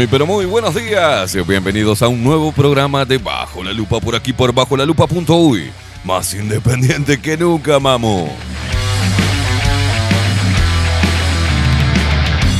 [0.00, 1.36] Muy, pero muy buenos días.
[1.46, 5.70] Bienvenidos a un nuevo programa de Bajo la Lupa por aquí por bajo la lupa.uy.
[6.04, 8.34] Más independiente que nunca, mamo.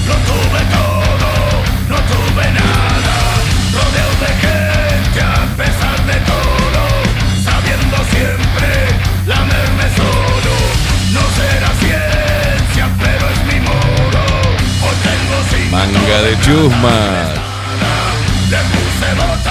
[0.06, 1.30] No tuve todo,
[1.88, 3.16] no tuve nada,
[3.72, 6.82] rodeado de gente a pesar de todo,
[7.42, 8.68] sabiendo siempre
[9.24, 10.54] lamerme solo.
[11.14, 14.20] No será ciencia, pero es mi modo.
[14.84, 17.29] Hoy tengo sin Manga de chusmas.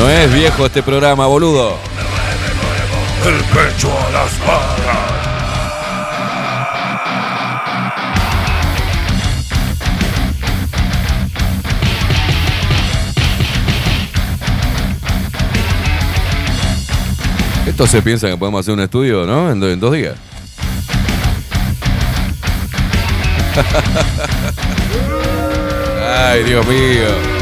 [0.00, 1.76] No es viejo este programa, boludo.
[3.26, 5.10] el pecho a las balas.
[17.66, 19.50] Esto se piensa que podemos hacer un estudio, ¿no?
[19.50, 20.16] En, do- en dos días.
[26.30, 27.39] Ay, Dios mío.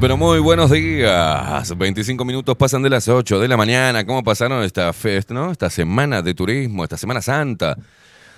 [0.00, 1.76] Pero muy buenos días.
[1.76, 4.04] 25 minutos pasan de las 8 de la mañana.
[4.04, 5.50] ¿Cómo pasaron esta fest, no?
[5.50, 7.76] Esta semana de turismo, esta Semana Santa.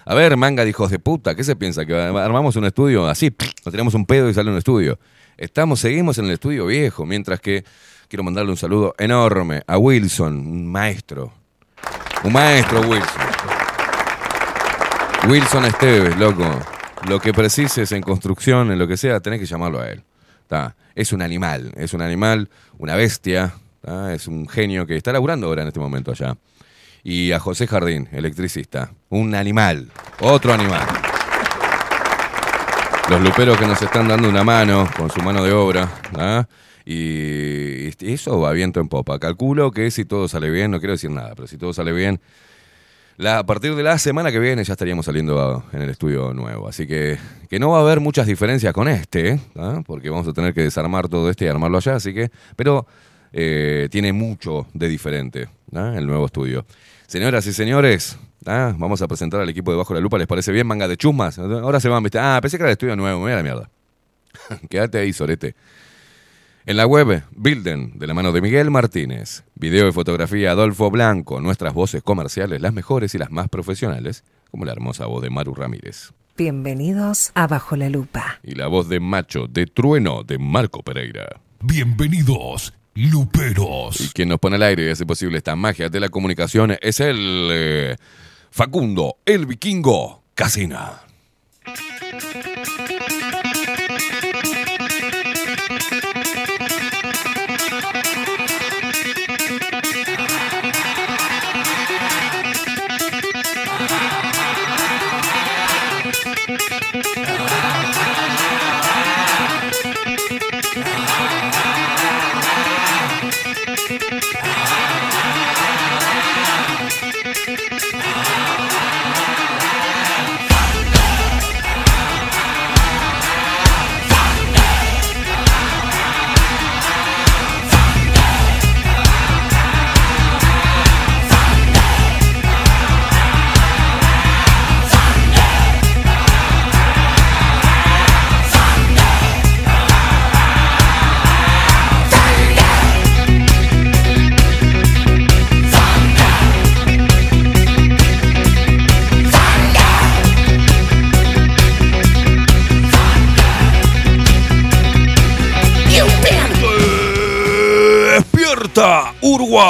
[0.04, 1.84] A ver, manga de hijos de puta, ¿qué se piensa?
[1.84, 3.34] ¿Que armamos un estudio así?
[3.65, 4.98] Nos tiramos un pedo y sale un estudio.
[5.36, 7.65] Estamos, seguimos en el estudio viejo, mientras que
[8.09, 11.33] quiero mandarle un saludo enorme a Wilson, un maestro.
[12.24, 13.22] Un maestro, Wilson.
[15.28, 16.45] Wilson Esteves, loco.
[17.09, 20.03] Lo que precises en construcción, en lo que sea, tenés que llamarlo a él.
[20.47, 20.74] Ta.
[21.00, 23.54] Es un animal, es un animal, una bestia,
[24.12, 26.36] es un genio que está laburando ahora en este momento allá.
[27.02, 30.86] Y a José Jardín, electricista, un animal, otro animal.
[33.08, 35.88] Los luperos que nos están dando una mano con su mano de obra,
[36.84, 39.18] y eso va viento en popa.
[39.18, 42.20] Calculo que si todo sale bien, no quiero decir nada, pero si todo sale bien,
[43.26, 46.68] a partir de la semana que viene ya estaríamos saliendo en el estudio nuevo.
[46.68, 47.18] Así que,
[47.48, 49.82] que no va a haber muchas diferencias con este, ¿ah?
[49.86, 51.96] porque vamos a tener que desarmar todo este y armarlo allá.
[51.96, 52.86] Así que, pero
[53.32, 55.94] eh, tiene mucho de diferente ¿ah?
[55.96, 56.64] el nuevo estudio.
[57.06, 58.74] Señoras y señores, ¿ah?
[58.76, 60.16] vamos a presentar al equipo de Bajo la Lupa.
[60.16, 61.38] ¿Les parece bien, manga de chusmas?
[61.38, 62.18] Ahora se van, ¿viste?
[62.18, 63.20] Ah, pensé que era el estudio nuevo.
[63.22, 63.70] Mira la mierda.
[64.70, 65.54] Quédate ahí, Sorete.
[66.66, 69.42] En la web, Bilden, de la mano de Miguel Martínez.
[69.60, 71.39] Video y fotografía, Adolfo Blanco.
[71.42, 75.54] Nuestras voces comerciales, las mejores y las más profesionales, como la hermosa voz de Maru
[75.54, 76.12] Ramírez.
[76.34, 78.41] Bienvenidos a Bajo la Lupa.
[78.42, 81.42] Y la voz de Macho, de Trueno, de Marco Pereira.
[81.60, 84.12] Bienvenidos, Y Luperos.
[84.15, 87.48] quien nos pone al aire y hace posible esta magia de la comunicación es el
[87.53, 87.97] eh,
[88.51, 91.03] Facundo, el vikingo, Casina.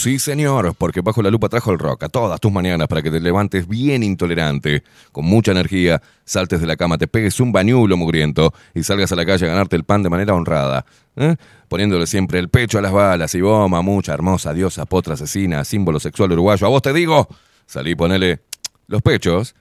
[0.00, 3.10] Sí señor, porque Bajo la Lupa trajo el rock a todas tus mañanas para que
[3.10, 4.82] te levantes bien intolerante,
[5.12, 9.16] con mucha energía, saltes de la cama, te pegues un bañulo mugriento y salgas a
[9.16, 10.86] la calle a ganarte el pan de manera honrada,
[11.16, 11.36] ¿eh?
[11.68, 16.00] poniéndole siempre el pecho a las balas y vos, mucha hermosa diosa, potra asesina, símbolo
[16.00, 17.28] sexual uruguayo, a vos te digo,
[17.66, 18.40] salí ponele
[18.86, 19.54] los pechos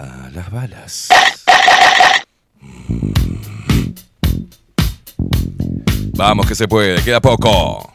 [0.00, 1.08] a las balas.
[6.16, 7.92] Vamos que se puede, queda poco.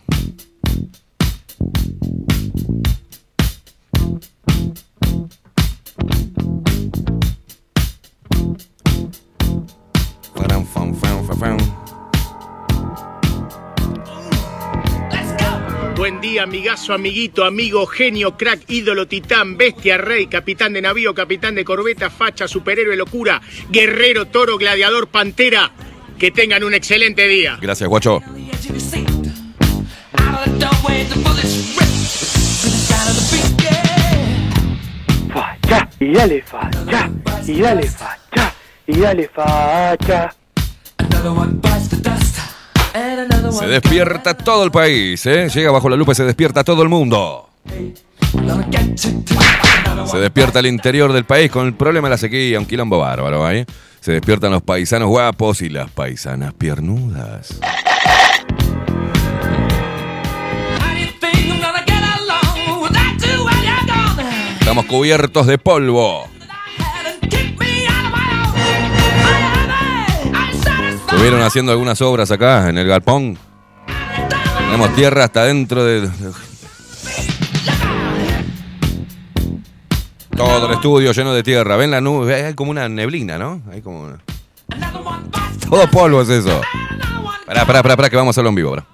[15.96, 21.56] Buen día, amigazo, amiguito, amigo, genio, crack, ídolo, titán, bestia, rey, capitán de navío, capitán
[21.56, 25.72] de corbeta, facha, superhéroe, locura, guerrero, toro, gladiador, pantera.
[26.18, 27.58] Que tengan un excelente día.
[27.62, 28.22] Gracias, guacho.
[35.34, 37.10] facha, y dale facha,
[37.46, 38.54] y dale facha,
[38.88, 40.39] y dale facha.
[43.52, 45.50] Se despierta todo el país, ¿eh?
[45.50, 47.50] Llega bajo la lupa y se despierta todo el mundo.
[50.06, 53.50] Se despierta el interior del país con el problema de la sequía, un quilombo bárbaro,
[53.52, 53.66] ¿eh?
[54.00, 57.60] Se despiertan los paisanos guapos y las paisanas piernudas.
[64.60, 66.28] Estamos cubiertos de polvo.
[71.20, 73.38] Estuvieron haciendo algunas obras acá en el galpón.
[74.58, 76.10] Tenemos tierra hasta dentro de.
[80.34, 81.76] Todo el estudio lleno de tierra.
[81.76, 83.62] Ven la nube, hay como una neblina, ¿no?
[83.70, 84.14] Hay como
[85.70, 86.62] Todo polvo es eso.
[87.46, 88.86] Pará, pará, pará, pará, que vamos a hacerlo en vivo ahora.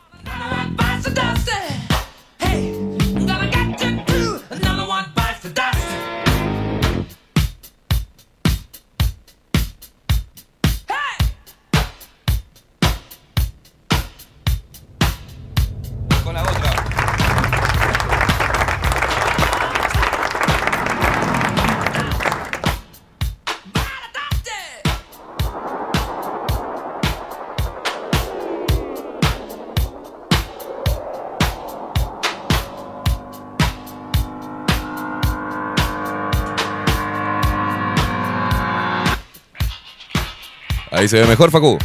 [41.05, 41.77] Ahí se ve mejor, Facu.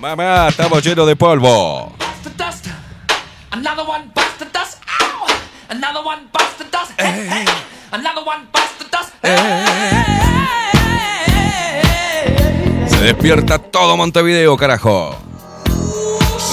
[0.00, 1.92] Mamá, estamos llenos de polvo.
[12.88, 15.16] Se despierta todo Montevideo, carajo.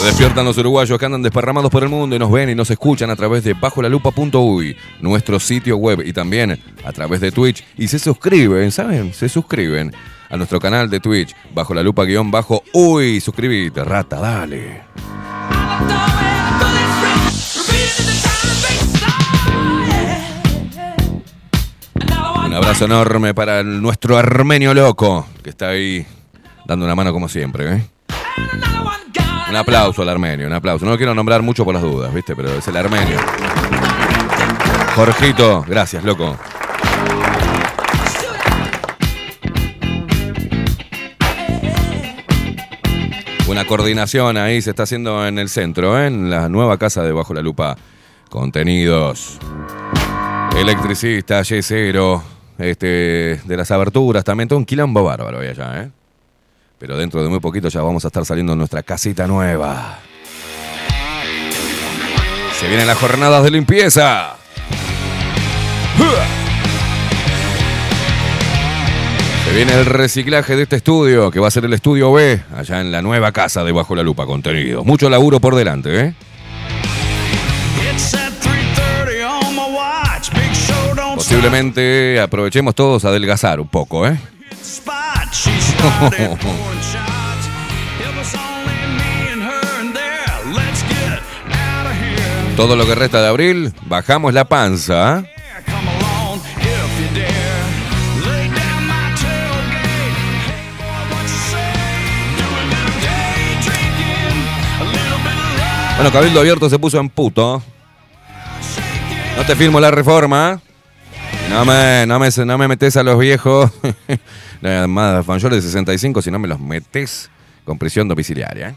[0.05, 3.09] Despiertan los uruguayos que andan desparramados por el mundo y nos ven y nos escuchan
[3.11, 7.63] a través de bajolalupa.uy, nuestro sitio web y también a través de Twitch.
[7.77, 9.13] Y se suscriben, ¿saben?
[9.13, 9.93] Se suscriben
[10.29, 13.21] a nuestro canal de Twitch, bajo la lupa guion bajo uy.
[13.21, 14.81] Suscribite, rata, dale.
[22.45, 26.05] Un abrazo enorme para nuestro armenio loco, que está ahí
[26.65, 27.75] dando una mano como siempre.
[27.75, 27.87] ¿eh?
[29.51, 30.85] Un aplauso al armenio, un aplauso.
[30.85, 32.37] No lo quiero nombrar mucho por las dudas, ¿viste?
[32.37, 33.17] Pero es el armenio.
[34.95, 36.37] Jorgito, gracias, loco.
[43.49, 46.07] Una coordinación ahí se está haciendo en el centro, ¿eh?
[46.07, 47.75] en la nueva casa de Bajo la Lupa.
[48.29, 49.37] Contenidos.
[50.55, 52.23] Electricista, yesero,
[52.57, 55.91] este, de las aberturas, también todo un quilombo bárbaro allá, ¿eh?
[56.81, 59.99] Pero dentro de muy poquito ya vamos a estar saliendo en nuestra casita nueva.
[62.59, 64.35] Se vienen las jornadas de limpieza.
[69.45, 72.81] Se viene el reciclaje de este estudio, que va a ser el estudio B, allá
[72.81, 74.83] en la nueva casa de Bajo la Lupa Contenido.
[74.83, 76.13] Mucho laburo por delante, ¿eh?
[77.93, 80.31] It's at 3:30 on my watch.
[80.33, 84.17] Big show don't Posiblemente aprovechemos todos a adelgazar un poco, ¿eh?
[92.55, 95.23] Todo lo que resta de abril, bajamos la panza.
[95.65, 97.31] Come along if you dare.
[98.25, 100.13] Lay down my tailgate.
[100.45, 101.73] Hey boy, what you say?
[102.37, 104.37] Do a little day drinking.
[104.81, 105.95] A little bit of love.
[105.95, 107.63] Bueno, Cabildo Abierto se puso en puto.
[109.37, 110.59] No te firmo la reforma.
[111.49, 113.69] No me, no me, no me metes a los viejos.
[114.61, 117.29] Más mayores de 65 si no me los metes
[117.65, 118.69] con prisión domiciliaria.
[118.69, 118.75] ¿eh?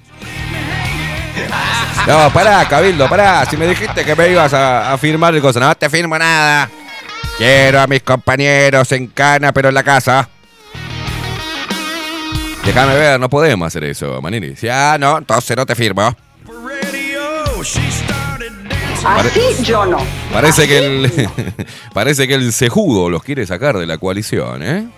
[2.06, 3.46] No, pará, Cabildo, pará.
[3.46, 6.68] Si me dijiste que me ibas a, a firmar el cosa, no te firmo nada.
[7.38, 10.28] Quiero a mis compañeros en cana, pero en la casa.
[12.64, 14.56] Déjame ver, no podemos hacer eso, Manini.
[14.56, 16.14] Si, ah, no, entonces no te firmo.
[19.04, 19.98] Así yo no.
[20.32, 21.12] Parece que el
[21.94, 24.88] parece que el cejudo los quiere sacar de la coalición, ¿eh?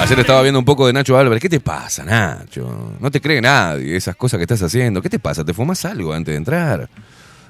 [0.00, 1.40] Ayer estaba viendo un poco de Nacho Álvarez.
[1.40, 2.94] ¿Qué te pasa, Nacho?
[3.00, 5.00] No te cree nadie esas cosas que estás haciendo.
[5.00, 5.44] ¿Qué te pasa?
[5.44, 6.88] ¿Te fumas algo antes de entrar?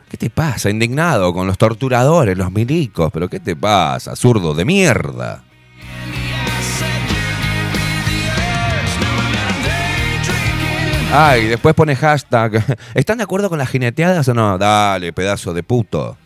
[0.08, 0.70] ¿Qué te pasa?
[0.70, 3.11] Indignado con los torturadores, los milicos.
[3.12, 4.14] ¿Pero qué te pasa?
[4.14, 5.42] Zurdo de mierda.
[11.12, 12.64] Ay, después pone hashtag.
[12.94, 14.58] ¿Están de acuerdo con las jineteadas o no?
[14.58, 16.16] Dale, pedazo de puto.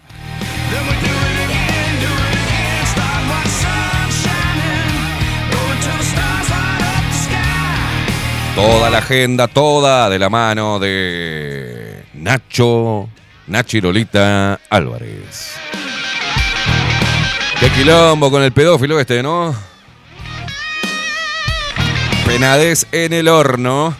[8.54, 13.08] Toda la agenda, toda de la mano de Nacho,
[13.46, 15.54] Nachi Lolita Álvarez.
[17.58, 19.54] Qué quilombo con el pedófilo este, ¿no?
[22.26, 23.94] Penades en el horno.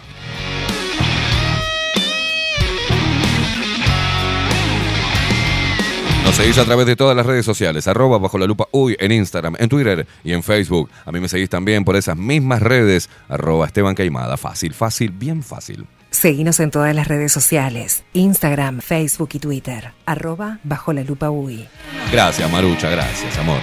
[6.31, 9.11] Nos seguís a través de todas las redes sociales, arroba bajo la lupa uy en
[9.11, 10.89] Instagram, en Twitter y en Facebook.
[11.05, 14.37] A mí me seguís también por esas mismas redes, arroba Esteban Caimada.
[14.37, 15.85] Fácil, fácil, bien fácil.
[16.09, 21.67] Seguinos en todas las redes sociales, Instagram, Facebook y Twitter, arroba bajo la lupa UI.
[22.13, 23.59] Gracias, Marucha, gracias, amor.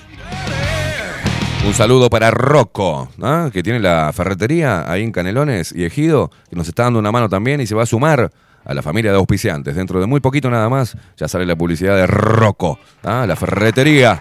[1.67, 3.09] Un saludo para Rocco,
[3.53, 7.29] que tiene la ferretería ahí en Canelones y Ejido, que nos está dando una mano
[7.29, 8.31] también y se va a sumar
[8.65, 9.75] a la familia de auspiciantes.
[9.75, 13.25] Dentro de muy poquito nada más ya sale la publicidad de Rocco, ¿ah?
[13.27, 14.21] la ferretería.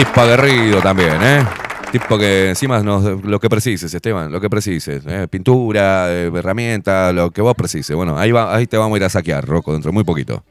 [0.00, 1.44] Tipo aguerrido también, ¿eh?
[1.92, 5.02] Tipo que encima nos, lo que precises, Esteban, lo que precises.
[5.06, 5.28] ¿eh?
[5.28, 7.94] Pintura, eh, herramienta, lo que vos precises.
[7.94, 10.42] Bueno, ahí, va, ahí te vamos a ir a saquear, Rocco, dentro de muy poquito.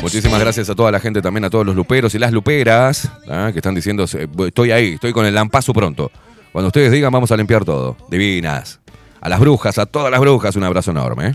[0.00, 3.50] Muchísimas gracias a toda la gente, también a todos los luperos y las luperas ¿ah?
[3.52, 6.12] que están diciendo, eh, estoy ahí, estoy con el lampazo pronto.
[6.52, 7.96] Cuando ustedes digan, vamos a limpiar todo.
[8.08, 8.78] Divinas.
[9.20, 11.34] A las brujas, a todas las brujas, un abrazo enorme.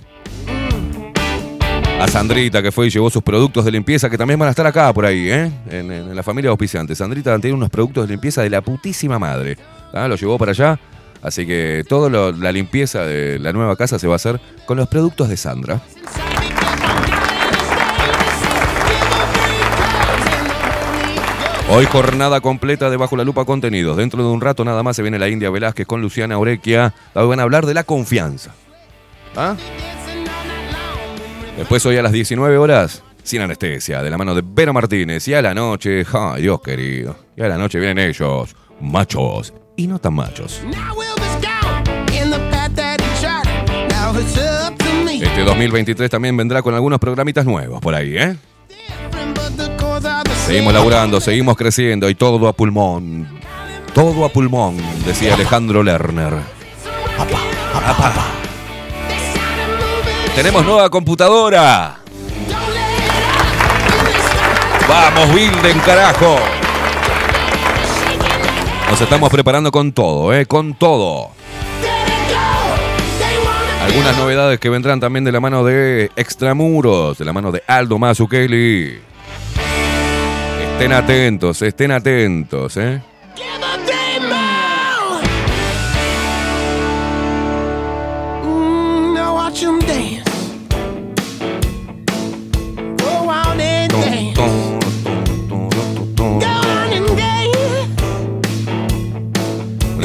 [2.03, 4.67] A Sandrita, que fue y llevó sus productos de limpieza, que también van a estar
[4.67, 5.50] acá por ahí, ¿eh?
[5.69, 6.95] en, la familia auspiciante.
[6.95, 9.57] Sandrita tiene unos productos de limpieza de la putísima madre.
[9.93, 10.10] ¿ah?
[10.10, 10.77] Lo llevó para allá.
[11.22, 14.89] Así que toda la limpieza de la nueva casa se va a hacer con los
[14.89, 15.79] productos de Sandra.
[21.69, 23.95] Hoy jornada completa de Bajo la Lupa Contenidos.
[23.95, 26.93] Dentro de un rato nada más se viene la India Velázquez con Luciana Orequia.
[27.13, 28.53] Hoy van a hablar de la confianza.
[29.38, 29.55] ¿Ah?
[31.57, 35.27] Después hoy a las 19 horas, sin anestesia, de la mano de Vero Martínez.
[35.27, 37.15] Y a la noche, ay Dios querido.
[37.38, 40.62] Y a la noche vienen ellos, machos y no tan machos.
[45.22, 48.36] Este 2023 también vendrá con algunos programitas nuevos por ahí, ¿eh?
[50.45, 53.27] Seguimos laburando, seguimos creciendo y todo a pulmón.
[53.93, 56.33] Todo a pulmón, decía Alejandro Lerner.
[57.15, 57.29] They
[57.79, 58.42] started moving
[60.36, 61.98] tenemos nueva computadora.
[64.88, 66.38] Vamos, Bilden, carajo.
[68.90, 70.46] Nos estamos preparando con todo, ¿eh?
[70.46, 71.32] Con todo.
[73.84, 78.00] Algunas novedades que vendrán también de la mano de Extramuros, de la mano de Aldo
[78.00, 79.00] Mazukeli.
[80.74, 83.02] Estén atentos, estén atentos, ¿eh?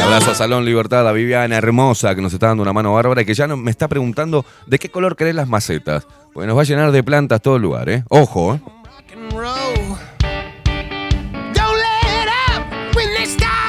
[0.09, 3.27] Abrazo a Salón Libertad, a Viviana hermosa que nos está dando una mano bárbara y
[3.27, 6.07] que ya no, me está preguntando de qué color querés las macetas.
[6.33, 8.05] Porque nos va a llenar de plantas todo el lugar, ¿eh?
[8.09, 8.61] Ojo, ¿eh?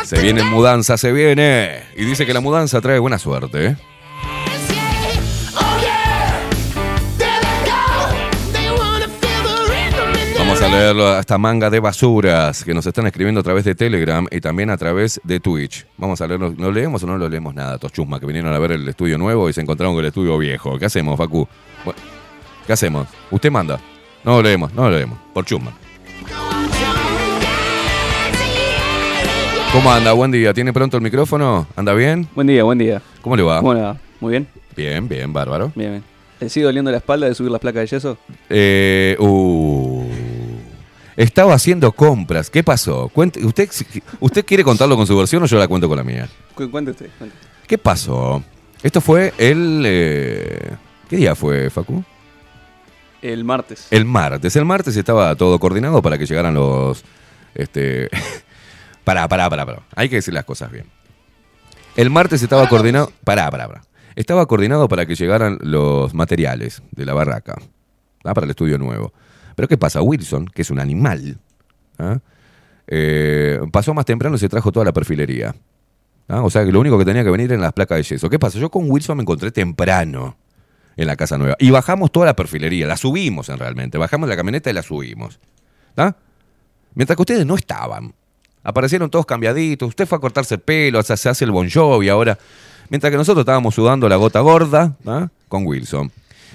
[0.06, 1.84] Se viene mudanza, se viene.
[1.98, 3.78] Y dice que la mudanza trae buena suerte, ¿eh?
[10.62, 13.76] Vamos a leerlo a esta manga de basuras que nos están escribiendo a través de
[13.76, 15.86] Telegram y también a través de Twitch.
[15.98, 16.54] Vamos a leerlo.
[16.58, 17.76] ¿Lo leemos o no lo leemos nada?
[17.76, 20.38] Estos chusmas que vinieron a ver el estudio nuevo y se encontraron con el estudio
[20.38, 20.78] viejo.
[20.78, 21.48] ¿Qué hacemos, Facu?
[22.68, 23.08] ¿Qué hacemos?
[23.32, 23.80] Usted manda.
[24.26, 25.18] No lo leemos, no lo leemos.
[25.34, 25.72] Por chusma.
[29.72, 30.12] ¿Cómo anda?
[30.12, 30.54] Buen día.
[30.54, 31.68] ¿Tiene pronto el micrófono?
[31.78, 32.28] ¿Anda bien?
[32.36, 33.02] Buen día, buen día.
[33.22, 33.60] ¿Cómo le va?
[33.60, 33.96] ¿Cómo le va?
[34.20, 35.72] Muy bien, Bien, bien, bárbaro.
[35.74, 36.04] bien, bien.
[36.42, 38.18] ¿Le sigue doliendo la espalda de subir las placas de yeso?
[38.50, 39.89] Eh, uh,
[41.24, 42.50] estaba haciendo compras.
[42.50, 43.10] ¿Qué pasó?
[43.10, 43.70] Cuente- ¿usted,
[44.22, 46.30] ¿Usted quiere contarlo con su versión o yo la cuento con la mía?
[46.56, 47.10] Cu- Cuente usted.
[47.68, 48.42] ¿Qué pasó?
[48.82, 49.84] Esto fue el...
[49.86, 50.72] eh,
[51.10, 52.04] ¿Qué día fue, Facu?
[53.22, 53.88] El martes.
[53.92, 54.56] El martes.
[54.56, 57.04] El martes estaba todo coordinado para que llegaran los...
[57.54, 58.10] Este...
[59.04, 59.82] pará, pará, pará, pará.
[59.96, 60.86] Hay que decir las cosas bien.
[61.98, 63.12] El martes estaba coordinado...
[63.26, 63.82] Pará, pará, pará.
[64.16, 67.58] Estaba coordinado para que llegaran los materiales de la barraca.
[68.24, 68.34] ¿ah?
[68.34, 69.12] Para el estudio nuevo.
[69.60, 70.02] Pero ¿qué pasa?
[70.02, 71.38] Wilson, que es un animal,
[71.98, 72.20] ¿ah?
[72.88, 75.54] Eh, pasó más temprano y se trajo toda la perfilería.
[76.30, 76.44] ¿ah?
[76.44, 78.30] O sea que lo único que tenía que venir eran las placas de yeso.
[78.30, 78.58] ¿Qué pasa?
[78.58, 80.38] Yo con Wilson me encontré temprano
[80.96, 81.58] en la casa nueva.
[81.60, 83.98] Y bajamos toda la perfilería, la subimos en realmente.
[83.98, 85.42] Bajamos la camioneta y la subimos.
[85.90, 86.16] ¿Está?
[86.94, 88.14] Mientras que ustedes no estaban.
[88.64, 89.90] Aparecieron todos cambiaditos.
[89.90, 92.38] Usted fue a cortarse el pelo, se hace el bon Jovi ahora.
[92.88, 95.28] Mientras que nosotros estábamos sudando la gota gorda ¿ah?
[95.50, 96.14] con Wilson.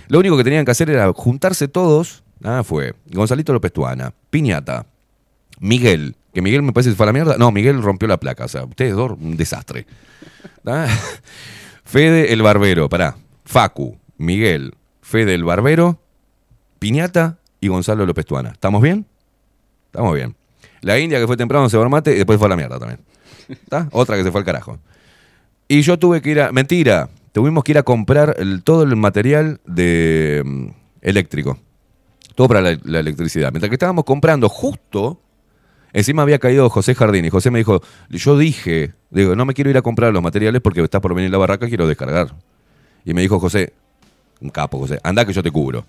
[0.09, 2.24] Lo único que tenían que hacer era juntarse todos.
[2.43, 2.63] ¿Ah?
[2.65, 4.87] Fue Gonzalito López Tuana, Piñata,
[5.61, 7.37] Miguel, que Miguel me parece que fue a la mierda.
[7.39, 8.45] No, Miguel rompió la placa.
[8.45, 9.87] O sea, ustedes dos, un desastre.
[10.67, 10.87] ¿Ah?
[11.85, 13.17] Fede el Barbero, pará.
[13.45, 16.01] Facu, Miguel, Fede el Barbero,
[16.79, 18.51] Piñata y Gonzalo López Tuana.
[18.51, 19.07] ¿Estamos bien?
[19.87, 20.35] Estamos bien.
[20.81, 23.01] La India que fue temprano se mate y después fue a la mierda también.
[23.49, 23.89] ¿Está?
[23.93, 24.79] Otra que se fue al carajo.
[25.69, 26.53] Y yo tuve que ir a.
[26.53, 27.09] Mentira.
[27.33, 30.67] Tuvimos que ir a comprar el- todo el material de mm,
[31.01, 31.59] eléctrico.
[32.35, 33.51] Todo para la, la electricidad.
[33.53, 35.21] Mientras que estábamos comprando, justo
[35.97, 39.71] Encima había caído José Jardín y José me dijo, yo dije, digo, no me quiero
[39.71, 42.35] ir a comprar los materiales porque está por venir la barraca, quiero descargar.
[43.05, 43.73] Y me dijo José,
[44.41, 45.85] un capo José, anda que yo te cubro.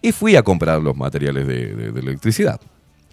[0.00, 2.58] Y fui a comprar los materiales de, de- de electricidad.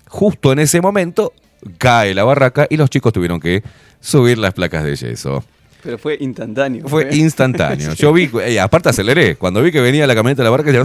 [0.07, 1.34] Justo en ese momento
[1.77, 3.62] cae la barraca y los chicos tuvieron que
[3.99, 5.43] subir las placas de yeso.
[5.84, 6.88] Pero fue instantáneo.
[6.88, 7.93] Fue instantáneo.
[7.95, 10.84] Yo vi, eh, aparte aceleré, cuando vi que venía la camioneta de la barca, ya-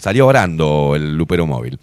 [0.00, 1.78] salió orando el lupero móvil.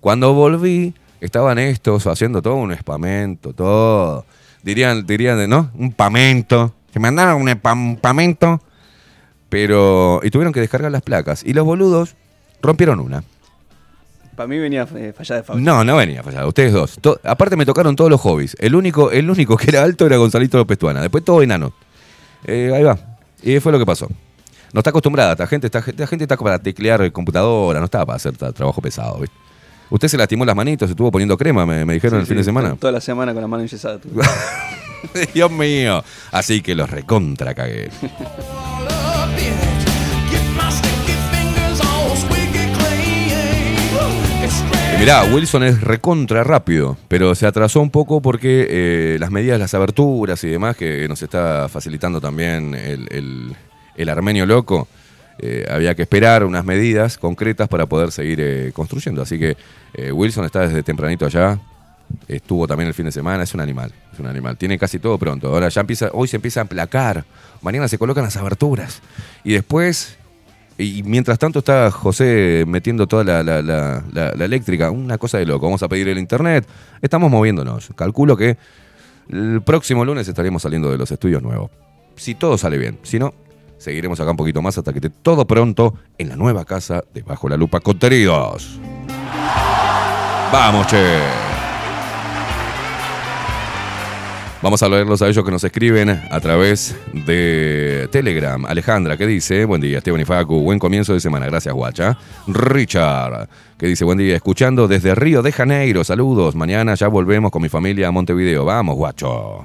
[0.00, 4.24] Cuando volví, estaban estos haciendo todo un espamento, todo.
[4.62, 5.70] Dirían, dirían, ¿no?
[5.74, 6.74] Un pamento.
[6.92, 8.60] Que mandaron un espam- pamento.
[9.48, 10.20] Pero.
[10.22, 11.42] Y tuvieron que descargar las placas.
[11.44, 12.16] Y los boludos
[12.62, 13.22] rompieron una.
[14.36, 15.70] Para mí venía eh, fallada de fábrica.
[15.70, 16.48] No, no venía fallado.
[16.48, 16.98] Ustedes dos.
[17.00, 18.56] To- aparte me tocaron todos los hobbies.
[18.58, 21.00] El único, el único que era alto era Gonzalito López Tuana.
[21.02, 21.72] Después todo enano.
[22.46, 22.98] Eh, ahí va.
[23.42, 24.08] Y fue lo que pasó.
[24.72, 25.32] No está acostumbrada.
[25.32, 27.78] Esta gente, esta, esta gente está para teclear computadora.
[27.80, 29.18] No está para hacer trabajo pesado.
[29.20, 29.34] ¿viste?
[29.90, 32.34] Usted se lastimó las manitos, se estuvo poniendo crema, me, me dijeron Sí, el fin
[32.36, 32.70] sí, de semana.
[32.70, 33.98] to- Toda la semana con la mano enyesada.
[35.34, 36.04] Dios mío.
[36.30, 37.90] Así que los recontra cagué.
[44.98, 49.72] Mirá, Wilson es recontra rápido, pero se atrasó un poco porque eh, las medidas las
[49.72, 53.56] aberturas y demás que nos está facilitando también el, el-
[53.96, 54.88] el armenio loco,
[55.38, 59.22] eh, había que esperar unas medidas concretas para poder seguir eh, construyendo.
[59.22, 59.56] Así que
[59.94, 61.58] eh, Wilson está desde tempranito allá,
[62.28, 65.16] estuvo también el fin de semana, es un animal, es un animal, tiene casi todo
[65.18, 65.48] pronto.
[65.48, 67.24] Ahora ya empieza, hoy se empieza a emplacar,
[67.62, 69.00] mañana se colocan las aberturas
[69.44, 70.16] y después
[70.76, 75.66] y mientras tanto está José metiendo toda la, la- eléctrica, una cosa de loco.
[75.66, 76.66] Vamos a pedir el internet.
[77.02, 77.90] Estamos moviéndonos.
[77.94, 78.56] Calculo que
[79.28, 81.70] el próximo lunes estaremos saliendo de los estudios nuevos.
[82.16, 82.98] Si todo sale bien.
[83.02, 83.34] Si no,
[83.80, 87.22] seguiremos acá un poquito más hasta que esté todo pronto en la nueva casa de
[87.22, 88.78] Bajo la Lupa Contenidos.
[90.52, 91.50] Vamos, che.
[94.62, 98.66] Vamos a leerlos a ellos que nos escriben a través de Telegram.
[98.66, 99.64] Alejandra, ¿qué dice?
[99.64, 100.60] Buen día, Esteban y Facu.
[100.60, 101.46] Buen comienzo de semana.
[101.46, 102.18] Gracias, guacha.
[102.46, 106.04] Richard, que dice, buen día, escuchando desde Río de Janeiro.
[106.04, 106.54] Saludos.
[106.56, 108.66] Mañana ya volvemos con mi familia a Montevideo.
[108.66, 109.64] Vamos, guacho.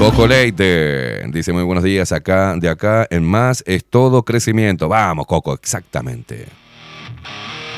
[0.00, 4.88] Coco Leite dice muy buenos días acá, de acá en más es todo crecimiento.
[4.88, 6.46] Vamos, Coco, exactamente.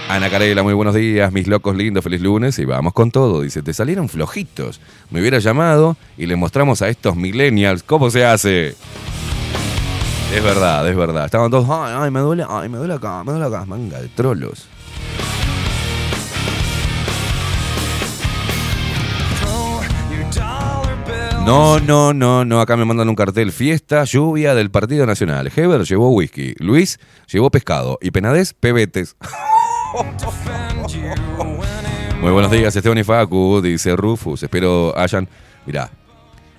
[0.09, 3.43] Ana Carela, muy buenos días, mis locos lindos, feliz lunes y vamos con todo.
[3.43, 4.81] Dice, te salieron flojitos.
[5.11, 8.77] Me hubiera llamado y le mostramos a estos millennials cómo se hace.
[10.33, 11.25] Es verdad, es verdad.
[11.25, 13.65] Estaban todos, ay, ay, me duele, ay, me duele acá, me duele acá.
[13.65, 14.69] Manga de trolos.
[21.45, 22.61] No, no, no, no.
[22.61, 23.51] Acá me mandan un cartel.
[23.51, 25.51] Fiesta, lluvia del Partido Nacional.
[25.55, 26.55] Heber llevó whisky.
[26.59, 27.99] Luis llevó pescado.
[28.01, 29.17] Y Penades, pebetes.
[32.21, 34.45] Muy buenos días, Esteban y Facu, dice Rufus.
[34.45, 35.29] Espero hayan.
[35.67, 35.91] Mirá,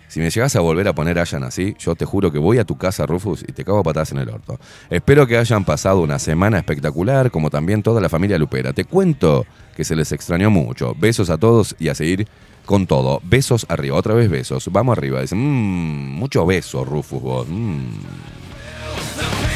[0.09, 2.65] si me llegas a volver a poner hayan así, yo te juro que voy a
[2.65, 4.59] tu casa, Rufus, y te cago a patadas en el orto.
[4.89, 8.73] Espero que hayan pasado una semana espectacular, como también toda la familia Lupera.
[8.73, 10.93] Te cuento que se les extrañó mucho.
[10.99, 12.27] Besos a todos y a seguir
[12.65, 13.21] con todo.
[13.23, 14.69] Besos arriba, otra vez besos.
[14.71, 15.21] Vamos arriba.
[15.21, 17.47] Dicen, mmm, mucho beso, Rufus, vos.
[17.47, 17.79] Mm.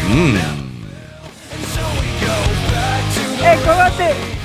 [0.10, 0.38] Mm.
[3.43, 4.38] ¡Eh, cogote!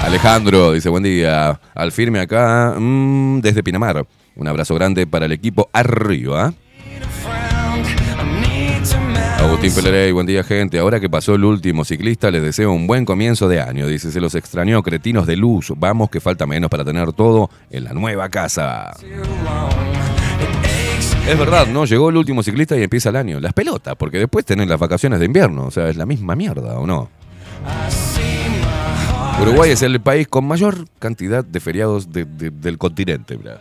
[0.02, 1.60] Alejandro dice, buen día.
[1.74, 4.06] Al firme acá mm, desde Pinamar.
[4.36, 6.52] Un abrazo grande para el equipo arriba.
[9.40, 10.78] Agustín Pelerey, buen día gente.
[10.78, 13.86] Ahora que pasó el último ciclista, les deseo un buen comienzo de año.
[13.86, 15.72] Dice, se los extrañó, cretinos de luz.
[15.76, 18.90] Vamos que falta menos para tener todo en la nueva casa.
[21.28, 21.84] Es verdad, ¿no?
[21.84, 23.40] Llegó el último ciclista y empieza el año.
[23.40, 25.64] Las pelotas, porque después tenés las vacaciones de invierno.
[25.66, 27.08] O sea, es la misma mierda, ¿o no?
[29.42, 33.38] Uruguay es el país con mayor cantidad de feriados de- de- del continente.
[33.38, 33.58] mirá.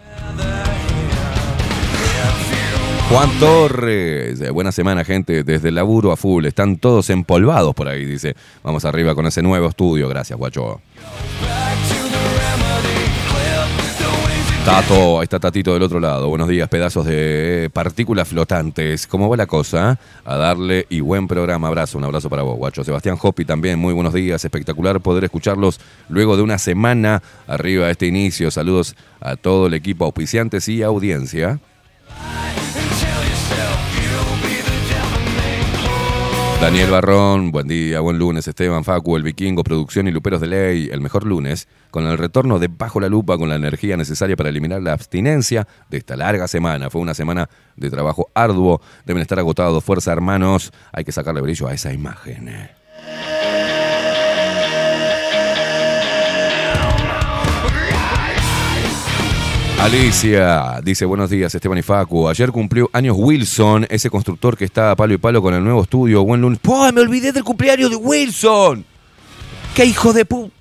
[3.10, 7.88] Juan Torres, eh, buena semana gente, desde el laburo a full, están todos empolvados por
[7.88, 8.36] ahí, dice.
[8.62, 10.80] Vamos arriba con ese nuevo estudio, gracias guacho.
[14.64, 16.30] Tato, ahí está Tatito del otro lado.
[16.30, 19.08] Buenos días, pedazos de partículas flotantes.
[19.08, 19.98] ¿Cómo va la cosa?
[20.24, 21.70] A darle y buen programa.
[21.70, 22.84] Abrazo, un abrazo para vos, guacho.
[22.84, 24.46] Sebastián Hopi también, muy buenos días.
[24.46, 28.52] Espectacular poder escucharlos luego de una semana arriba de este inicio.
[28.52, 31.60] Saludos a todo el equipo auspiciantes y audiencia.
[36.62, 40.90] Daniel Barrón, buen día, buen lunes, Esteban Facu, el vikingo, producción y luperos de ley,
[40.92, 44.50] el mejor lunes, con el retorno de Bajo la Lupa, con la energía necesaria para
[44.50, 46.90] eliminar la abstinencia de esta larga semana.
[46.90, 51.68] Fue una semana de trabajo arduo, deben estar agotados, fuerza hermanos, hay que sacarle brillo
[51.68, 52.50] a esa imagen.
[59.80, 62.28] Alicia dice buenos días Esteban y Facu.
[62.28, 65.82] Ayer cumplió años Wilson, ese constructor que está a palo y palo con el nuevo
[65.84, 66.22] estudio.
[66.26, 66.60] Buen lunes.
[66.60, 66.92] ¡Pua!
[66.92, 68.86] Me olvidé del cumpleaños de Wilson.
[69.74, 70.52] ¡Qué hijo de pu!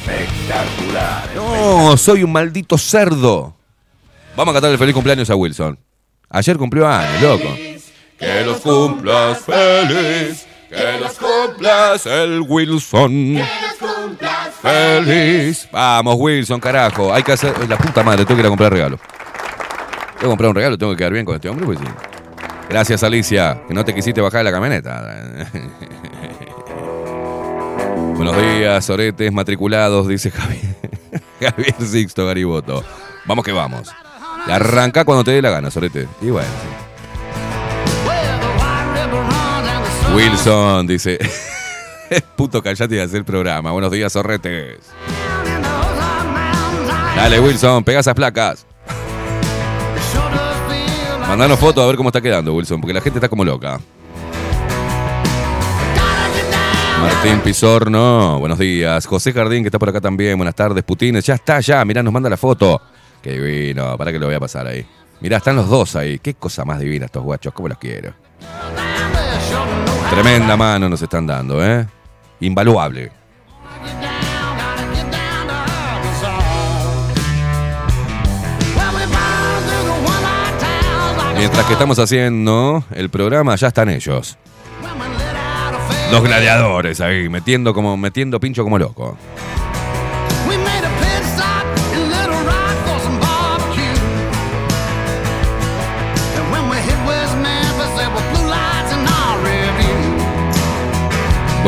[0.00, 1.30] Espectacular.
[1.36, 3.54] No, soy un maldito cerdo.
[4.36, 5.78] Vamos a cantar el feliz cumpleaños a Wilson.
[6.28, 7.54] Ayer cumplió años, loco.
[8.18, 10.47] Que los cumplas feliz.
[10.68, 13.38] Que los cumplas el Wilson.
[14.60, 15.68] Feliz.
[15.72, 17.12] Vamos, Wilson, carajo.
[17.12, 17.68] Hay que hacer.
[17.68, 18.98] La puta madre, tengo que ir a comprar regalo.
[20.18, 21.86] Tengo que comprar un regalo, tengo que quedar bien con este hombre, pues sí.
[22.68, 25.24] Gracias, Alicia, que no te quisiste bajar de la camioneta.
[28.14, 30.74] Buenos días, oretes matriculados, dice Javier,
[31.40, 32.82] Javier Sixto Gariboto.
[33.26, 33.90] Vamos que vamos.
[34.48, 36.08] Arranca cuando te dé la gana, sorete.
[36.20, 36.48] Y bueno.
[36.48, 36.87] sí.
[40.14, 41.18] Wilson dice.
[42.36, 43.70] Puto callate y hacer el programa.
[43.70, 44.78] Buenos días, zorretes.
[47.16, 48.66] Dale, Wilson, pega esas placas.
[51.28, 53.78] Mandanos fotos a ver cómo está quedando, Wilson, porque la gente está como loca.
[57.00, 59.06] Martín Pizorno, buenos días.
[59.06, 60.36] José Jardín, que está por acá también.
[60.36, 61.24] Buenas tardes, Putines.
[61.24, 61.84] Ya está, ya.
[61.84, 62.80] Mirá, nos manda la foto.
[63.22, 63.96] Qué divino.
[63.96, 64.86] Para que lo voy a pasar ahí.
[65.20, 66.18] Mirá, están los dos ahí.
[66.18, 67.52] Qué cosa más divina estos guachos.
[67.52, 68.14] ¿Cómo los quiero?
[70.10, 71.86] Tremenda mano nos están dando, ¿eh?
[72.40, 73.12] Invaluable.
[81.36, 84.36] Mientras que estamos haciendo el programa, ya están ellos.
[86.10, 89.16] Los gladiadores ahí, metiendo como metiendo pincho como loco.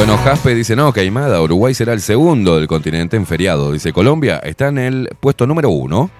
[0.00, 3.70] Bueno, Jaspe dice, no, Caimada, Uruguay será el segundo del continente en feriado.
[3.70, 6.10] Dice, Colombia está en el puesto número uno.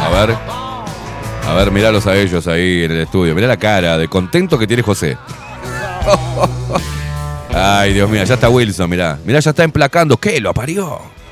[0.00, 0.36] A ver.
[1.46, 3.36] A ver, miralos a ellos ahí en el estudio.
[3.36, 5.16] Mirá la cara de contento que tiene José.
[7.54, 9.16] Ay, Dios mío, ya está Wilson, mirá.
[9.24, 10.16] Mirá, ya está emplacando.
[10.16, 10.40] ¿Qué?
[10.40, 11.23] Lo parió.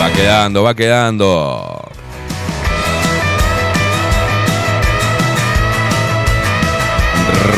[0.00, 1.88] Va quedando, va quedando.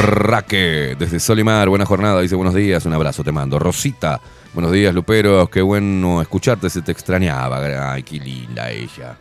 [0.02, 3.58] Raque, desde Solimar, buena jornada, dice buenos días, un abrazo te mando.
[3.58, 4.20] Rosita,
[4.54, 7.92] buenos días, Luperos, qué bueno escucharte, se te extrañaba.
[7.92, 9.16] Ay, qué linda ella.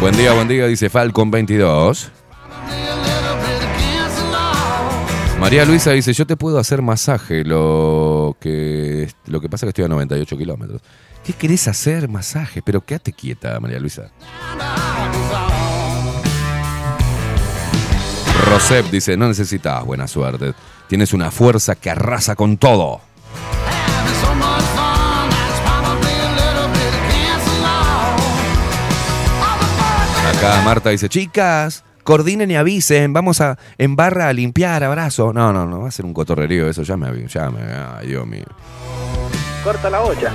[0.00, 2.10] Buen día, buen día, dice Falcon 22.
[5.40, 9.70] María Luisa dice, yo te puedo hacer masaje, lo que, lo que pasa es que
[9.70, 10.80] estoy a 98 kilómetros.
[11.24, 12.08] ¿Qué querés hacer?
[12.08, 14.10] Masaje, pero quédate quieta, María Luisa.
[18.46, 20.54] Rosep dice, no necesitas buena suerte.
[20.88, 23.00] Tienes una fuerza que arrasa con todo.
[30.36, 35.32] Acá Marta dice, chicas, coordinen y avisen, vamos a en barra a limpiar, abrazo.
[35.32, 38.26] No, no, no, va a ser un cotorrerío eso, ya me ya me, ay Dios
[38.26, 38.44] mío.
[39.64, 40.32] Corta la olla.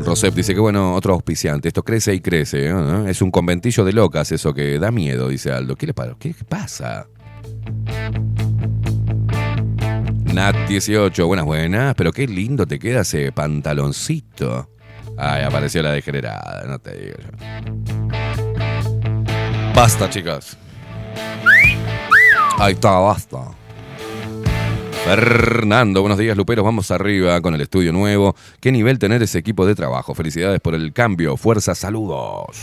[0.00, 3.08] Rosep dice que bueno, otro auspiciante, esto crece y crece, ¿no?
[3.08, 5.74] es un conventillo de locas eso que da miedo, dice Aldo.
[5.74, 7.06] ¿Qué le pa- ¿Qué pasa?
[10.32, 14.70] Nat 18, buenas buenas, pero qué lindo te queda ese pantaloncito.
[15.16, 17.95] Ay, apareció la degenerada, no te digo yo.
[19.76, 20.56] Basta, chicas.
[22.58, 23.36] Ahí está, basta.
[25.04, 26.64] Fernando, buenos días, Luperos.
[26.64, 28.34] Vamos arriba con el estudio nuevo.
[28.58, 30.14] Qué nivel tener ese equipo de trabajo.
[30.14, 31.36] Felicidades por el cambio.
[31.36, 32.56] Fuerza, saludos.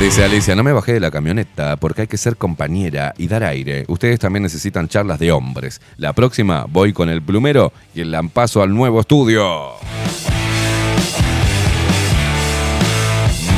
[0.00, 3.44] Dice Alicia, no me bajé de la camioneta porque hay que ser compañera y dar
[3.44, 3.84] aire.
[3.86, 5.80] Ustedes también necesitan charlas de hombres.
[5.96, 9.74] La próxima voy con el plumero y el lampazo al nuevo estudio.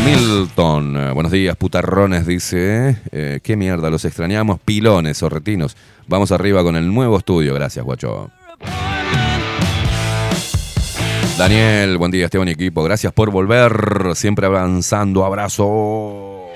[0.09, 2.97] Milton, eh, buenos días, putarrones, dice.
[3.13, 3.91] Eh, ¿Qué mierda?
[3.91, 5.77] Los extrañamos, pilones o retinos.
[6.07, 8.31] Vamos arriba con el nuevo estudio, gracias, guacho.
[11.37, 12.83] Daniel, buen día, Esteban y equipo.
[12.83, 14.13] Gracias por volver.
[14.15, 15.27] Siempre avanzando.
[15.27, 16.47] Abrazo.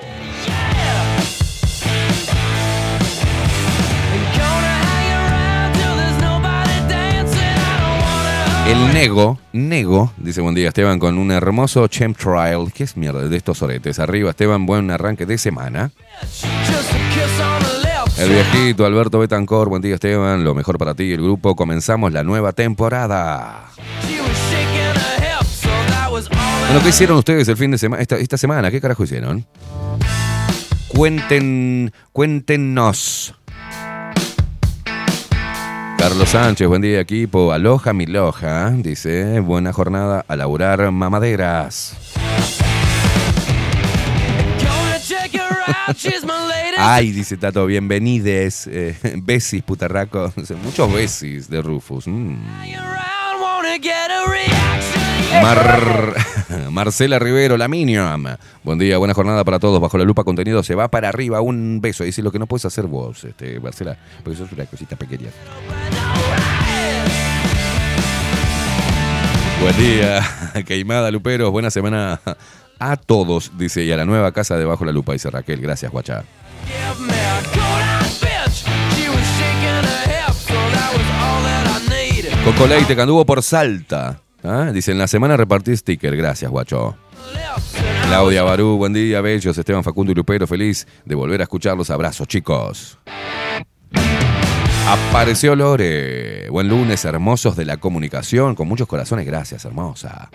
[8.65, 12.71] El Nego, Nego, dice buen día Esteban, con un hermoso chemtrail.
[12.73, 13.99] ¿Qué es mierda de estos oretes?
[13.99, 15.91] Arriba, Esteban, buen arranque de semana.
[18.17, 21.57] El viejito Alberto Betancor, buen día Esteban, lo mejor para ti y el grupo.
[21.57, 23.65] Comenzamos la nueva temporada.
[26.09, 28.71] Bueno, ¿qué hicieron ustedes el fin de semana, esta, esta semana?
[28.71, 29.45] ¿Qué carajo hicieron?
[30.87, 33.35] Cuenten, cuéntenos.
[36.03, 37.53] Carlos Sánchez, buen día equipo.
[37.53, 39.39] Aloja mi loja, dice.
[39.39, 41.95] Buena jornada a laburar mamaderas.
[46.77, 48.67] Ay, dice Tato, bienvenides.
[48.67, 50.33] Eh, besis, putarraco.
[50.65, 52.05] Muchos besis de Rufus.
[52.07, 52.35] Mm.
[55.41, 56.15] Mar-
[56.73, 58.25] Marcela Rivero, la Minion.
[58.63, 59.79] Buen día, buena jornada para todos.
[59.79, 61.39] Bajo la lupa contenido se va para arriba.
[61.39, 62.03] Un beso.
[62.03, 65.29] Dice lo que no puedes hacer vos, este, Marcela, porque sos una cosita pequeña.
[69.61, 70.21] Buen día,
[70.65, 71.51] Queimada Luperos.
[71.51, 72.19] Buena semana
[72.79, 73.83] a todos, dice.
[73.83, 75.61] Y a la nueva casa de Bajo la Lupa, dice Raquel.
[75.61, 76.23] Gracias, guachá.
[82.43, 84.19] Coco Leite, que anduvo por Salta.
[84.43, 84.71] ¿Ah?
[84.73, 86.15] Dice, en la semana repartí sticker.
[86.17, 86.95] Gracias, guacho.
[88.07, 89.57] Claudia Barú, buen día, bellos.
[89.57, 91.89] Esteban Facundo y Lupero, feliz de volver a escucharlos.
[91.89, 92.97] Abrazos, chicos.
[94.87, 96.49] Apareció Lore.
[96.49, 98.53] Buen lunes, hermosos de la comunicación.
[98.55, 100.29] Con muchos corazones, gracias, hermosa.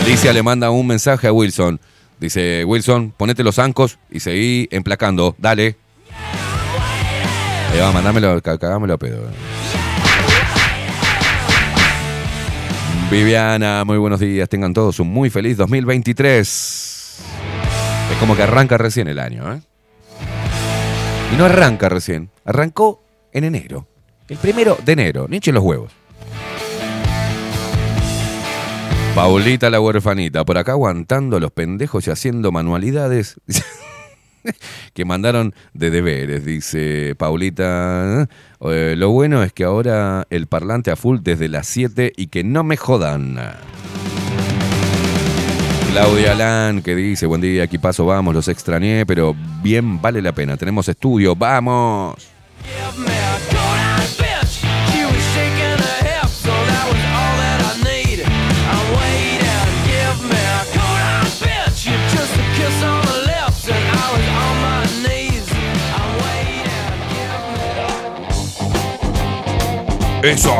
[0.00, 1.80] Alicia le manda un mensaje a Wilson.
[2.18, 5.34] Dice, Wilson, ponete los zancos y seguí emplacando.
[5.38, 5.76] Dale.
[7.72, 9.22] Ahí va, mandámelo, ca- cagámelo a pedo.
[13.10, 14.48] Viviana, muy buenos días.
[14.48, 17.18] Tengan todos un muy feliz 2023.
[18.12, 19.60] Es como que arranca recién el año, ¿eh?
[21.34, 22.30] Y no arranca recién.
[22.44, 23.88] Arrancó en enero.
[24.28, 25.26] El primero de enero.
[25.28, 25.90] Ni echen los huevos.
[29.16, 33.40] Paulita la huerfanita, por acá aguantando los pendejos y haciendo manualidades
[34.94, 38.28] que mandaron de deberes, dice Paulita.
[38.60, 42.44] Eh, lo bueno es que ahora el parlante a full desde las 7 y que
[42.44, 43.38] no me jodan.
[45.90, 50.32] Claudia Lan que dice, buen día, aquí paso, vamos, los extrañé, pero bien vale la
[50.32, 52.14] pena, tenemos estudio, vamos.
[70.22, 70.54] Eso.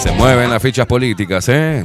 [0.00, 1.84] Se mueven las fichas políticas, ¿eh?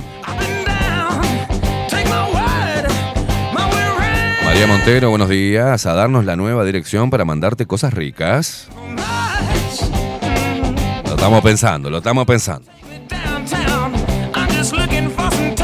[4.45, 5.87] María Montero, buenos días.
[5.87, 8.67] A darnos la nueva dirección para mandarte cosas ricas.
[11.05, 12.69] Lo estamos pensando, lo estamos pensando.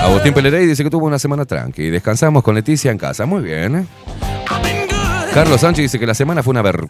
[0.02, 1.92] Agustín Pelerey dice que tuvo una semana tranqui.
[1.92, 3.26] Descansamos con Leticia en casa.
[3.28, 3.76] Muy bien.
[3.76, 3.86] ¿eh?
[5.34, 6.88] Carlos Sánchez dice que la semana fue una ver...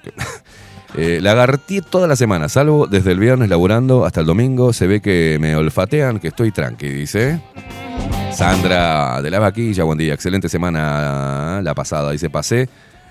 [0.95, 1.57] Eh, la agarré
[1.89, 4.73] toda la semana, salvo desde el viernes laburando hasta el domingo.
[4.73, 7.41] Se ve que me olfatean, que estoy tranqui, dice.
[8.31, 10.13] Sandra de la Vaquilla, buen día.
[10.13, 12.11] Excelente semana la pasada.
[12.11, 12.69] Dice, pasé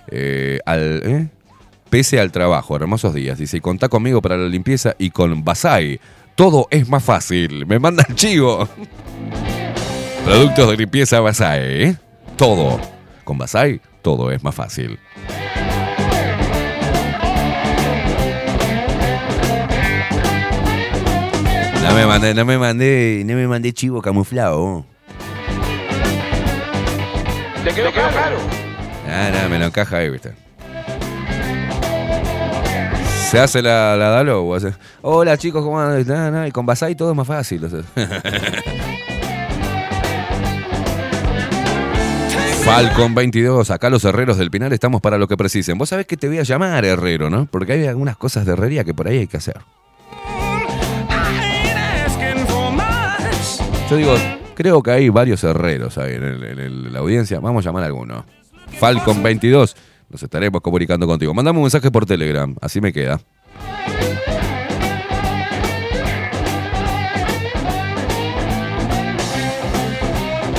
[0.08, 1.02] eh, al...
[1.04, 1.28] ¿eh?
[1.90, 3.38] Pese al trabajo, hermosos días.
[3.38, 6.00] Dice, contá conmigo para la limpieza y con Basai.
[6.34, 7.66] Todo es más fácil.
[7.66, 8.66] Me manda el chivo.
[10.24, 11.82] Productos de limpieza Basai.
[11.82, 11.96] ¿eh?
[12.36, 12.80] Todo.
[13.24, 14.98] Con Basai, todo es más fácil.
[21.92, 24.86] No me mandé, no me mandé, no me mandé chivo camuflado.
[27.62, 28.38] ¿Te quedó claro?
[29.06, 30.32] Ah, no, me lo encaja ahí, viste.
[33.28, 36.06] Se hace la, la Dalo, o hace, Hola chicos, ¿cómo andan?
[36.06, 37.62] Nah, nah, Y con Basai todo es más fácil.
[37.62, 37.82] o sea.
[42.64, 45.76] Falcon 22, acá los herreros del Pinar estamos para lo que precisen.
[45.76, 47.44] Vos sabés que te voy a llamar herrero, ¿no?
[47.50, 49.60] Porque hay algunas cosas de herrería que por ahí hay que hacer.
[53.92, 54.14] Yo digo,
[54.54, 57.40] creo que hay varios herreros ahí en, la audiencia.
[57.40, 58.24] Vamos a llamar a alguno.
[58.78, 59.76] Falcon 22,
[60.08, 61.34] nos estaremos comunicando contigo.
[61.34, 63.20] Mandame un mensaje por Telegram, así me queda.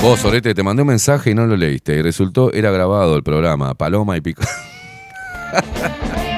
[0.00, 1.96] Vos, Sorete, te mandé un mensaje y no lo leíste.
[1.96, 3.74] Y resultó, era grabado el programa.
[3.74, 4.44] Paloma y Pico.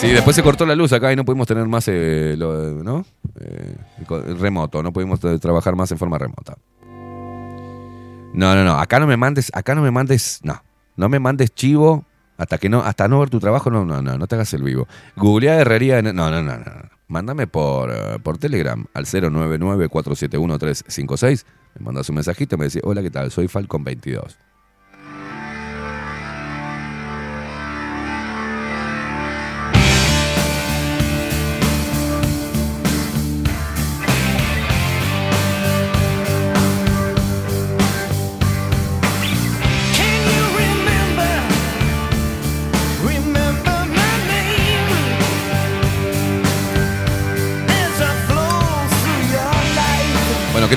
[0.00, 3.04] Sí, después se cortó la luz acá y no pudimos tener más, eh, lo, ¿no?
[3.38, 3.76] Eh,
[4.38, 6.56] remoto, no pudimos trabajar más en forma remota.
[8.32, 10.62] No, no, no, acá no me mandes, acá no me mandes, no,
[10.96, 12.06] no me mandes chivo
[12.38, 14.62] hasta que no, hasta no ver tu trabajo, no, no, no, no te hagas el
[14.62, 14.88] vivo.
[15.16, 16.64] Googlea herrería, no, no, no, no.
[17.08, 21.44] Mándame por, eh, por Telegram al 099 471 356
[21.78, 23.30] me mandas un mensajito y me decís, hola, ¿qué tal?
[23.30, 24.36] Soy Falcon22.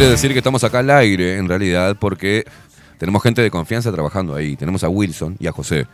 [0.03, 2.43] Quiere decir que estamos acá al aire, en realidad, porque
[2.97, 4.57] tenemos gente de confianza trabajando ahí.
[4.57, 5.87] Tenemos a Wilson y a José,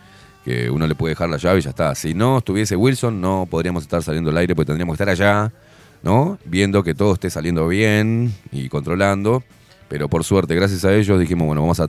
[0.43, 1.93] que uno le puede dejar la llave y ya está.
[1.93, 5.53] Si no estuviese Wilson, no podríamos estar saliendo al aire, porque tendríamos que estar allá,
[6.01, 6.39] ¿no?
[6.43, 9.43] Viendo que todo esté saliendo bien y controlando.
[9.89, 11.87] Pero por suerte, gracias a ellos, dijimos, bueno, vamos a,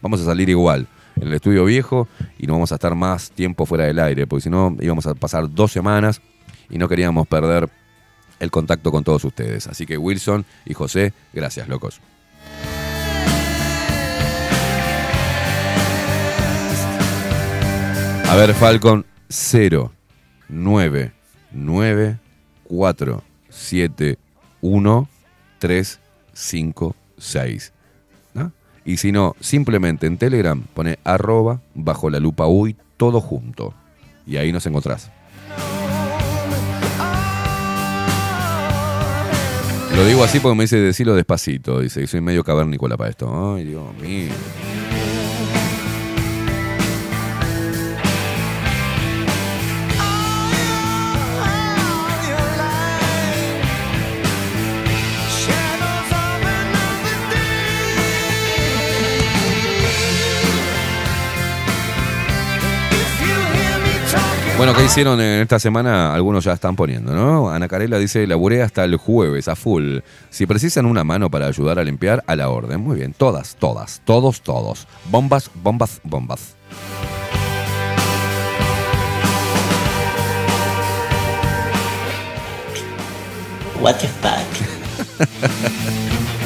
[0.00, 0.86] vamos a salir igual
[1.20, 2.08] en el estudio viejo
[2.38, 5.14] y no vamos a estar más tiempo fuera del aire, porque si no íbamos a
[5.14, 6.22] pasar dos semanas
[6.70, 7.68] y no queríamos perder
[8.40, 9.66] el contacto con todos ustedes.
[9.66, 12.00] Así que Wilson y José, gracias, locos.
[18.28, 19.90] A ver, Falcon 0
[20.48, 21.12] 9
[21.52, 22.18] 9
[22.64, 24.18] 4 7
[24.60, 25.08] 1
[25.58, 26.00] 3
[26.34, 27.72] 5 6.
[28.34, 28.52] ¿no?
[28.84, 33.72] Y si no, simplemente en Telegram pone arroba bajo la lupa uy todo junto.
[34.26, 35.10] Y ahí nos encontrás.
[39.98, 41.80] Lo digo así porque me dice decirlo despacito.
[41.80, 43.56] Dice que soy medio cavernícola para esto.
[43.56, 44.32] Ay, Dios mío.
[64.58, 66.12] Bueno, ¿qué hicieron en esta semana?
[66.12, 67.48] Algunos ya están poniendo, ¿no?
[67.48, 69.98] Ana Carela dice, laburé hasta el jueves, a full.
[70.30, 72.80] Si precisan una mano para ayudar a limpiar, a la orden.
[72.80, 74.88] Muy bien, todas, todas, todos, todos.
[75.12, 76.56] Bombas, bombas, bombas.
[83.80, 84.42] What the fuck?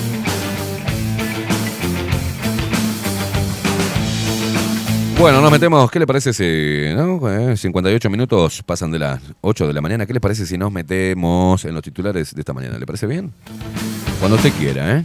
[5.23, 7.31] Bueno, nos metemos, ¿qué le parece si, no?
[7.31, 10.73] Eh, 58 minutos pasan de las 8 de la mañana, ¿qué le parece si nos
[10.73, 12.77] metemos en los titulares de esta mañana?
[12.77, 13.31] ¿Le parece bien?
[14.19, 15.05] Cuando usted quiera, ¿eh?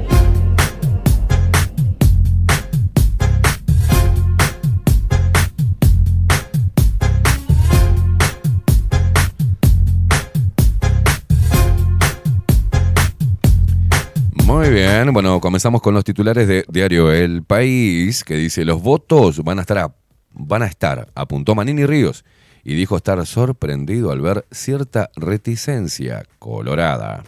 [14.61, 19.43] Muy bien, bueno, comenzamos con los titulares de Diario El País, que dice, los votos
[19.43, 19.95] van a estar, a-
[20.33, 22.23] van a estar, apuntó Manini Ríos,
[22.63, 27.23] y dijo estar sorprendido al ver cierta reticencia colorada.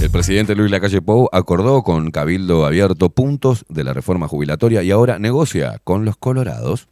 [0.00, 4.90] El presidente Luis Lacalle Pou acordó con Cabildo Abierto puntos de la reforma jubilatoria y
[4.90, 6.88] ahora negocia con los colorados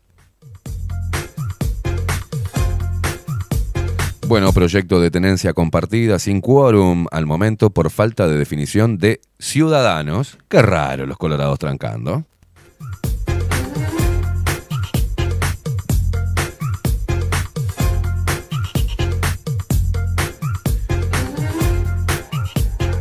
[4.28, 10.36] Bueno, proyecto de tenencia compartida sin quórum al momento por falta de definición de ciudadanos.
[10.48, 12.24] Qué raro los colorados trancando.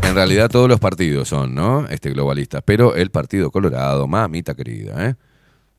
[0.04, 1.88] En realidad todos los partidos son, ¿no?
[1.88, 5.16] Este globalistas, pero el Partido Colorado, mamita querida, ¿eh?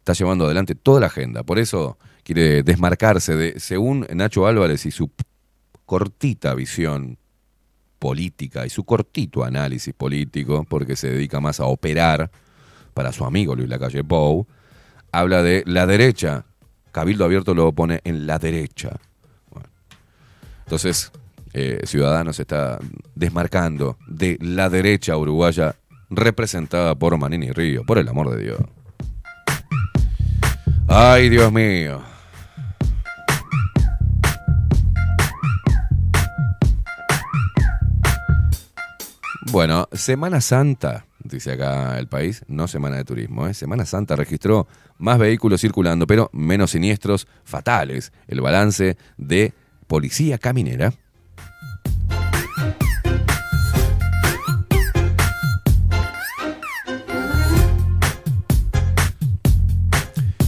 [0.00, 1.44] Está llevando adelante toda la agenda.
[1.44, 5.08] Por eso quiere desmarcarse de, según Nacho Álvarez y su
[5.86, 7.16] cortita visión
[7.98, 12.30] política y su cortito análisis político, porque se dedica más a operar
[12.92, 14.46] para su amigo Luis Lacalle Pou,
[15.12, 16.44] habla de la derecha.
[16.92, 18.96] Cabildo Abierto lo pone en la derecha.
[19.50, 19.68] Bueno.
[20.64, 21.12] Entonces,
[21.52, 22.78] eh, Ciudadanos está
[23.14, 25.76] desmarcando de la derecha uruguaya
[26.10, 28.58] representada por Manini Río, por el amor de Dios.
[30.88, 32.15] Ay, Dios mío.
[39.52, 43.54] Bueno, Semana Santa, dice acá el país, no Semana de Turismo, ¿eh?
[43.54, 44.66] Semana Santa registró
[44.98, 48.12] más vehículos circulando, pero menos siniestros fatales.
[48.26, 49.54] El balance de
[49.86, 50.92] Policía Caminera.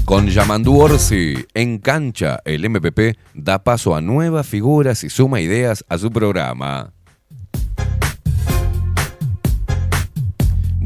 [0.04, 5.84] Con Yamandu Orsi en cancha, el MPP da paso a nuevas figuras y suma ideas
[5.88, 6.94] a su programa.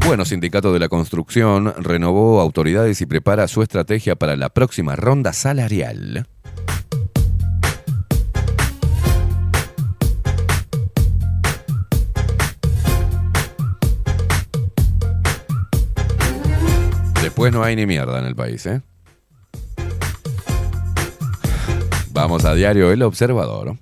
[0.05, 5.33] Bueno, Sindicato de la Construcción renovó autoridades y prepara su estrategia para la próxima ronda
[5.33, 6.27] salarial.
[17.23, 18.83] Después no hay ni mierda en el país, ¿eh?
[22.11, 23.77] Vamos a diario El Observador.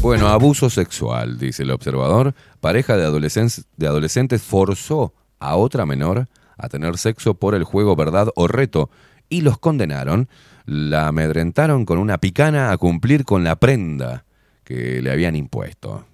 [0.00, 2.34] Bueno, abuso sexual, dice el observador.
[2.60, 8.46] Pareja de, adolescentes, forzó a otra menor a tener sexo por el juego verdad o
[8.46, 8.90] reto
[9.28, 10.28] y los condenaron.
[10.66, 14.24] La amedrentaron con una picana a cumplir con la prenda
[14.64, 16.06] que le habían impuesto.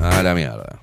[0.00, 0.79] A la mierda.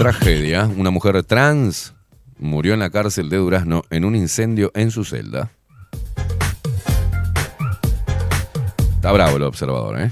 [0.00, 0.64] Tragedia.
[0.64, 1.92] Una mujer trans
[2.38, 5.50] murió en la cárcel de Durazno en un incendio en su celda.
[8.94, 10.10] Está bravo el observador, ¿eh?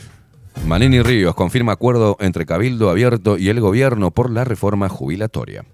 [0.66, 5.64] Manini Ríos confirma acuerdo entre Cabildo Abierto y el gobierno por la reforma jubilatoria.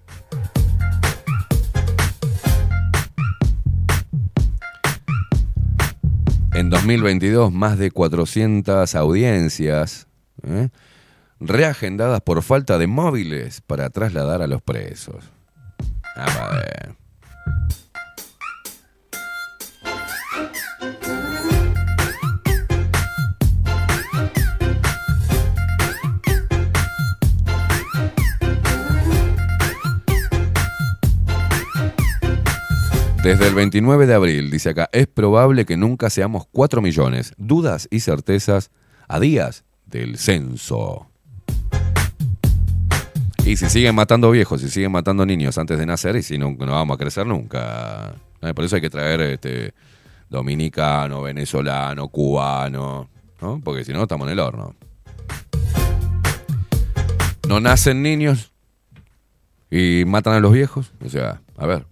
[6.53, 10.07] En 2022, más de 400 audiencias
[10.43, 10.69] ¿eh?
[11.39, 15.31] Reagendadas por falta de móviles para trasladar a los presos.
[16.15, 16.95] Ah, a ver.
[33.25, 37.33] Desde el 29 de abril, dice acá, es probable que nunca seamos 4 millones.
[37.37, 38.69] Dudas y certezas
[39.07, 41.09] a días del censo.
[43.45, 46.55] Y si siguen matando viejos, si siguen matando niños antes de nacer, y si no,
[46.57, 48.15] no vamos a crecer nunca.
[48.41, 49.73] Eh, Por eso hay que traer este,
[50.29, 53.07] dominicano, venezolano, cubano,
[53.39, 53.61] ¿no?
[53.63, 54.75] Porque si no, estamos en el horno.
[57.47, 58.51] No nacen niños
[59.69, 60.91] y matan a los viejos.
[61.05, 61.85] O sea, a ver.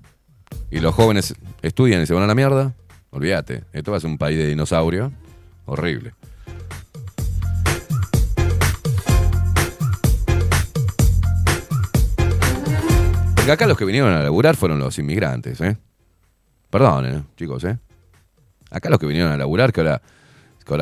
[0.71, 2.73] Y los jóvenes estudian y se van a la mierda.
[3.11, 3.63] Olvídate.
[3.73, 5.11] Esto va a ser un país de dinosaurio.
[5.65, 6.13] Horrible.
[13.51, 15.77] Acá los que vinieron a laburar fueron los inmigrantes, ¿eh?
[17.05, 17.23] ¿eh?
[17.35, 17.77] chicos, ¿eh?
[18.71, 20.01] Acá los que vinieron a laburar, que ahora,
[20.65, 20.73] que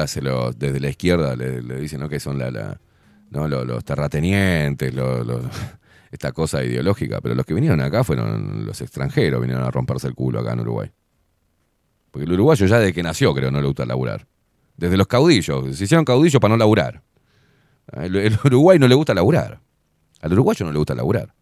[0.55, 2.07] desde la izquierda le, dicen ¿no?
[2.07, 4.93] que son los, terratenientes,
[6.11, 7.19] esta cosa ideológica.
[7.19, 10.61] Pero los que vinieron acá fueron los extranjeros, vinieron a romperse el culo acá en
[10.61, 10.91] Uruguay.
[12.11, 14.27] Porque el uruguayo ya desde que nació, creo, no le gusta laburar.
[14.77, 17.01] Desde los caudillos, se hicieron caudillos para no laburar.
[17.91, 19.59] El Uruguay no le gusta laburar.
[20.21, 21.33] Al uruguayo no le gusta laburar.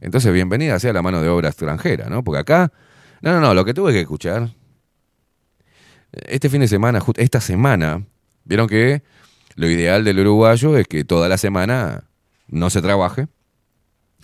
[0.00, 2.22] Entonces, bienvenida sea la mano de obra extranjera, ¿no?
[2.22, 2.72] Porque acá,
[3.20, 4.50] no, no, no, lo que tuve que escuchar,
[6.12, 8.04] este fin de semana, esta semana,
[8.44, 9.02] vieron que
[9.56, 12.04] lo ideal del uruguayo es que toda la semana
[12.46, 13.28] no se trabaje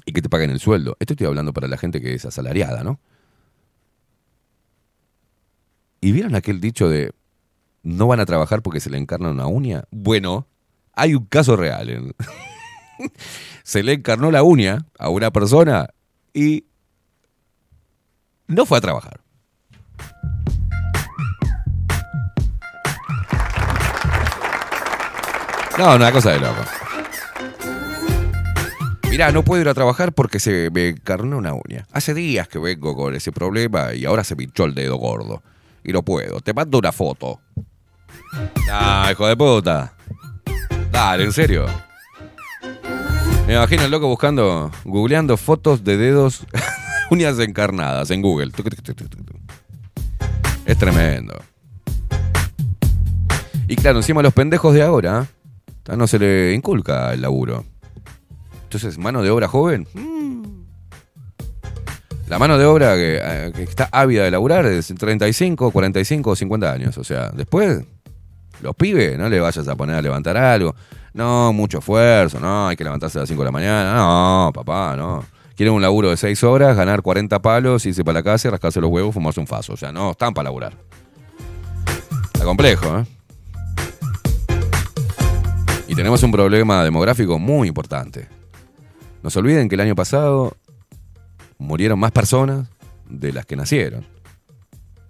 [0.07, 0.97] y que te paguen el sueldo.
[1.01, 3.01] Esto estoy hablando para la gente que es asalariada, ¿no?
[6.01, 7.13] ¿Y vieron aquel dicho de
[7.83, 9.85] no van a trabajar porque se le encarna una uña?
[9.91, 10.47] Bueno,
[10.93, 11.89] hay un caso real.
[11.89, 12.13] ¿eh?
[13.63, 15.89] se le encarnó la uña a una persona
[16.33, 16.65] y
[18.47, 19.21] no fue a trabajar.
[25.79, 26.63] No, una cosa de loco.
[29.11, 31.87] Mirá, no puedo ir a trabajar porque se me encarnó una uña.
[31.93, 35.43] Hace días que vengo con ese problema y ahora se pinchó el dedo gordo.
[35.83, 36.41] Y no puedo.
[36.41, 37.41] Te mando una foto.
[38.71, 39.95] Ah, hijo de puta.
[40.91, 41.67] Dale, en serio.
[43.47, 46.47] Me imagino el loco buscando, googleando fotos de dedos,
[47.11, 48.51] uñas encarnadas en Google.
[50.65, 51.35] Es tremendo.
[53.69, 55.27] Y claro, encima los pendejos de ahora,
[55.95, 57.65] no se le inculca el laburo.
[58.63, 59.87] Entonces, mano de obra joven.
[59.93, 60.35] mm.
[62.29, 66.37] La mano de obra que, eh, que está ávida de laburar es 35, 45 o
[66.37, 66.97] 50 años.
[66.97, 67.85] O sea, después,
[68.65, 70.75] los pibes, no le vayas a poner a levantar algo.
[71.13, 73.95] No, mucho esfuerzo, no, hay que levantarse a las 5 de la mañana.
[73.95, 75.25] No, papá, no.
[75.57, 78.91] Quieren un laburo de 6 horas, ganar 40 palos, irse para la casa rascarse los
[78.91, 79.75] huevos, fumarse un faso.
[79.75, 80.73] O sea, no están para laburar.
[82.33, 83.05] Está complejo, ¿eh?
[85.87, 88.27] Y tenemos un problema demográfico muy importante.
[89.23, 90.57] No se olviden que el año pasado
[91.59, 92.69] murieron más personas
[93.09, 94.05] de las que nacieron.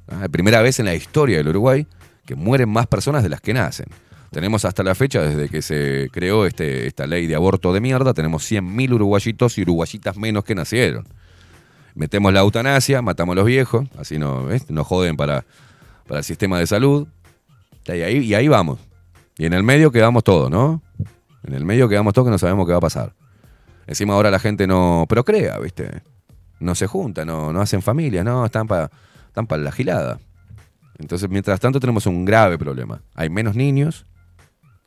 [0.08, 1.86] Ah, Primera vez en la historia del Uruguay
[2.24, 3.86] que mueren más personas de las que nacen.
[4.30, 8.14] Tenemos hasta la fecha, desde que se creó este, esta ley de aborto de mierda,
[8.14, 11.06] tenemos 100.000 uruguayitos y uruguayitas menos que nacieron.
[11.94, 15.44] Metemos la eutanasia, matamos a los viejos, así no, nos joden para,
[16.08, 17.06] para el sistema de salud.
[17.86, 18.80] Y ahí, y ahí vamos.
[19.38, 20.82] Y en el medio quedamos todos, ¿no?
[21.46, 23.12] En el medio quedamos todos que no sabemos qué va a pasar.
[23.86, 26.02] Encima ahora la gente no procrea, ¿viste?
[26.58, 28.90] No se junta, no, no hacen familia, no, están para
[29.28, 30.18] están la gilada.
[30.98, 33.02] Entonces, mientras tanto, tenemos un grave problema.
[33.14, 34.06] Hay menos niños,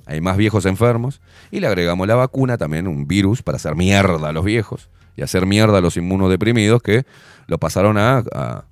[0.06, 4.30] hay más viejos enfermos, y le agregamos la vacuna, también un virus para hacer mierda
[4.30, 7.06] a los viejos y hacer mierda a los inmunodeprimidos que
[7.48, 8.64] lo pasaron a,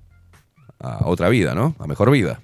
[1.04, 1.74] otra vida, ¿no?
[1.78, 2.40] A mejor vida.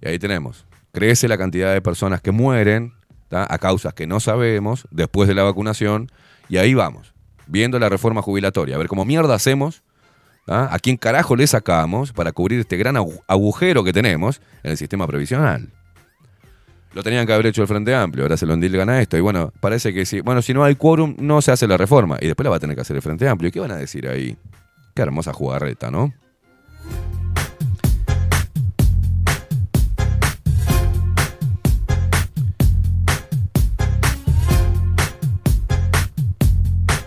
[0.00, 0.66] Y ahí tenemos.
[0.92, 2.94] Crece la cantidad de personas que mueren
[3.30, 6.10] a causas que no sabemos después de la vacunación,
[6.48, 7.14] y ahí vamos,
[7.46, 9.82] viendo la reforma jubilatoria, a ver cómo mierda hacemos
[10.46, 10.68] ¿Ah?
[10.70, 14.76] ¿A quién carajo le sacamos para cubrir este gran agu- agujero que tenemos en el
[14.76, 15.70] sistema previsional?
[16.92, 19.16] Lo tenían que haber hecho el Frente Amplio, ahora se lo endilgan a esto.
[19.16, 22.18] Y bueno, parece que si, bueno, si no hay quórum, no se hace la reforma.
[22.20, 23.48] Y después la va a tener que hacer el Frente Amplio.
[23.48, 24.36] ¿Y qué van a decir ahí?
[24.94, 26.12] Qué hermosa jugarreta, ¿no?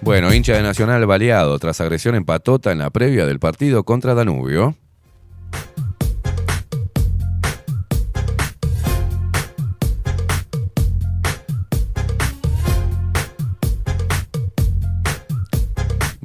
[0.07, 4.13] Bueno, hincha de Nacional baleado tras agresión en patota en la previa del partido contra
[4.15, 4.73] Danubio.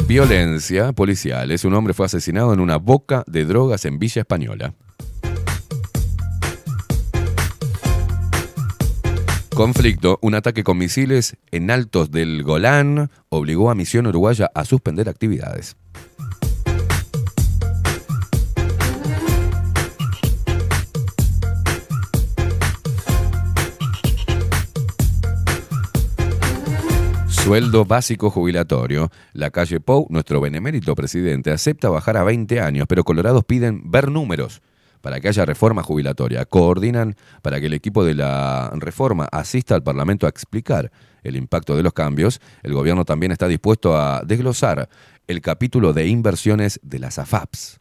[0.06, 1.50] Violencia policial.
[1.50, 4.74] es Un hombre fue asesinado en una boca de drogas en Villa Española.
[9.54, 15.10] Conflicto, un ataque con misiles en altos del Golán obligó a Misión Uruguaya a suspender
[15.10, 15.76] actividades.
[27.28, 29.10] Sueldo básico jubilatorio.
[29.34, 34.10] La calle Pou, nuestro benemérito presidente, acepta bajar a 20 años, pero colorados piden ver
[34.10, 34.62] números
[35.02, 36.46] para que haya reforma jubilatoria.
[36.46, 40.90] Coordinan para que el equipo de la reforma asista al Parlamento a explicar
[41.22, 42.40] el impacto de los cambios.
[42.62, 44.88] El gobierno también está dispuesto a desglosar
[45.26, 47.80] el capítulo de inversiones de las AFAPs.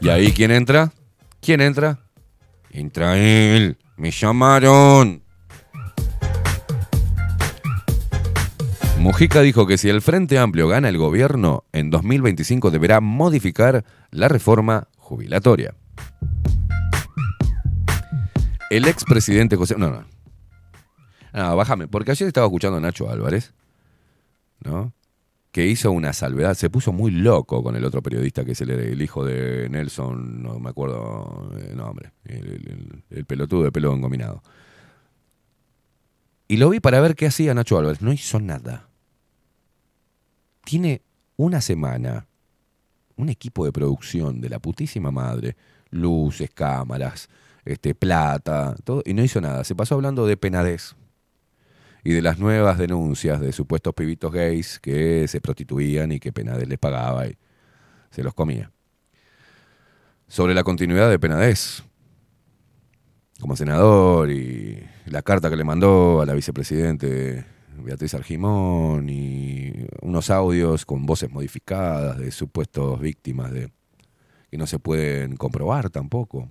[0.00, 0.92] ¿Y ahí quién entra?
[1.40, 1.98] ¿Quién entra?
[2.70, 3.14] Entra.
[3.96, 5.25] Me llamaron.
[9.06, 14.26] Mujica dijo que si el Frente Amplio gana el gobierno, en 2025 deberá modificar la
[14.26, 15.76] reforma jubilatoria.
[18.68, 19.76] El expresidente José...
[19.78, 20.04] No, no.
[21.32, 23.54] No, bájame, porque ayer estaba escuchando a Nacho Álvarez,
[24.64, 24.92] ¿no?
[25.52, 28.70] Que hizo una salvedad, se puso muy loco con el otro periodista que es el,
[28.70, 33.92] el hijo de Nelson, no me acuerdo el nombre, el, el- el pelotudo de pelo
[33.94, 34.42] engominado.
[36.48, 38.02] Y lo vi para ver qué hacía Nacho Álvarez.
[38.02, 38.85] No hizo nada.
[40.66, 41.02] Tiene
[41.36, 42.26] una semana
[43.14, 45.54] un equipo de producción de la putísima madre,
[45.90, 47.28] luces, cámaras,
[47.64, 49.62] este, plata, todo, y no hizo nada.
[49.62, 50.96] Se pasó hablando de penadez
[52.02, 56.66] y de las nuevas denuncias de supuestos pibitos gays que se prostituían y que Penades
[56.66, 57.38] les pagaba y
[58.10, 58.72] se los comía.
[60.26, 61.84] Sobre la continuidad de Penades
[63.38, 69.72] como senador y la carta que le mandó a la vicepresidente Beatriz Argimón y
[70.02, 73.72] unos audios con voces modificadas de supuestos víctimas de
[74.50, 76.48] que no se pueden comprobar tampoco.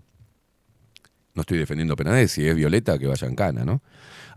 [1.34, 3.82] No estoy defendiendo a Penades, si es Violeta que vaya en cana, ¿no?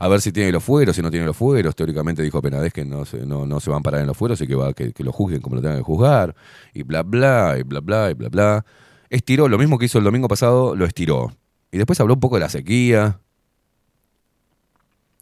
[0.01, 1.76] A ver si tiene los fueros, si no tiene los fueros.
[1.76, 4.72] Teóricamente dijo Penades que no se, van a parar en los fueros y que, va,
[4.72, 6.34] que lo juzguen como lo tengan que juzgar.
[6.74, 8.64] Y bla, bla, y bla, bla, y bla, bla.
[9.11, 11.32] Estiró, lo mismo que hizo el domingo pasado, lo estiró.
[11.70, 13.20] Y después habló un poco de la sequía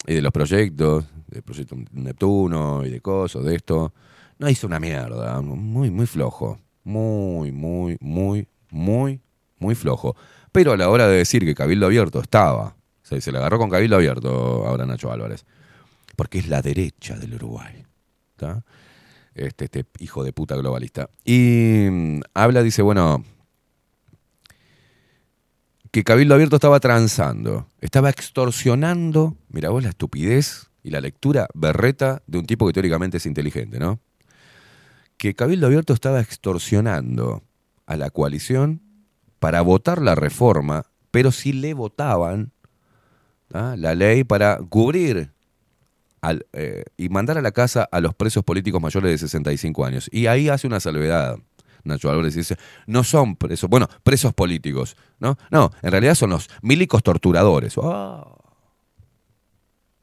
[0.06, 3.92] y de los proyectos, del proyecto Neptuno y de cosas, de esto.
[4.38, 6.58] No hizo una mierda, muy, muy flojo.
[6.84, 9.20] Muy, muy, muy, muy,
[9.58, 10.14] muy flojo.
[10.52, 13.96] Pero a la hora de decir que Cabildo Abierto estaba, se, le agarró con Cabildo
[13.96, 15.44] Abierto ahora Nacho Álvarez,
[16.14, 17.84] porque es la derecha del Uruguay.
[19.34, 21.10] Este, este hijo de puta globalista.
[21.24, 23.24] Y mm, habla, dice, bueno,
[25.96, 32.22] que Cabildo Abierto estaba transando, estaba extorsionando, mira vos la estupidez y la lectura berreta
[32.26, 33.98] de un tipo que teóricamente es inteligente, ¿no?
[35.16, 37.44] Que Cabildo Abierto estaba extorsionando
[37.86, 38.82] a la coalición
[39.38, 42.52] para votar la reforma, pero si le votaban
[43.48, 43.74] ¿tá?
[43.78, 45.32] la ley para cubrir
[46.52, 50.10] eh, y mandar a la casa a los presos políticos mayores de 65 años.
[50.12, 51.38] Y ahí hace una salvedad.
[51.86, 52.56] Nacho Álvarez dice,
[52.86, 55.38] no son presos, bueno, presos políticos, ¿no?
[55.50, 57.74] No, en realidad son los milicos torturadores.
[57.82, 58.26] Ah.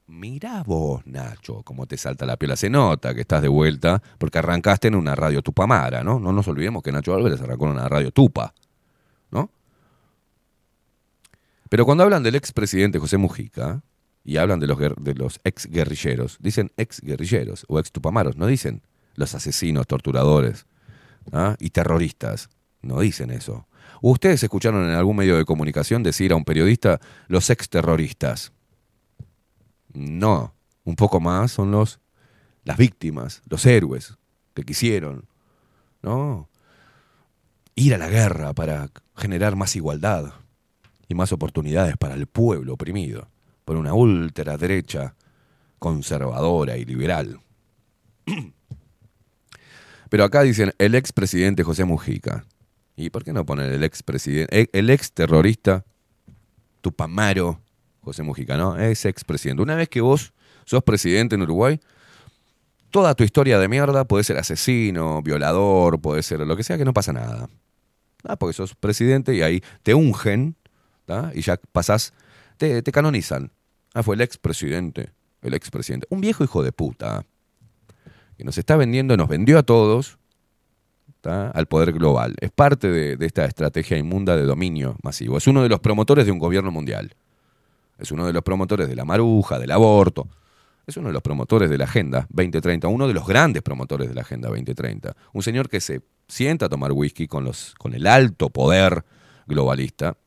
[0.07, 2.55] Mirá vos, Nacho, cómo te salta la piola.
[2.55, 6.19] Se nota que estás de vuelta porque arrancaste en una radio tupamara, ¿no?
[6.19, 8.53] No nos olvidemos que Nacho Álvarez arrancó en una radio tupa,
[9.31, 9.49] ¿no?
[11.69, 13.81] Pero cuando hablan del expresidente José Mujica
[14.23, 18.45] y hablan de los, de los ex guerrilleros, dicen ex guerrilleros o ex tupamaros, no
[18.45, 18.84] dicen
[19.15, 20.65] los asesinos, torturadores
[21.32, 21.55] ¿ah?
[21.59, 22.49] y terroristas.
[22.82, 23.67] No dicen eso.
[24.01, 28.51] ¿Ustedes escucharon en algún medio de comunicación decir a un periodista los ex terroristas?
[29.93, 30.53] No,
[30.84, 31.99] un poco más son los
[32.65, 34.17] las víctimas, los héroes
[34.53, 35.26] que quisieron,
[36.01, 36.49] ¿no?
[37.76, 40.34] Ir a la guerra para generar más igualdad
[41.07, 43.30] y más oportunidades para el pueblo oprimido
[43.65, 45.15] por una ultraderecha
[45.80, 47.39] conservadora y liberal.
[50.14, 52.45] Pero acá dicen el expresidente José Mujica.
[52.95, 55.86] ¿Y por qué no poner el expresidente, el ex terrorista
[56.82, 57.59] Tupamaro
[58.01, 58.78] José Mujica, ¿no?
[58.78, 59.64] Es expresidente.
[59.64, 60.32] Una vez que vos
[60.66, 61.80] sos presidente en Uruguay,
[62.91, 66.86] toda tu historia de mierda puede ser asesino, violador, puede ser lo que sea, que
[66.86, 67.49] no pasa nada.
[68.24, 70.55] Ah, porque sos presidente y ahí te ungen
[71.05, 71.32] ¿tá?
[71.34, 72.14] y ya pasás,
[72.57, 73.51] te, te canonizan.
[73.95, 75.09] Ah, fue el expresidente,
[75.41, 76.05] el expresidente.
[76.11, 77.26] Un viejo hijo de puta
[78.38, 80.17] que nos está vendiendo, nos vendió a todos
[81.23, 82.36] al poder global.
[82.41, 85.38] Es parte de, de esta estrategia inmunda de dominio masivo.
[85.38, 87.15] Es uno de los promotores de un gobierno mundial.
[87.97, 90.27] es uno de los promotores de la maruja, del aborto,
[90.86, 94.15] es uno de los promotores de la Agenda 2030, uno de los grandes promotores de
[94.15, 95.15] la Agenda 2030.
[95.31, 99.05] Un señor que se sienta a tomar whisky con, los, con el alto poder
[99.47, 100.17] globalista,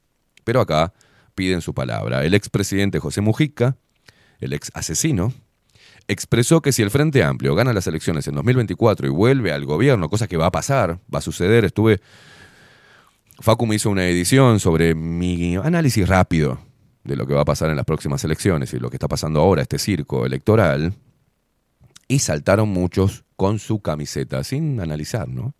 [0.44, 0.94] pero acá
[1.34, 2.24] piden su palabra.
[2.24, 3.76] El expresidente José Mujica,
[4.40, 5.34] el ex asesino,
[6.08, 10.08] expresó que si el Frente Amplio gana las elecciones en 2024 y vuelve al gobierno,
[10.08, 12.00] cosa que va a pasar, va a suceder, estuve...
[13.38, 16.58] Facu me hizo una edición sobre mi análisis rápido
[17.04, 19.40] de lo que va a pasar en las próximas elecciones y lo que está pasando
[19.40, 20.94] ahora, este circo electoral,
[22.08, 25.54] y saltaron muchos con su camiseta, sin analizar, ¿no?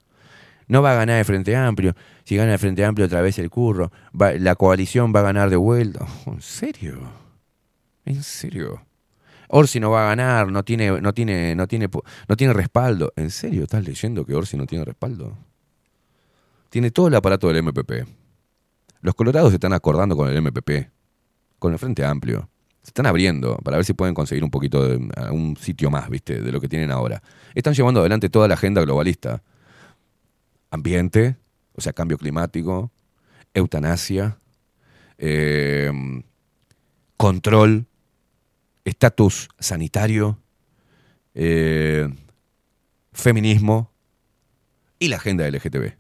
[0.68, 1.94] No va a ganar el Frente Amplio.
[2.24, 5.50] Si gana el Frente Amplio otra vez el curro, va- la coalición va a ganar
[5.50, 6.06] de vuelta.
[6.26, 6.98] ¿En serio?
[8.04, 8.85] ¿En serio?
[9.48, 11.88] Orsi no va a ganar, no tiene, no tiene, no tiene,
[12.28, 13.12] no tiene respaldo.
[13.16, 15.36] ¿En serio estás leyendo que Orsi no tiene respaldo?
[16.70, 18.06] Tiene todo el aparato del MPP.
[19.00, 20.90] Los colorados se están acordando con el MPP,
[21.58, 22.48] con el Frente Amplio.
[22.82, 24.96] Se están abriendo para ver si pueden conseguir un poquito de
[25.30, 26.40] un sitio más, ¿viste?
[26.40, 27.22] De lo que tienen ahora.
[27.54, 29.42] Están llevando adelante toda la agenda globalista.
[30.70, 31.36] Ambiente,
[31.74, 32.90] o sea, cambio climático,
[33.54, 34.38] eutanasia,
[35.18, 35.90] eh,
[37.16, 37.86] control,
[38.86, 40.38] estatus sanitario,
[41.34, 42.08] eh,
[43.12, 43.90] feminismo
[44.98, 45.94] y la agenda LGTB.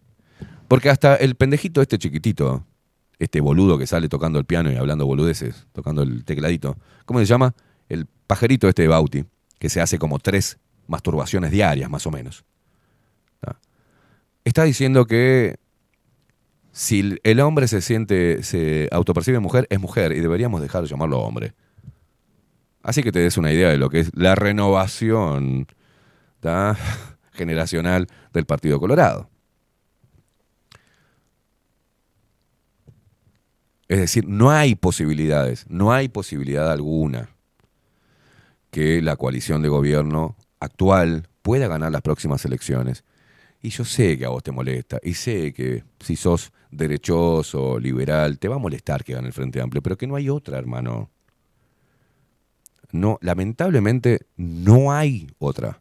[0.68, 2.64] Porque hasta el pendejito este chiquitito,
[3.18, 7.26] este boludo que sale tocando el piano y hablando boludeces, tocando el tecladito, ¿cómo se
[7.26, 7.54] llama?
[7.88, 9.24] El pajarito este de Bauti,
[9.58, 12.44] que se hace como tres masturbaciones diarias, más o menos.
[14.44, 15.56] Está diciendo que
[16.70, 21.18] si el hombre se siente, se autopercibe mujer, es mujer y deberíamos dejar de llamarlo
[21.18, 21.52] hombre.
[22.86, 25.66] Así que te des una idea de lo que es la renovación
[27.32, 29.28] generacional del Partido Colorado.
[33.88, 37.30] Es decir, no hay posibilidades, no hay posibilidad alguna
[38.70, 43.02] que la coalición de gobierno actual pueda ganar las próximas elecciones.
[43.62, 48.38] Y yo sé que a vos te molesta, y sé que si sos derechoso, liberal,
[48.38, 51.10] te va a molestar que gane el Frente Amplio, pero que no hay otra, hermano.
[52.92, 55.80] No, lamentablemente no hay otra.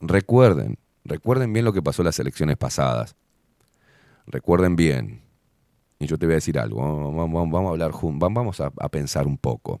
[0.00, 3.16] Recuerden, recuerden bien lo que pasó en las elecciones pasadas.
[4.26, 5.22] Recuerden bien.
[5.98, 7.12] Y yo te voy a decir algo.
[7.12, 8.28] Vamos, a hablar juntos.
[8.32, 9.80] Vamos a, a pensar un poco.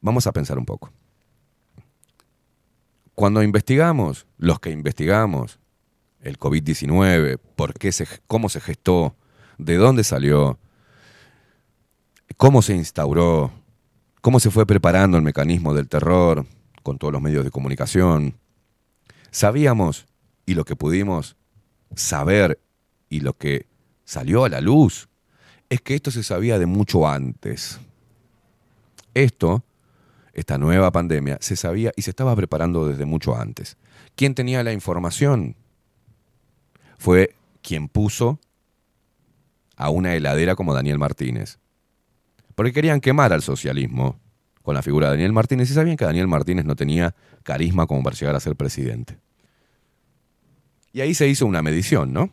[0.00, 0.90] Vamos a pensar un poco.
[3.14, 5.58] Cuando investigamos, los que investigamos,
[6.20, 9.14] el COVID-19, por qué se, cómo se gestó,
[9.58, 10.58] de dónde salió,
[12.36, 13.52] cómo se instauró,
[14.22, 16.46] cómo se fue preparando el mecanismo del terror
[16.82, 18.36] con todos los medios de comunicación,
[19.30, 20.06] sabíamos
[20.46, 21.36] y lo que pudimos
[21.94, 22.58] saber
[23.10, 23.66] y lo que
[24.04, 25.08] salió a la luz
[25.68, 27.80] es que esto se sabía de mucho antes.
[29.12, 29.64] Esto,
[30.32, 33.76] esta nueva pandemia, se sabía y se estaba preparando desde mucho antes.
[34.14, 35.56] ¿Quién tenía la información?
[36.96, 38.38] Fue quien puso
[39.76, 41.58] a una heladera como Daniel Martínez.
[42.54, 44.20] Porque querían quemar al socialismo
[44.62, 48.02] con la figura de Daniel Martínez y sabían que Daniel Martínez no tenía carisma como
[48.02, 49.18] para llegar a ser presidente.
[50.92, 52.30] Y ahí se hizo una medición, ¿no?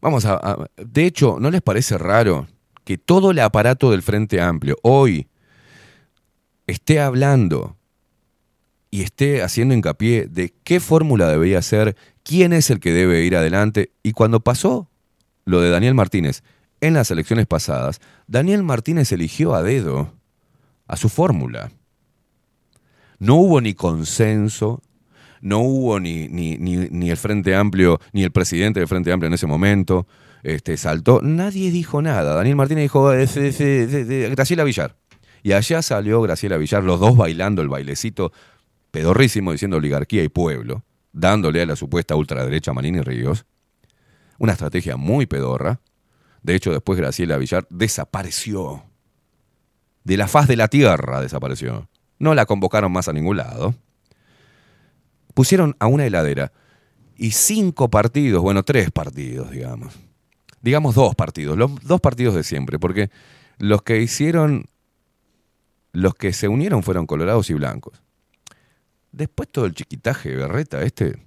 [0.00, 2.46] Vamos a, De hecho, ¿no les parece raro
[2.84, 5.26] que todo el aparato del Frente Amplio hoy
[6.66, 7.76] esté hablando
[8.90, 13.36] y esté haciendo hincapié de qué fórmula debería ser, quién es el que debe ir
[13.36, 13.92] adelante?
[14.02, 14.88] Y cuando pasó
[15.44, 16.42] lo de Daniel Martínez
[16.80, 20.12] en las elecciones pasadas, Daniel Martínez eligió a dedo
[20.86, 21.70] a su fórmula.
[23.18, 24.80] No hubo ni consenso,
[25.40, 26.24] no hubo ni,
[27.10, 30.06] el Frente Amplio, ni el presidente del Frente Amplio en ese momento,
[30.44, 32.34] este, saltó, nadie dijo nada.
[32.34, 34.96] Daniel Martínez dijo, "Es- es- es- es- es- Graciela Villar.
[35.42, 38.32] Y allá salió Graciela Villar, los dos bailando el bailecito
[38.90, 43.46] pedorrísimo, diciendo oligarquía y pueblo, dándole a la supuesta ultraderecha Manini Ríos.
[44.38, 45.80] Una estrategia muy pedorra.
[46.48, 48.82] De hecho, después Graciela Villar desapareció.
[50.02, 51.90] De la faz de la tierra desapareció.
[52.18, 53.74] No la convocaron más a ningún lado.
[55.34, 56.50] Pusieron a una heladera
[57.18, 59.94] y cinco partidos, bueno, tres partidos, digamos.
[60.62, 63.10] Digamos dos partidos, dos partidos de siempre, porque
[63.58, 64.70] los que hicieron,
[65.92, 68.00] los que se unieron fueron colorados y blancos.
[69.12, 71.18] Después todo el chiquitaje Berreta este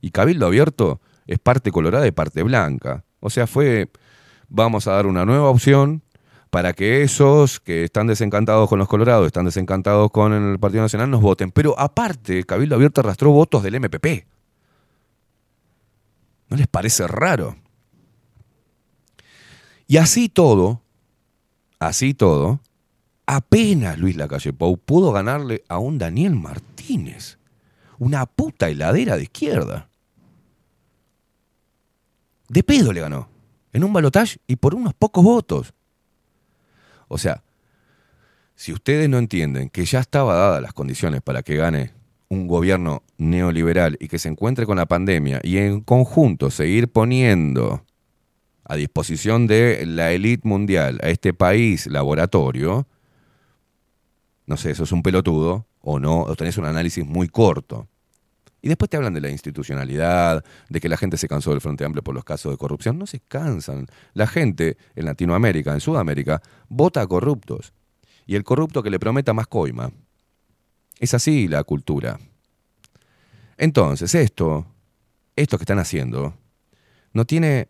[0.00, 3.04] y Cabildo Abierto es parte colorada y parte blanca.
[3.20, 3.90] O sea, fue,
[4.50, 6.02] vamos a dar una nueva opción
[6.50, 11.08] para que esos que están desencantados con los colorados, están desencantados con el Partido Nacional,
[11.10, 11.52] nos voten.
[11.52, 14.26] Pero aparte, Cabildo Abierto arrastró votos del MPP.
[16.48, 17.56] ¿No les parece raro?
[19.86, 20.82] Y así todo,
[21.78, 22.60] así todo,
[23.26, 27.38] apenas Luis Lacalle Pou pudo ganarle a un Daniel Martínez,
[27.98, 29.88] una puta heladera de izquierda.
[32.48, 33.28] De pedo le ganó,
[33.72, 35.74] en un balotaje y por unos pocos votos.
[37.08, 37.42] O sea,
[38.54, 41.92] si ustedes no entienden que ya estaba dadas las condiciones para que gane
[42.28, 47.84] un gobierno neoliberal y que se encuentre con la pandemia y en conjunto seguir poniendo
[48.64, 52.86] a disposición de la élite mundial a este país laboratorio,
[54.46, 57.88] no sé, eso es un pelotudo o no, o tenés un análisis muy corto.
[58.62, 61.84] Y después te hablan de la institucionalidad, de que la gente se cansó del Frente
[61.84, 62.98] Amplio por los casos de corrupción.
[62.98, 63.86] No se cansan.
[64.12, 67.72] La gente en Latinoamérica, en Sudamérica, vota a corruptos.
[68.26, 69.90] Y el corrupto que le prometa más coima.
[70.98, 72.20] Es así la cultura.
[73.56, 74.66] Entonces, esto,
[75.36, 76.34] esto que están haciendo,
[77.12, 77.68] no tiene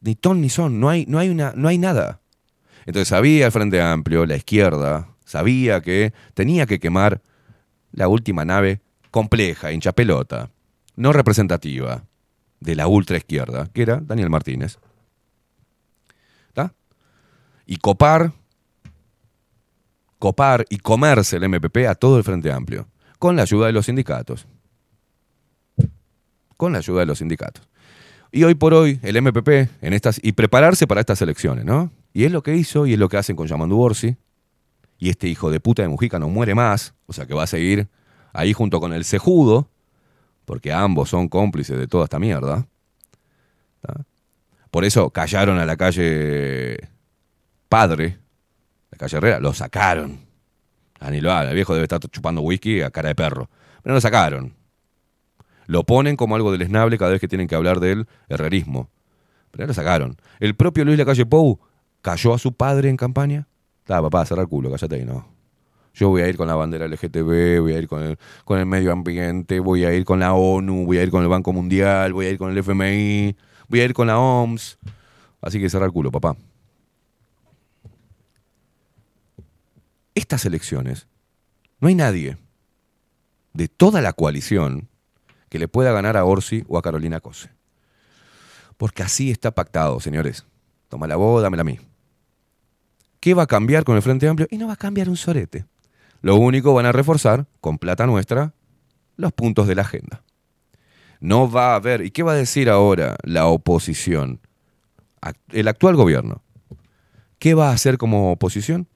[0.00, 2.20] ni ton ni son, no hay, no hay, una, no hay nada.
[2.86, 7.22] Entonces sabía el Frente Amplio, la izquierda, sabía que tenía que quemar
[7.92, 8.80] la última nave
[9.10, 10.50] compleja, hincha pelota,
[10.96, 12.04] no representativa
[12.60, 14.78] de la ultra izquierda, que era Daniel Martínez.
[16.48, 16.74] ¿Está?
[17.66, 18.32] Y copar,
[20.18, 22.86] copar y comerse el MPP a todo el Frente Amplio,
[23.18, 24.46] con la ayuda de los sindicatos.
[26.56, 27.66] Con la ayuda de los sindicatos.
[28.32, 29.48] Y hoy por hoy, el MPP,
[29.82, 31.90] en estas, y prepararse para estas elecciones, ¿no?
[32.12, 34.16] Y es lo que hizo y es lo que hacen con Yamandu Borsi.
[35.00, 37.48] Y este hijo de puta de Mujica no muere más, o sea que va a
[37.48, 37.88] seguir
[38.32, 39.68] ahí junto con el cejudo,
[40.44, 42.68] porque ambos son cómplices de toda esta mierda.
[44.70, 46.78] Por eso callaron a la calle
[47.68, 48.18] Padre,
[48.90, 50.20] la calle Herrera, lo sacaron.
[51.00, 53.48] Aníbal, el viejo debe estar chupando whisky a cara de perro.
[53.82, 54.54] Pero lo sacaron.
[55.66, 58.90] Lo ponen como algo deleznable cada vez que tienen que hablar del herrerismo.
[59.50, 60.16] Pero lo sacaron.
[60.40, 61.58] El propio Luis Lacalle Pou
[62.02, 63.46] cayó a su padre en campaña.
[63.90, 65.26] Da, papá, cerrar culo, cállate ahí, no.
[65.94, 69.58] Yo voy a ir con la bandera LGTB, voy a ir con el, medio ambiente,
[69.58, 72.30] voy a ir con la ONU, voy a ir con el Banco Mundial, voy a
[72.30, 73.36] ir con el FMI,
[73.66, 74.78] voy a ir con la OMS.
[75.40, 76.36] Así que cerrar culo, papá.
[80.14, 81.08] Estas elecciones,
[81.80, 82.38] no hay nadie
[83.54, 84.88] de toda la coalición
[85.48, 87.50] que le pueda ganar a Orsi o a Carolina Cose.
[88.76, 90.46] Porque así está pactado, señores.
[90.88, 91.89] Toma la voz, dámela a mí.
[93.20, 94.48] ¿Qué va a cambiar con el Frente Amplio?
[94.50, 95.66] Y no va a cambiar un sorete.
[96.22, 98.54] Lo único van a reforzar, con plata nuestra,
[99.16, 100.22] los puntos de la agenda.
[101.20, 102.00] No va a haber.
[102.00, 104.40] ¿Y qué va a decir ahora la oposición?
[105.50, 106.42] El actual gobierno.
[107.38, 108.88] ¿Qué va a hacer como oposición?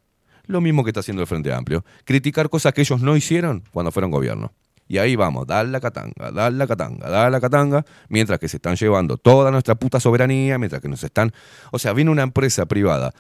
[0.47, 1.85] Lo mismo que está haciendo el Frente Amplio.
[2.05, 4.53] Criticar cosas que ellos no hicieron cuando fueron gobierno.
[4.87, 8.59] Y ahí vamos, dar la catanga, dar la catanga, dar la catanga, mientras que se
[8.59, 11.33] están llevando toda nuestra puta soberanía, mientras que nos están...
[11.72, 13.14] O sea, viene una empresa privada,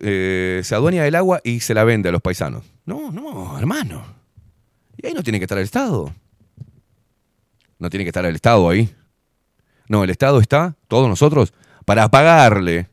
[0.00, 2.64] eh, se adueña del agua y se la vende a los paisanos.
[2.84, 4.04] No, no, hermano.
[4.96, 6.12] Y ahí no tiene que estar el Estado.
[7.78, 8.94] No tiene que estar el Estado ahí.
[9.88, 11.52] No, el Estado está, todos nosotros,
[11.84, 12.88] para pagarle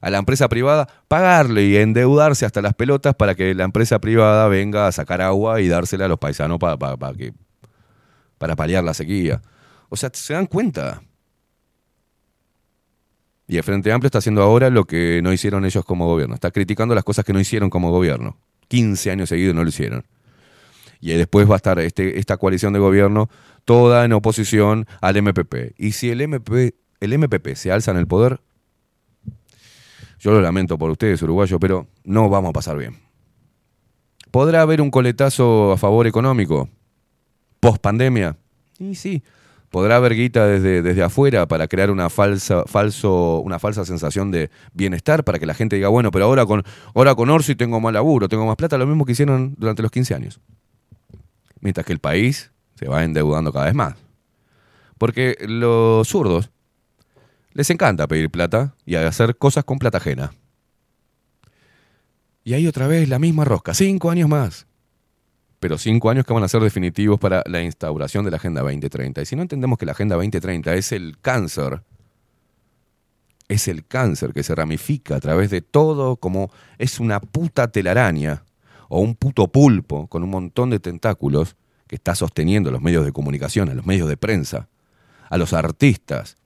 [0.00, 4.48] a la empresa privada, pagarle y endeudarse hasta las pelotas para que la empresa privada
[4.48, 7.34] venga a sacar agua y dársela a los paisanos para, para, para que,
[8.38, 9.42] para paliar la sequía.
[9.90, 11.02] O sea, ¿se dan cuenta?
[13.50, 16.36] Y el Frente Amplio está haciendo ahora lo que no hicieron ellos como gobierno.
[16.36, 18.36] Está criticando las cosas que no hicieron como gobierno.
[18.68, 20.04] 15 años seguidos no lo hicieron.
[21.00, 23.28] Y después va a estar este, esta coalición de gobierno
[23.64, 25.74] toda en oposición al MPP.
[25.78, 28.40] Y si el MPP, el MPP se alza en el poder,
[30.20, 33.00] yo lo lamento por ustedes, uruguayos, pero no vamos a pasar bien.
[34.30, 36.68] ¿Podrá haber un coletazo a favor económico
[37.58, 38.36] post pandemia?
[38.78, 39.24] Y sí.
[39.70, 44.50] ¿Podrá haber guita desde, desde afuera para crear una falsa, falso, una falsa sensación de
[44.72, 47.92] bienestar para que la gente diga, bueno, pero ahora con, ahora con Orsi tengo más
[47.92, 50.40] laburo, tengo más plata, lo mismo que hicieron durante los 15 años?
[51.60, 53.94] Mientras que el país se va endeudando cada vez más.
[54.98, 56.50] Porque los zurdos
[57.52, 60.32] les encanta pedir plata y hacer cosas con plata ajena.
[62.42, 64.66] Y ahí otra vez la misma rosca, cinco años más.
[65.60, 69.22] Pero cinco años que van a ser definitivos para la instauración de la Agenda 2030.
[69.22, 71.82] Y si no entendemos que la Agenda 2030 es el cáncer,
[73.48, 78.44] es el cáncer que se ramifica a través de todo como es una puta telaraña
[78.88, 81.56] o un puto pulpo con un montón de tentáculos
[81.86, 84.68] que está sosteniendo a los medios de comunicación, a los medios de prensa,
[85.28, 86.36] a los artistas,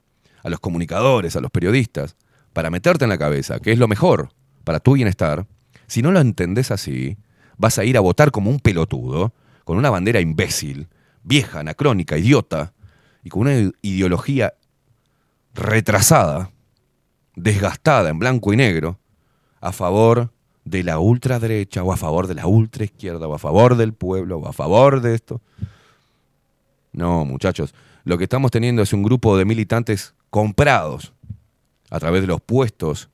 [0.43, 2.17] a los comunicadores, a los periodistas,
[2.51, 4.29] para meterte en la cabeza que es lo mejor
[4.63, 5.45] para tu bienestar,
[5.87, 7.17] si no lo entendés así,
[7.57, 9.33] vas a ir a votar como un pelotudo,
[9.63, 10.87] con una bandera imbécil,
[11.23, 12.73] vieja, anacrónica, idiota,
[13.23, 14.53] y con una ideología
[15.53, 16.51] retrasada,
[17.35, 18.99] desgastada en blanco y negro
[19.61, 20.31] a favor
[20.63, 24.47] de la ultraderecha o a favor de la ultraizquierda o a favor del pueblo o
[24.47, 25.41] a favor de esto.
[26.91, 31.13] No, muchachos, lo que estamos teniendo es un grupo de militantes comprados
[31.89, 33.09] a través de los puestos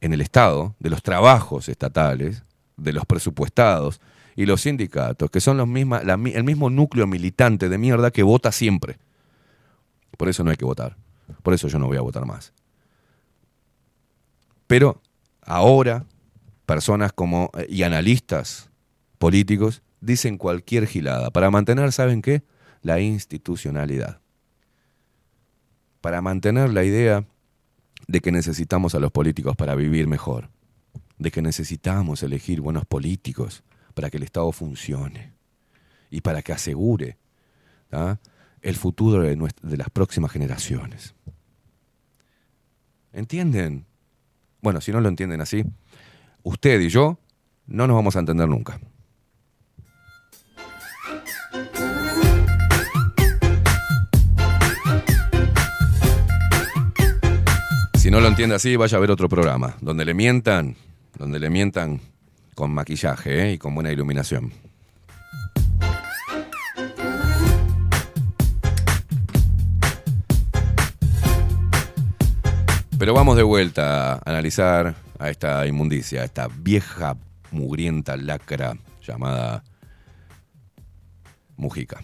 [0.00, 2.42] en el Estado, de los trabajos estatales,
[2.78, 4.00] de los presupuestados
[4.36, 8.52] y los sindicatos, que son los misma, el mismo núcleo militante de mierda que vota
[8.52, 8.98] siempre.
[10.16, 10.96] Por eso no hay que votar.
[11.42, 12.52] Por eso yo no voy a votar más.
[14.66, 15.00] Pero
[15.42, 16.04] ahora,
[16.66, 18.70] personas como eh, y analistas
[19.18, 22.42] políticos dicen cualquier gilada para mantener, ¿saben qué?
[22.82, 24.20] La institucionalidad.
[26.00, 27.24] Para mantener la idea
[28.06, 30.48] de que necesitamos a los políticos para vivir mejor,
[31.18, 33.62] de que necesitamos elegir buenos políticos
[33.94, 35.32] para que el Estado funcione
[36.10, 37.16] y para que asegure
[38.62, 41.14] el futuro de, de las próximas generaciones.
[43.12, 43.86] ¿Entienden?
[44.60, 45.64] Bueno, si no lo entienden así,
[46.42, 47.18] usted y yo
[47.66, 48.80] no nos vamos a entender nunca.
[57.94, 60.76] Si no lo entiende así, vaya a ver otro programa, donde le mientan,
[61.18, 62.00] donde le mientan
[62.54, 63.52] con maquillaje ¿eh?
[63.52, 64.52] y con buena iluminación.
[72.98, 77.16] Pero vamos de vuelta a analizar a esta inmundicia, a esta vieja
[77.52, 79.62] mugrienta lacra llamada
[81.56, 82.00] Mujica.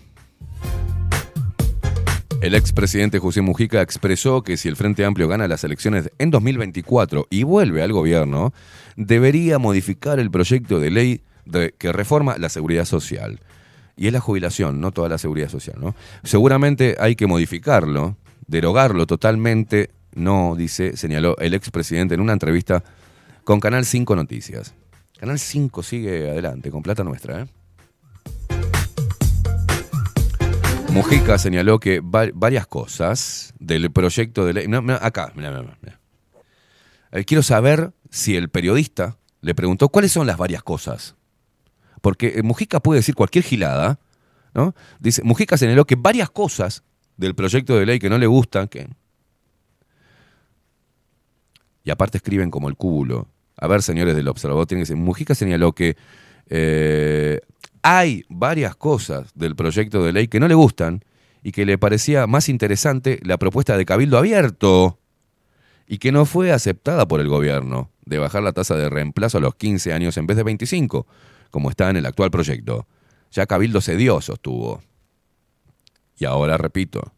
[2.45, 7.27] El expresidente José Mujica expresó que si el Frente Amplio gana las elecciones en 2024
[7.31, 8.53] y vuelve al gobierno,
[8.97, 11.23] debería modificar el proyecto de ley
[11.79, 13.41] que reforma la seguridad social.
[13.97, 15.95] Y es la jubilación, no toda la seguridad social, ¿no?
[16.23, 22.85] Seguramente hay que modificarlo, derogarlo totalmente, no, dice, señaló el expresidente en una entrevista
[23.45, 24.75] con Canal 5 Noticias.
[25.19, 27.47] Canal 5 sigue adelante, con plata nuestra, ¿eh?
[30.95, 34.67] Mujica señaló que va- varias cosas del proyecto de ley.
[35.01, 37.25] Acá, mirá, mirá, mirá.
[37.25, 41.17] Quiero saber si el periodista le preguntó cuáles son las varias cosas.
[42.01, 43.99] Porque eh, Mujica puede decir cualquier gilada,
[44.55, 44.75] ¿no?
[45.01, 46.85] Dice, Mujica señaló que varias cosas
[47.17, 48.89] del proyecto de ley que no le gustan, que.
[51.83, 53.29] Y aparte escriben como el culo.
[53.57, 55.03] A ver, señores del observador, tienen que decir.
[55.03, 55.97] Mujica señaló que
[56.49, 57.41] eh,
[57.87, 61.05] hay varias cosas del proyecto de ley que no le gustan
[61.43, 64.99] y que le parecía más interesante la propuesta de Cabildo Abierto
[65.87, 69.43] y que no fue aceptada por el gobierno de bajar la tasa de reemplazo a
[69.43, 71.07] los 15 años en vez de 25,
[71.51, 72.87] como está en el actual proyecto.
[73.33, 74.81] Ya Cabildo cedió, sostuvo.
[76.17, 77.13] Y ahora repito,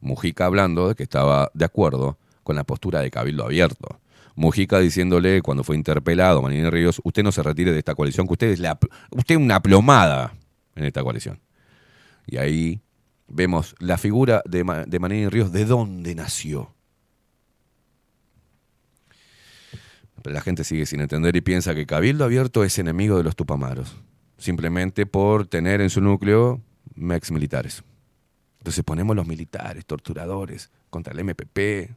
[0.00, 4.00] Mujica hablando de que estaba de acuerdo con la postura de Cabildo Abierto.
[4.34, 8.32] Mujica diciéndole cuando fue interpelado, Manini Ríos, usted no se retire de esta coalición, que
[8.32, 8.78] usted es la,
[9.10, 10.34] usted una plomada
[10.74, 11.40] en esta coalición.
[12.26, 12.80] Y ahí
[13.28, 16.74] vemos la figura de, de Manini Ríos, de dónde nació.
[20.24, 23.96] La gente sigue sin entender y piensa que Cabildo Abierto es enemigo de los Tupamaros,
[24.38, 26.60] simplemente por tener en su núcleo
[26.96, 27.82] ex militares.
[28.58, 31.96] Entonces ponemos los militares, torturadores, contra el MPP,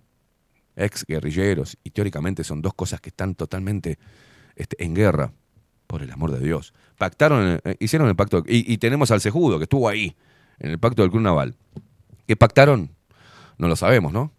[0.76, 3.98] ex guerrilleros, y teóricamente son dos cosas que están totalmente
[4.56, 5.32] este, en guerra,
[5.88, 6.74] por el amor de Dios.
[6.98, 10.16] Pactaron, eh, hicieron el pacto, y, tenemos al Cejudo, que estuvo ahí,
[10.60, 11.56] en el pacto del Club Naval.
[12.28, 12.90] ¿Qué pactaron?
[13.58, 14.32] No lo sabemos, ¿no?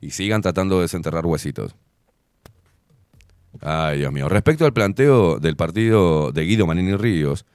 [0.00, 1.74] Y sigan tratando de desenterrar huesitos.
[3.60, 4.28] Ay, Dios mío.
[4.28, 7.46] Respecto al planteo del partido de Guido Manini Ríos,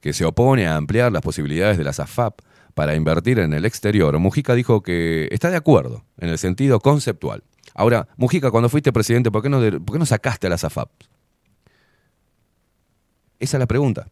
[0.00, 2.40] que se opone a ampliar las posibilidades de la SAFAP
[2.74, 7.42] para invertir en el exterior, Mujica dijo que está de acuerdo en el sentido conceptual.
[7.74, 10.90] Ahora, Mujica, cuando fuiste presidente, ¿por qué no, por qué no sacaste a la SAFAP?
[13.38, 14.08] Esa es la pregunta.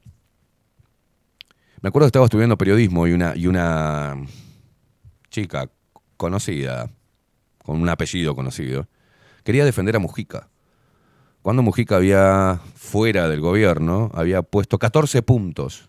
[1.80, 4.16] Me acuerdo que estaba estudiando periodismo y una, y una
[5.30, 5.70] chica
[6.16, 6.90] conocida,
[7.62, 8.88] con un apellido conocido,
[9.44, 10.48] quería defender a Mujica.
[11.42, 15.88] Cuando Mujica había, fuera del gobierno, había puesto 14 puntos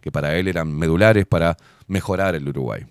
[0.00, 1.56] que para él eran medulares para
[1.86, 2.86] mejorar el Uruguay.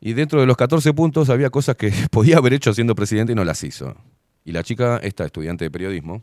[0.00, 3.36] Y dentro de los 14 puntos había cosas que podía haber hecho siendo presidente y
[3.36, 3.94] no las hizo.
[4.44, 6.22] Y la chica, esta estudiante de periodismo,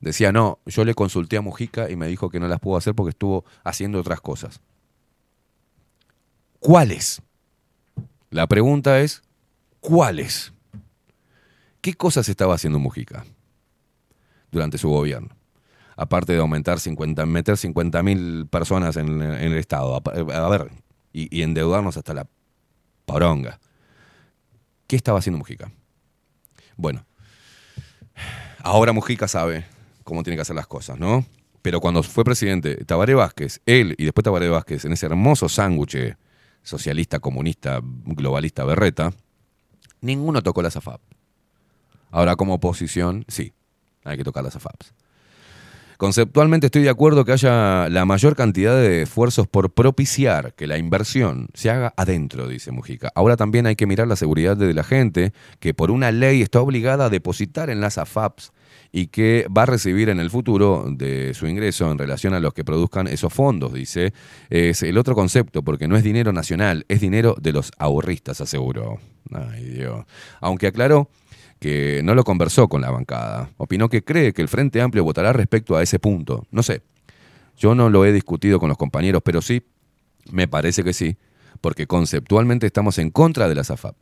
[0.00, 2.94] decía, no, yo le consulté a Mujica y me dijo que no las pudo hacer
[2.94, 4.60] porque estuvo haciendo otras cosas.
[6.60, 7.22] ¿Cuáles?
[8.30, 9.22] La pregunta es,
[9.80, 10.52] ¿cuáles?
[11.80, 13.24] ¿Qué cosas estaba haciendo Mujica
[14.50, 15.37] durante su gobierno?
[16.00, 19.96] Aparte de aumentar 50, meter 50 mil personas en, el Estado.
[19.96, 20.70] A, a ver,
[21.12, 22.28] y, endeudarnos hasta la
[23.04, 23.58] poronga.
[24.86, 25.72] ¿Qué estaba haciendo Mujica?
[26.76, 27.04] Bueno,
[28.62, 29.66] ahora Mujica sabe
[30.04, 31.26] cómo tiene que hacer las cosas, ¿no?
[31.62, 36.16] Pero cuando fue presidente Tabaré Vázquez, él y después Tabaré Vázquez, en ese hermoso sándwich
[36.62, 39.12] socialista, comunista, globalista, berreta,
[40.00, 41.00] ninguno tocó las AFAP.
[42.12, 43.52] Ahora como oposición, sí,
[44.04, 44.94] hay que tocar las AFAPs.
[45.98, 50.78] Conceptualmente estoy de acuerdo que haya la mayor cantidad de esfuerzos por propiciar que la
[50.78, 53.10] inversión se haga adentro, dice Mujica.
[53.16, 56.60] Ahora también hay que mirar la seguridad de la gente que por una ley está
[56.60, 58.52] obligada a depositar en las AFAPs
[58.92, 62.54] y que va a recibir en el futuro de su ingreso en relación a los
[62.54, 64.12] que produzcan esos fondos, dice.
[64.50, 69.00] Es el otro concepto, porque no es dinero nacional, es dinero de los ahorristas, aseguró.
[69.32, 70.06] Ay, Dios.
[70.40, 71.10] Aunque aclaró
[71.60, 73.50] que no lo conversó con la bancada.
[73.56, 76.46] Opinó que cree que el Frente Amplio votará respecto a ese punto.
[76.50, 76.82] No sé.
[77.56, 79.62] Yo no lo he discutido con los compañeros, pero sí,
[80.30, 81.16] me parece que sí,
[81.60, 83.96] porque conceptualmente estamos en contra de la SAFAP.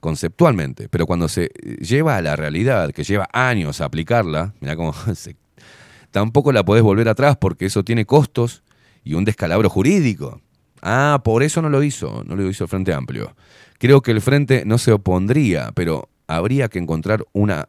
[0.00, 1.48] Conceptualmente, pero cuando se
[1.80, 5.36] lleva a la realidad, que lleva años a aplicarla, mira cómo se-
[6.10, 8.62] tampoco la podés volver atrás porque eso tiene costos
[9.02, 10.40] y un descalabro jurídico.
[10.82, 13.34] Ah, por eso no lo hizo, no lo hizo el Frente Amplio.
[13.78, 17.68] Creo que el Frente no se opondría, pero habría que encontrar una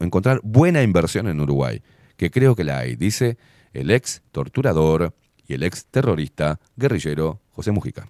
[0.00, 1.82] encontrar buena inversión en Uruguay,
[2.16, 3.36] que creo que la hay, dice
[3.72, 5.14] el ex torturador
[5.46, 8.08] y el ex terrorista guerrillero José Mujica.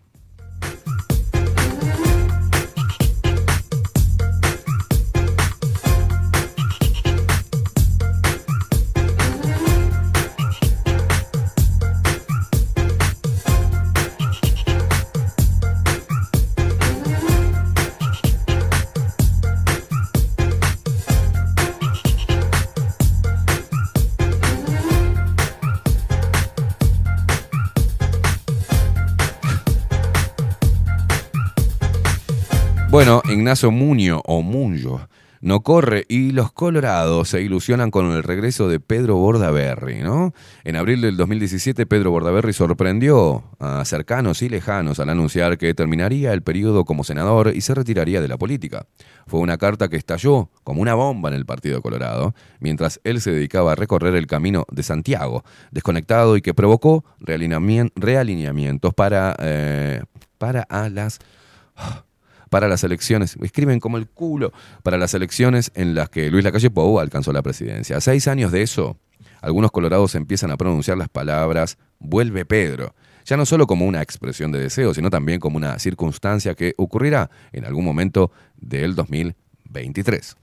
[32.98, 35.08] Bueno, Ignacio Muño o Muño
[35.40, 40.34] no corre y los colorados se ilusionan con el regreso de Pedro Bordaberry, ¿no?
[40.64, 46.32] En abril del 2017 Pedro Bordaberry sorprendió a cercanos y lejanos al anunciar que terminaría
[46.32, 48.86] el periodo como senador y se retiraría de la política.
[49.28, 53.30] Fue una carta que estalló como una bomba en el Partido Colorado, mientras él se
[53.30, 60.02] dedicaba a recorrer el camino de Santiago, desconectado y que provocó realineamien- realineamientos para, eh,
[60.36, 61.20] para las
[62.48, 64.52] para las elecciones, escriben como el culo,
[64.82, 67.96] para las elecciones en las que Luis Lacalle Pou alcanzó la presidencia.
[67.96, 68.96] A seis años de eso,
[69.40, 72.94] algunos colorados empiezan a pronunciar las palabras vuelve Pedro,
[73.24, 77.30] ya no solo como una expresión de deseo, sino también como una circunstancia que ocurrirá
[77.52, 80.36] en algún momento del 2023.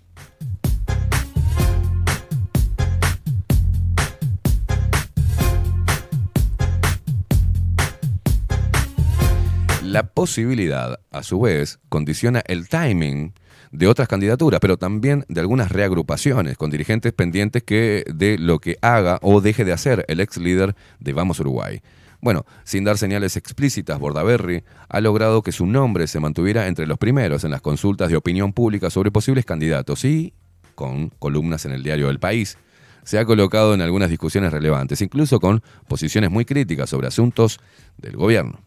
[9.96, 13.32] La posibilidad, a su vez, condiciona el timing
[13.72, 18.78] de otras candidaturas, pero también de algunas reagrupaciones con dirigentes pendientes que de lo que
[18.82, 21.82] haga o deje de hacer el ex líder de Vamos Uruguay.
[22.20, 26.98] Bueno, sin dar señales explícitas, Bordaberry ha logrado que su nombre se mantuviera entre los
[26.98, 30.34] primeros en las consultas de opinión pública sobre posibles candidatos y,
[30.76, 32.58] con columnas en el diario El País,
[33.06, 37.62] se ha colocado en algunas discusiones relevantes, incluso con posiciones muy críticas sobre asuntos
[37.98, 38.60] del gobierno.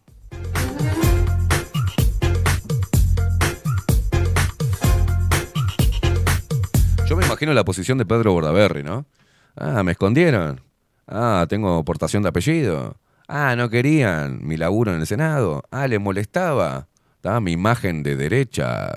[7.39, 9.05] Imagino la posición de Pedro Bordaberry, ¿no?
[9.55, 10.59] Ah, me escondieron.
[11.07, 12.97] Ah, tengo portación de apellido.
[13.29, 15.63] Ah, no querían mi laburo en el Senado.
[15.71, 16.89] Ah, les molestaba.
[17.23, 18.89] Ah, mi imagen de derecha.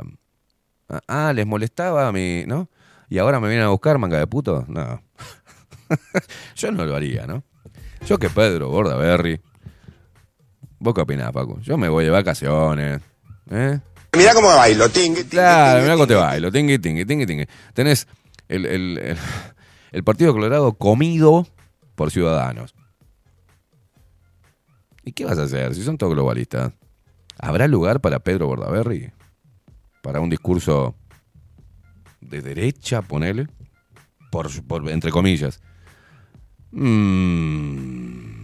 [0.88, 2.42] Ah, Ah, les molestaba mi.
[2.48, 2.68] ¿No?
[3.08, 4.64] Y ahora me vienen a buscar, manga de puto.
[4.66, 5.00] No.
[6.56, 7.44] Yo no lo haría, ¿no?
[8.08, 9.40] Yo que Pedro Bordaberry.
[10.80, 11.60] ¿Vos qué opinás, Paco?
[11.60, 13.00] Yo me voy de vacaciones.
[13.50, 13.78] ¿Eh?
[14.16, 16.50] Mirá cómo bailo, ting, Claro, mirá cómo te bailo.
[16.50, 17.46] Tingui, tingui, tingui, tingui.
[17.72, 18.08] Tenés
[18.48, 19.16] el, el-
[19.92, 21.46] el- Partido Colorado comido
[21.94, 22.74] por ciudadanos.
[25.04, 26.72] ¿Y qué vas a hacer si son todos globalistas?
[27.38, 29.12] ¿Habrá lugar para Pedro Bordaberry?
[30.02, 30.94] ¿Para un discurso
[32.20, 33.48] de derecha, ponele?
[34.30, 35.60] Por, por- entre comillas.
[36.70, 38.41] Mm.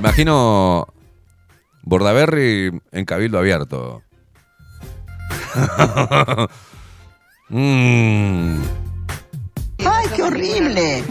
[0.00, 0.86] Imagino
[1.82, 4.02] Bordaberry en cabildo abierto.
[7.52, 8.62] Mm.
[9.84, 11.02] ¡Ay, qué horrible!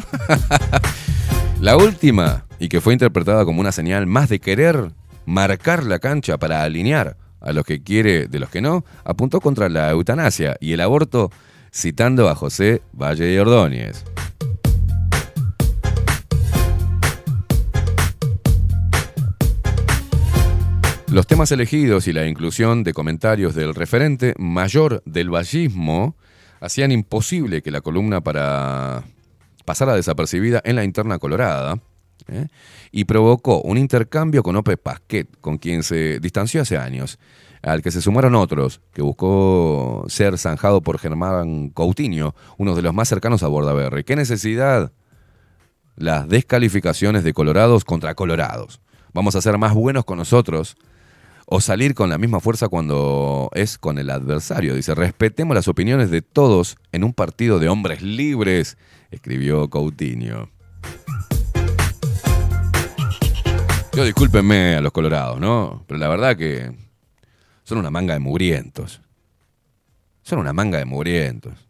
[1.59, 4.93] La última, y que fue interpretada como una señal más de querer
[5.25, 9.67] marcar la cancha para alinear a los que quiere de los que no, apuntó contra
[9.67, 11.29] la eutanasia y el aborto
[11.73, 14.05] citando a José Valle de Ordóñez.
[21.11, 26.15] Los temas elegidos y la inclusión de comentarios del referente mayor del vallismo
[26.59, 29.03] hacían imposible que la columna para
[29.65, 31.79] pasara desapercibida en la interna colorada
[32.27, 32.45] ¿eh?
[32.91, 37.17] y provocó un intercambio con Ope Pasquet, con quien se distanció hace años,
[37.63, 42.93] al que se sumaron otros, que buscó ser zanjado por Germán Coutinho, uno de los
[42.93, 44.03] más cercanos a Bordaberry.
[44.03, 44.91] ¿Qué necesidad?
[45.95, 48.79] Las descalificaciones de colorados contra colorados.
[49.11, 50.77] Vamos a ser más buenos con nosotros
[51.51, 54.75] o salir con la misma fuerza cuando es con el adversario.
[54.75, 58.77] Dice, respetemos las opiniones de todos en un partido de hombres libres,
[59.09, 60.51] escribió Coutinho.
[63.93, 65.83] Yo discúlpenme a los colorados, ¿no?
[65.87, 66.71] Pero la verdad que
[67.63, 69.01] son una manga de mugrientos.
[70.21, 71.67] Son una manga de mugrientos.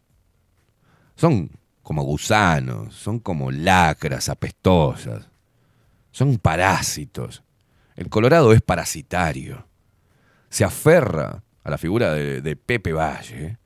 [1.16, 1.50] Son
[1.82, 5.30] como gusanos, son como lacras apestosas.
[6.10, 7.42] Son parásitos.
[7.96, 9.69] El colorado es parasitario
[10.50, 13.58] se aferra a la figura de, Pepe Valle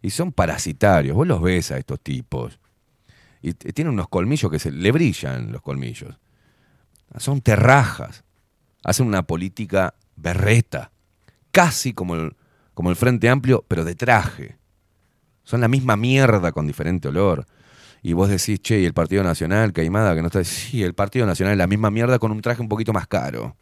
[0.00, 1.16] y son parasitarios.
[1.16, 2.58] Vos los ves a estos tipos
[3.42, 6.18] y tienen unos colmillos que se le brillan los colmillos.
[7.18, 8.24] Son terrajas.
[8.84, 10.92] Hacen una política berreta,
[11.50, 12.36] casi como el,
[12.74, 14.56] como el Frente Amplio, pero de traje.
[15.42, 17.46] Son la misma mierda con diferente olor.
[18.02, 20.44] Y vos decís, che, ¿y el Partido Nacional, Caimada, que no está...
[20.44, 23.56] Sí, el Partido Nacional es la misma mierda con un traje un poquito más caro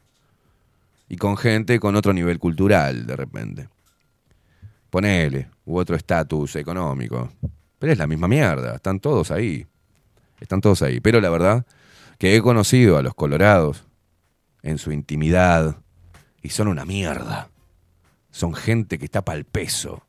[1.09, 3.69] y con gente con otro nivel cultural de repente.
[4.91, 7.31] Ponele, u otro estatus económico.
[7.78, 9.66] Pero es la misma mierda, están todos ahí.
[10.41, 11.01] Están todos ahí.
[11.01, 11.66] Pero la verdad
[12.19, 13.85] que he conocido a los colorados
[14.62, 15.77] en su intimidad
[16.43, 17.51] y son una mierda.
[18.31, 20.03] Son gente que está pa'l peso.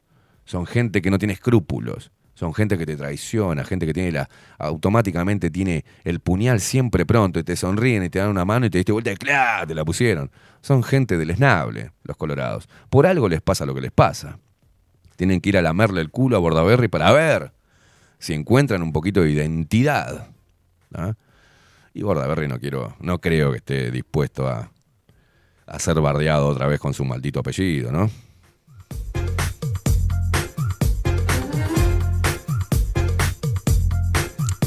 [0.46, 2.12] Son gente que no tiene escrúpulos.
[2.38, 7.40] Son gente que te traiciona, gente que tiene la, automáticamente tiene el puñal siempre pronto
[7.40, 9.66] y te sonríen y te dan una mano y te diste vuelta y ¡claro!
[9.66, 10.30] te la pusieron.
[10.62, 12.70] Son gente deleznable, los colorados.
[12.92, 14.38] Por algo les pasa lo que les pasa.
[15.16, 17.54] Tienen que ir a lamerle el culo a Bordaberry para ver
[18.20, 20.28] si encuentran un poquito de identidad.
[20.94, 21.16] ¿ah?
[21.96, 24.70] Y Bordaberry no quiero, no creo que esté dispuesto a,
[25.66, 28.12] a ser bardeado otra vez con su maldito apellido, ¿no?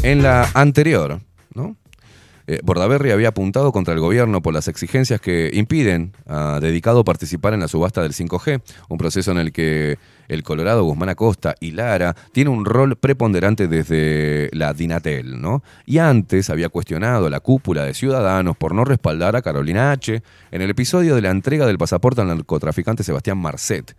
[0.03, 1.21] En la anterior,
[1.55, 1.77] ¿no?
[2.47, 7.53] Eh, Bordaberry había apuntado contra el gobierno por las exigencias que impiden a Dedicado participar
[7.53, 11.73] en la subasta del 5G, un proceso en el que el Colorado Guzmán Acosta y
[11.73, 15.63] Lara tiene un rol preponderante desde la Dinatel, ¿no?
[15.85, 20.23] Y antes había cuestionado la cúpula de Ciudadanos por no respaldar a Carolina H.
[20.51, 23.95] en el episodio de la entrega del pasaporte al narcotraficante Sebastián Marcet.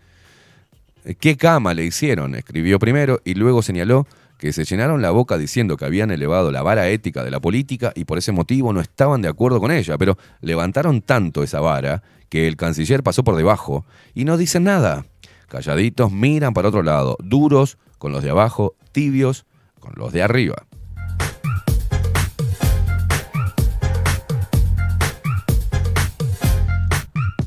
[1.20, 2.36] ¿Qué cama le hicieron?
[2.36, 4.08] Escribió primero y luego señaló
[4.42, 7.94] que se llenaron la boca diciendo que habían elevado la vara ética de la política
[7.94, 12.02] y por ese motivo no estaban de acuerdo con ella, pero levantaron tanto esa vara
[12.28, 13.86] que el canciller pasó por debajo
[14.16, 15.06] y no dicen nada.
[15.48, 19.46] Calladitos miran para otro lado, duros con los de abajo, tibios
[19.80, 20.66] con los de arriba.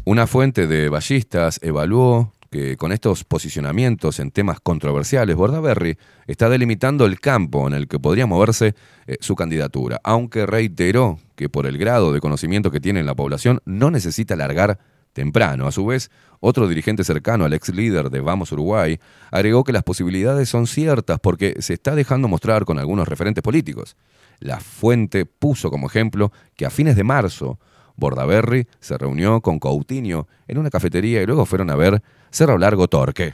[0.05, 5.99] Una fuente de ballistas evaluó que con estos posicionamientos en temas controversiales, Bordaberry
[6.29, 8.77] está delimitando el campo en el que podría moverse
[9.09, 13.17] eh, su candidatura, aunque reiteró que por el grado de conocimiento que tiene en la
[13.17, 14.79] población no necesita largar
[15.13, 15.67] temprano.
[15.67, 19.01] A su vez, otro dirigente cercano al ex líder de Vamos Uruguay
[19.33, 23.97] agregó que las posibilidades son ciertas porque se está dejando mostrar con algunos referentes políticos.
[24.39, 27.59] La fuente puso como ejemplo que a fines de marzo
[27.97, 32.03] Bordaberry se reunió con Coutinho en una cafetería y luego fueron a ver
[32.35, 33.33] Cerro Largo Torque.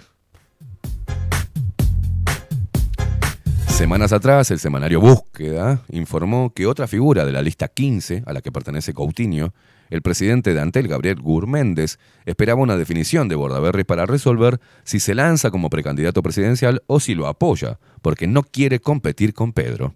[3.66, 8.42] Semanas atrás, el semanario Búsqueda informó que otra figura de la lista 15, a la
[8.42, 9.54] que pertenece Coutinho,
[9.88, 15.14] el presidente de Antel, Gabriel Gurméndez, esperaba una definición de Bordaberry para resolver si se
[15.14, 19.94] lanza como precandidato presidencial o si lo apoya, porque no quiere competir con Pedro.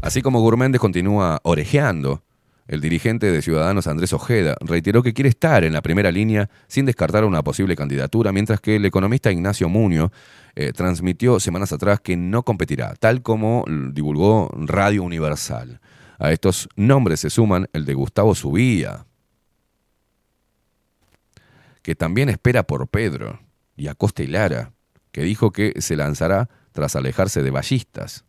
[0.00, 2.22] Así como Gurméndez continúa orejeando,
[2.70, 6.86] el dirigente de Ciudadanos Andrés Ojeda reiteró que quiere estar en la primera línea sin
[6.86, 10.12] descartar una posible candidatura, mientras que el economista Ignacio Muño
[10.54, 15.80] eh, transmitió semanas atrás que no competirá, tal como divulgó Radio Universal.
[16.20, 19.04] A estos nombres se suman el de Gustavo Subía,
[21.82, 23.40] que también espera por Pedro,
[23.76, 24.70] y Acosta y Lara,
[25.10, 28.24] que dijo que se lanzará tras alejarse de ballistas.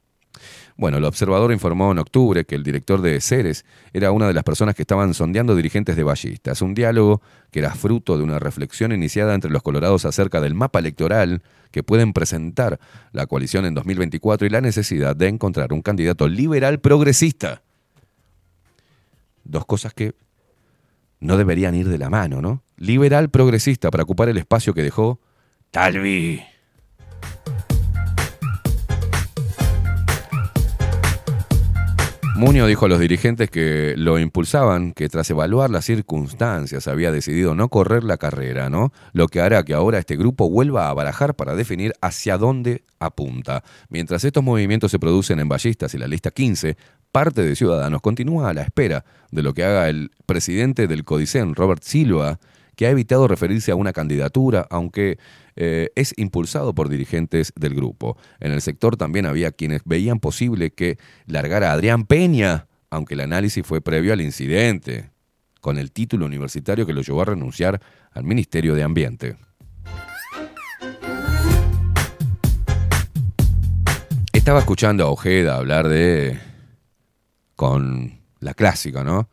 [0.81, 4.43] Bueno, el observador informó en octubre que el director de Ceres era una de las
[4.43, 6.59] personas que estaban sondeando dirigentes de ballistas.
[6.63, 7.21] Un diálogo
[7.51, 11.83] que era fruto de una reflexión iniciada entre los colorados acerca del mapa electoral que
[11.83, 12.79] pueden presentar
[13.11, 17.61] la coalición en 2024 y la necesidad de encontrar un candidato liberal progresista.
[19.43, 20.15] Dos cosas que
[21.19, 22.63] no deberían ir de la mano, ¿no?
[22.77, 25.19] Liberal progresista para ocupar el espacio que dejó
[25.69, 26.41] Talvi.
[32.41, 37.53] Muñoz dijo a los dirigentes que lo impulsaban, que tras evaluar las circunstancias había decidido
[37.53, 38.91] no correr la carrera, ¿no?
[39.13, 43.63] Lo que hará que ahora este grupo vuelva a barajar para definir hacia dónde apunta.
[43.89, 46.77] Mientras estos movimientos se producen en Ballistas y la lista 15,
[47.11, 51.53] parte de Ciudadanos continúa a la espera de lo que haga el presidente del Codicen,
[51.53, 52.39] Robert Silva,
[52.75, 55.19] que ha evitado referirse a una candidatura, aunque
[55.55, 58.17] eh, es impulsado por dirigentes del grupo.
[58.39, 63.21] En el sector también había quienes veían posible que largara a Adrián Peña, aunque el
[63.21, 65.11] análisis fue previo al incidente,
[65.61, 69.37] con el título universitario que lo llevó a renunciar al Ministerio de Ambiente.
[74.33, 76.39] Estaba escuchando a Ojeda hablar de...
[77.55, 79.29] con la clásica, ¿no?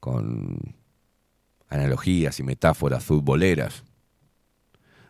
[0.00, 0.74] Con
[1.68, 3.84] analogías y metáforas futboleras.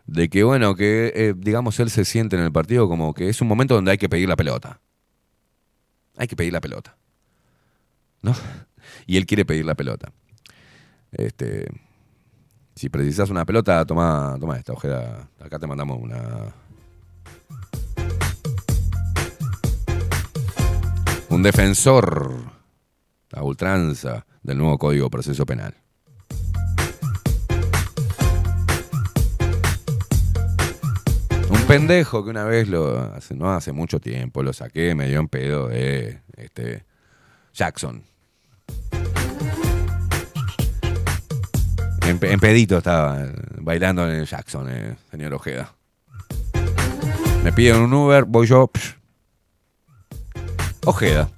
[0.05, 3.41] De que, bueno, que, eh, digamos, él se siente en el partido como que es
[3.41, 4.81] un momento donde hay que pedir la pelota.
[6.17, 6.97] Hay que pedir la pelota.
[8.21, 8.33] ¿No?
[9.07, 10.11] Y él quiere pedir la pelota.
[11.11, 11.67] Este,
[12.75, 15.29] si precisas una pelota, toma, toma esta, Ojeda.
[15.39, 16.53] Acá te mandamos una.
[21.29, 22.35] Un defensor
[23.31, 25.82] a ultranza del nuevo Código de Proceso Penal.
[31.77, 35.27] Pendejo que una vez lo hace, no hace mucho tiempo lo saqué, me dio en
[35.27, 36.83] pedo de este
[37.53, 38.03] Jackson.
[42.05, 43.25] En, pe- en pedito estaba
[43.59, 45.73] bailando en el Jackson, eh, señor Ojeda.
[47.43, 48.69] Me piden un Uber, voy yo.
[48.73, 48.95] psh.
[50.85, 51.29] Ojeda.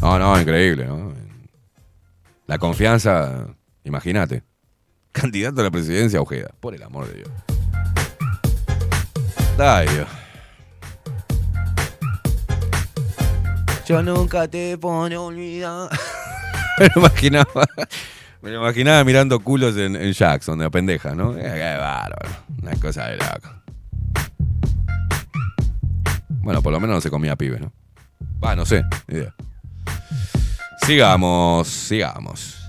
[0.00, 0.88] No, no, increíble.
[2.46, 3.46] La confianza,
[3.84, 4.42] imagínate.
[5.12, 6.50] Candidato a la presidencia, Ojeda.
[6.58, 7.28] Por el amor de Dios.
[9.58, 10.08] Ay, Dios.
[13.86, 15.90] Yo nunca te pone olvidar.
[16.78, 17.66] me lo imaginaba.
[18.40, 21.36] Me lo imaginaba mirando culos en, en Jackson, de la pendeja, ¿no?
[21.36, 22.30] Eh, Qué bárbaro.
[22.60, 23.50] Una cosa de loco.
[26.40, 27.72] Bueno, por lo menos no se comía pibe, ¿no?
[28.42, 29.34] Va, no sé, ni idea.
[30.84, 32.61] Sigamos, sigamos.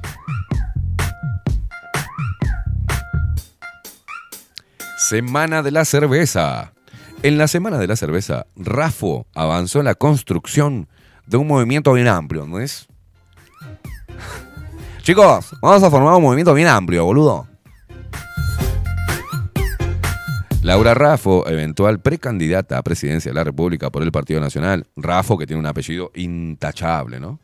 [5.13, 6.73] Semana de la cerveza.
[7.21, 10.87] En la Semana de la Cerveza, Rafo avanzó en la construcción
[11.27, 12.87] de un movimiento bien amplio, ¿no es?
[15.03, 17.47] Chicos, vamos a formar un movimiento bien amplio, boludo.
[20.63, 24.87] Laura Raffo, eventual precandidata a presidencia de la República por el Partido Nacional.
[24.95, 27.39] Raffo, que tiene un apellido intachable, ¿no?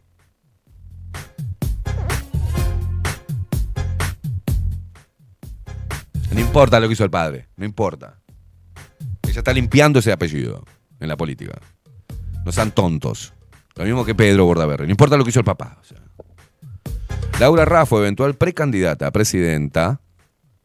[6.40, 8.22] No importa lo que hizo el padre, no importa.
[9.24, 10.64] Ella está limpiando ese apellido
[11.02, 11.60] en la política.
[12.46, 13.34] No sean tontos.
[13.76, 14.86] Lo mismo que Pedro Bordaberry.
[14.86, 15.78] No importa lo que hizo el papá.
[15.82, 15.98] o sea.
[17.42, 20.00] Laura Raffo, eventual precandidata a presidenta.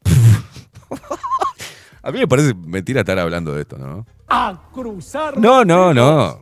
[2.02, 4.06] a mí me parece mentira estar hablando de esto, ¿no?
[4.28, 5.36] A cruzar.
[5.36, 6.40] No, no, no.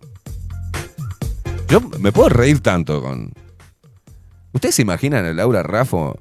[1.68, 3.32] Yo me puedo reír tanto con.
[4.52, 6.20] ¿Ustedes se imaginan a Laura Raffo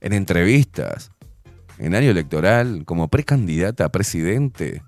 [0.00, 1.12] en entrevistas,
[1.80, 4.82] en año electoral, como precandidata a presidente?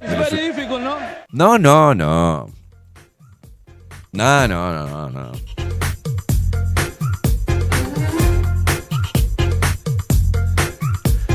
[0.00, 0.96] de los- Magnífico, ¿no?
[1.30, 2.46] No, no, no.
[4.12, 5.32] No, no, no, no.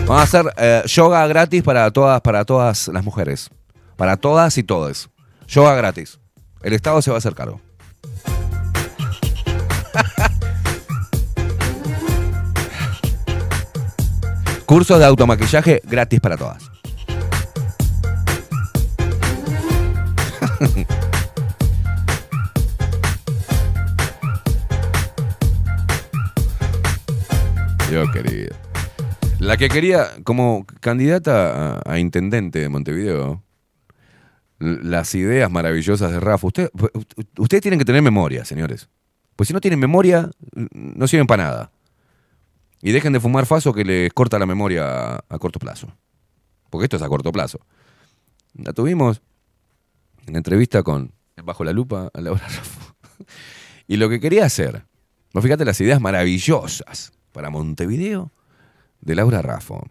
[0.07, 3.49] Vamos a hacer eh, yoga gratis para todas, para todas las mujeres.
[3.95, 5.09] Para todas y todos.
[5.47, 6.19] Yoga gratis.
[6.61, 7.59] El Estado se va a hacer cargo.
[14.65, 16.71] Cursos de automaquillaje gratis para todas.
[27.89, 28.55] Dios querido.
[29.39, 33.43] La que quería, como candidata a, intendente de Montevideo,
[34.57, 36.47] las ideas maravillosas de Rafa.
[36.47, 36.71] Usted,
[37.37, 38.89] ustedes tienen que tener memoria, señores.
[39.35, 41.71] Pues si no tienen memoria, no sirven para nada.
[42.85, 45.91] Y dejen de fumar faso que les corta la memoria a, corto plazo.
[46.69, 47.59] porque esto es a corto plazo.
[48.53, 49.23] La tuvimos
[50.27, 51.11] en entrevista con
[51.43, 52.95] Bajo la Lupa a Laura Raffo.
[53.87, 54.85] Y lo que quería hacer,
[55.33, 58.31] vos fíjate las ideas maravillosas para Montevideo
[59.01, 59.83] de Laura Raffo.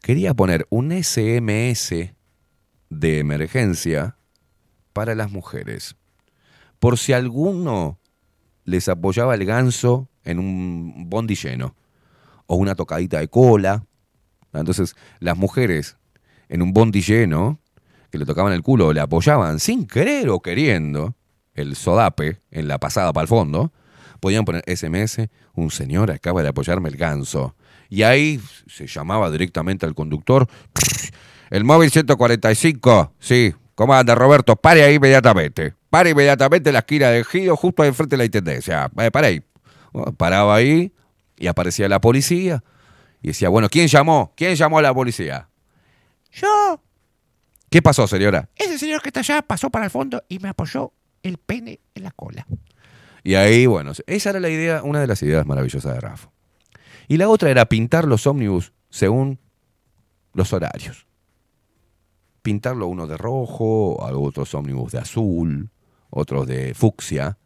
[0.00, 1.92] Quería poner un SMS
[2.88, 4.16] de emergencia
[4.94, 5.94] para las mujeres.
[6.78, 7.98] Por si alguno
[8.64, 11.76] les apoyaba el ganso en un bondi lleno
[12.48, 13.84] o una tocadita de cola.
[14.52, 15.96] Entonces, las mujeres
[16.48, 17.60] en un bondi lleno
[18.10, 21.14] que le tocaban el culo le apoyaban sin querer o queriendo
[21.54, 23.72] el sodape en la pasada para el fondo,
[24.20, 27.54] podían poner SMS, un señor acaba de apoyarme el ganso.
[27.90, 30.48] Y ahí se llamaba directamente al conductor,
[31.50, 34.56] el móvil 145, sí, ¿cómo anda Roberto?
[34.56, 35.74] Pare ahí inmediatamente.
[35.90, 38.90] Pare inmediatamente en la esquina de Gido, justo ahí enfrente de la Intendencia.
[38.98, 39.42] Eh, pare ahí.
[40.16, 40.92] Paraba ahí
[41.38, 42.62] y aparecía la policía
[43.22, 44.32] y decía, bueno, ¿quién llamó?
[44.36, 45.48] ¿Quién llamó a la policía?
[46.32, 46.80] Yo,
[47.70, 48.48] ¿Qué pasó, señora?
[48.56, 50.92] ese señor que está allá, pasó para el fondo y me apoyó
[51.22, 52.46] el pene en la cola.
[53.22, 56.30] Y ahí, bueno, esa era la idea, una de las ideas maravillosas de Rafa.
[57.08, 59.38] Y la otra era pintar los ómnibus según
[60.32, 61.06] los horarios.
[62.42, 65.70] Pintarlo uno de rojo, otros ómnibus de azul,
[66.08, 67.36] otros de fucsia,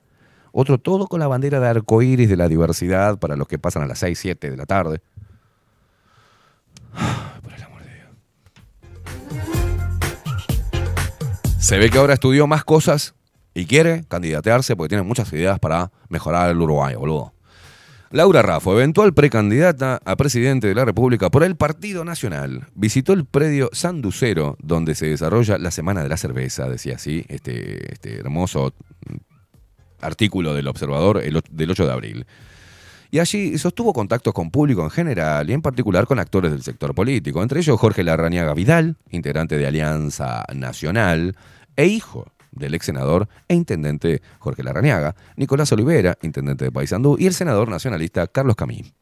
[0.52, 3.86] otro todo con la bandera de arcoíris de la diversidad para los que pasan a
[3.86, 5.00] las 6, 7 de la tarde.
[7.42, 8.10] Por el amor de Dios.
[11.58, 13.14] Se ve que ahora estudió más cosas
[13.54, 17.32] y quiere candidatearse porque tiene muchas ideas para mejorar el Uruguay, boludo.
[18.10, 23.24] Laura Raffo, eventual precandidata a presidente de la República por el Partido Nacional, visitó el
[23.24, 28.74] predio Sanducero, donde se desarrolla la Semana de la Cerveza, decía así, este, este hermoso
[30.02, 32.26] artículo del Observador del 8 de abril.
[33.10, 36.94] Y allí sostuvo contactos con público en general y en particular con actores del sector
[36.94, 41.36] político, entre ellos Jorge Larrañaga Vidal, integrante de Alianza Nacional,
[41.76, 47.26] e hijo del ex senador e intendente Jorge Larrañaga, Nicolás Olivera, intendente de Paysandú, y
[47.26, 48.94] el senador nacionalista Carlos Camín.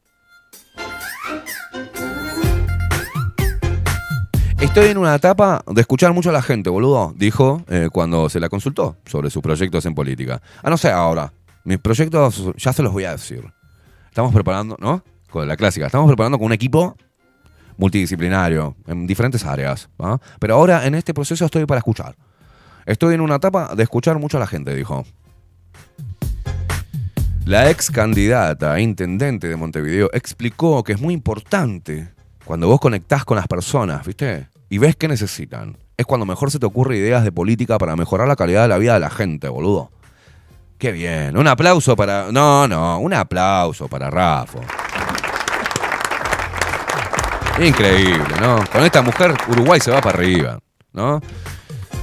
[4.61, 8.39] Estoy en una etapa de escuchar mucho a la gente, boludo, dijo eh, cuando se
[8.39, 10.39] la consultó sobre sus proyectos en política.
[10.61, 11.33] Ah, no sé ahora.
[11.63, 13.43] Mis proyectos ya se los voy a decir.
[14.07, 15.03] Estamos preparando, ¿no?
[15.31, 15.87] Con la clásica.
[15.87, 16.95] Estamos preparando con un equipo
[17.75, 19.89] multidisciplinario en diferentes áreas.
[20.39, 22.15] Pero ahora en este proceso estoy para escuchar.
[22.85, 25.05] Estoy en una etapa de escuchar mucho a la gente, dijo.
[27.45, 32.13] La ex candidata a intendente de Montevideo explicó que es muy importante
[32.45, 34.47] cuando vos conectás con las personas, ¿viste?
[34.69, 35.77] Y ves qué necesitan.
[35.97, 38.77] Es cuando mejor se te ocurre ideas de política para mejorar la calidad de la
[38.77, 39.91] vida de la gente, boludo.
[40.77, 41.37] Qué bien.
[41.37, 42.31] Un aplauso para.
[42.31, 44.59] No, no, un aplauso para Rafa.
[47.59, 48.63] Increíble, ¿no?
[48.71, 50.59] Con esta mujer Uruguay se va para arriba,
[50.93, 51.21] ¿no?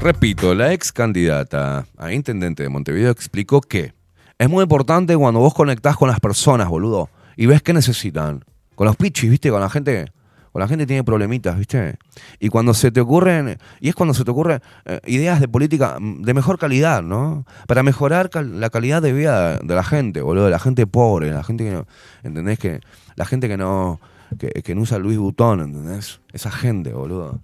[0.00, 3.92] Repito, la ex candidata a intendente de Montevideo explicó que
[4.38, 8.44] es muy importante cuando vos conectás con las personas, boludo, y ves qué necesitan.
[8.76, 9.50] Con los pichis, ¿viste?
[9.50, 10.12] Con la gente,
[10.58, 11.96] la gente tiene problemitas, ¿viste?
[12.38, 15.98] Y cuando se te ocurren, y es cuando se te ocurren eh, ideas de política
[15.98, 17.44] mm, de mejor calidad, ¿no?
[17.66, 21.44] Para mejorar la calidad de vida de la gente, boludo, de la gente pobre, la
[21.44, 21.86] gente que no,
[22.22, 22.58] ¿entendés?
[22.58, 22.80] Que
[23.16, 24.00] la gente que no,
[24.38, 26.20] que, que no usa Luis Butón, ¿entendés?
[26.32, 27.40] Esa gente, boludo.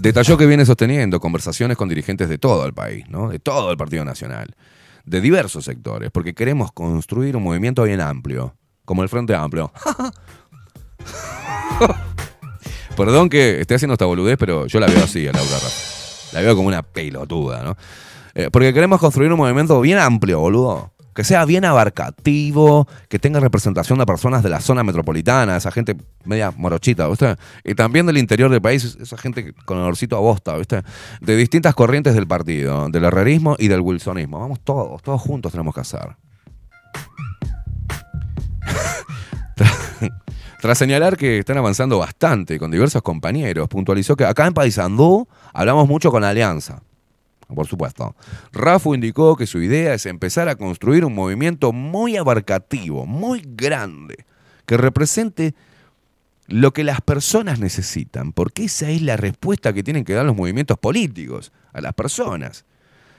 [0.00, 3.30] Detalló que viene sosteniendo conversaciones con dirigentes de todo el país, ¿no?
[3.30, 4.54] De todo el Partido Nacional,
[5.04, 8.54] de diversos sectores, porque queremos construir un movimiento bien amplio,
[8.84, 9.72] como el Frente Amplio.
[12.96, 15.68] Perdón que esté haciendo esta boludez, pero yo la veo así a Laura Rafa.
[16.32, 17.76] La veo como una pelotuda, ¿no?
[18.34, 20.92] Eh, porque queremos construir un movimiento bien amplio, boludo.
[21.14, 25.96] Que sea bien abarcativo, que tenga representación de personas de la zona metropolitana, esa gente
[26.24, 27.34] media morochita, ¿viste?
[27.64, 30.82] Y también del interior del país, esa gente con olorcito a bosta, ¿viste?
[31.20, 34.38] De distintas corrientes del partido, del herrerismo y del wilsonismo.
[34.38, 36.16] Vamos todos, todos juntos tenemos que hacer.
[40.68, 45.88] Tras señalar que están avanzando bastante con diversos compañeros, puntualizó que acá en Paysandú hablamos
[45.88, 46.82] mucho con Alianza.
[47.46, 48.14] Por supuesto.
[48.52, 54.26] Rafu indicó que su idea es empezar a construir un movimiento muy abarcativo, muy grande,
[54.66, 55.54] que represente
[56.48, 60.36] lo que las personas necesitan, porque esa es la respuesta que tienen que dar los
[60.36, 62.66] movimientos políticos a las personas.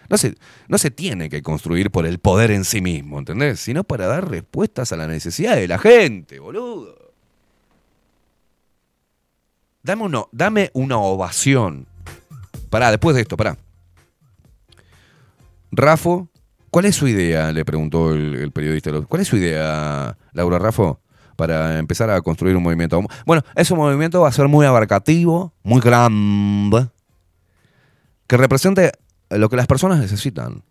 [0.08, 0.36] No se,
[0.68, 3.60] no se tiene que construir por el poder en sí mismo, ¿entendés?
[3.60, 6.99] Sino para dar respuestas a la necesidad de la gente, boludo.
[9.84, 11.88] Dame, uno, dame una ovación.
[12.70, 13.58] Pará, después de esto, pará.
[15.72, 16.30] Rafo,
[16.70, 17.52] ¿cuál es su idea?
[17.52, 18.92] Le preguntó el, el periodista.
[19.02, 21.00] ¿Cuál es su idea, Laura Rafo?
[21.40, 23.02] para empezar a construir un movimiento.
[23.26, 26.90] Bueno, ese movimiento va a ser muy abarcativo, muy grande,
[28.28, 28.92] que represente
[29.30, 30.64] lo que las personas necesitan.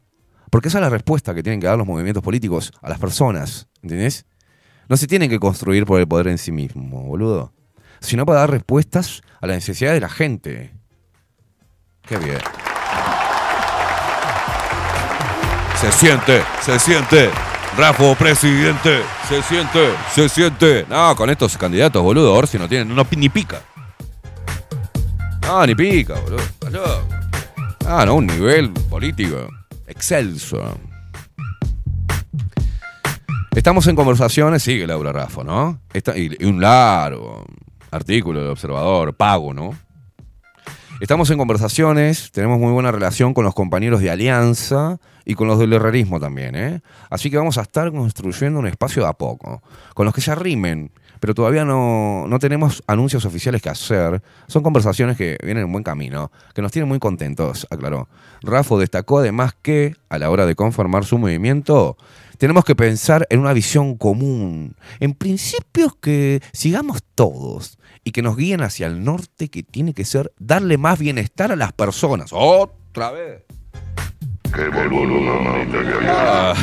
[0.50, 3.66] Porque esa es la respuesta que tienen que dar los movimientos políticos a las personas,
[3.82, 4.26] ¿entendés?
[4.90, 7.54] No se tienen que construir por el poder en sí mismo, boludo,
[8.00, 10.72] sino para dar respuestas a la necesidad de la gente.
[12.02, 12.38] Qué bien.
[15.80, 17.30] Se siente, se siente.
[17.76, 20.84] Rafa, presidente, se siente, se siente.
[20.88, 23.60] No, con estos candidatos, boludo, Orsi no tienen, no, ni pica.
[25.42, 27.04] No, ni pica, boludo.
[27.86, 29.48] Ah, no, un nivel político
[29.86, 30.76] excelso.
[33.54, 35.80] Estamos en conversaciones, sigue Laura Raffo, ¿no?
[35.92, 37.44] Está- y un largo
[37.90, 39.74] artículo del observador, pago, ¿no?
[41.00, 45.58] Estamos en conversaciones, tenemos muy buena relación con los compañeros de Alianza y con los
[45.58, 46.80] del herrerismo también, ¿eh?
[47.08, 49.62] Así que vamos a estar construyendo un espacio de a poco,
[49.94, 50.90] con los que se arrimen,
[51.20, 54.22] pero todavía no, no tenemos anuncios oficiales que hacer.
[54.48, 58.08] Son conversaciones que vienen en buen camino, que nos tienen muy contentos, aclaró.
[58.42, 61.96] Rafo destacó además que, a la hora de conformar su movimiento,
[62.38, 68.36] tenemos que pensar en una visión común, en principios que sigamos todos y que nos
[68.36, 72.30] guíen hacia el norte, que tiene que ser darle más bienestar a las personas.
[72.32, 73.42] Otra vez.
[76.06, 76.54] Ah.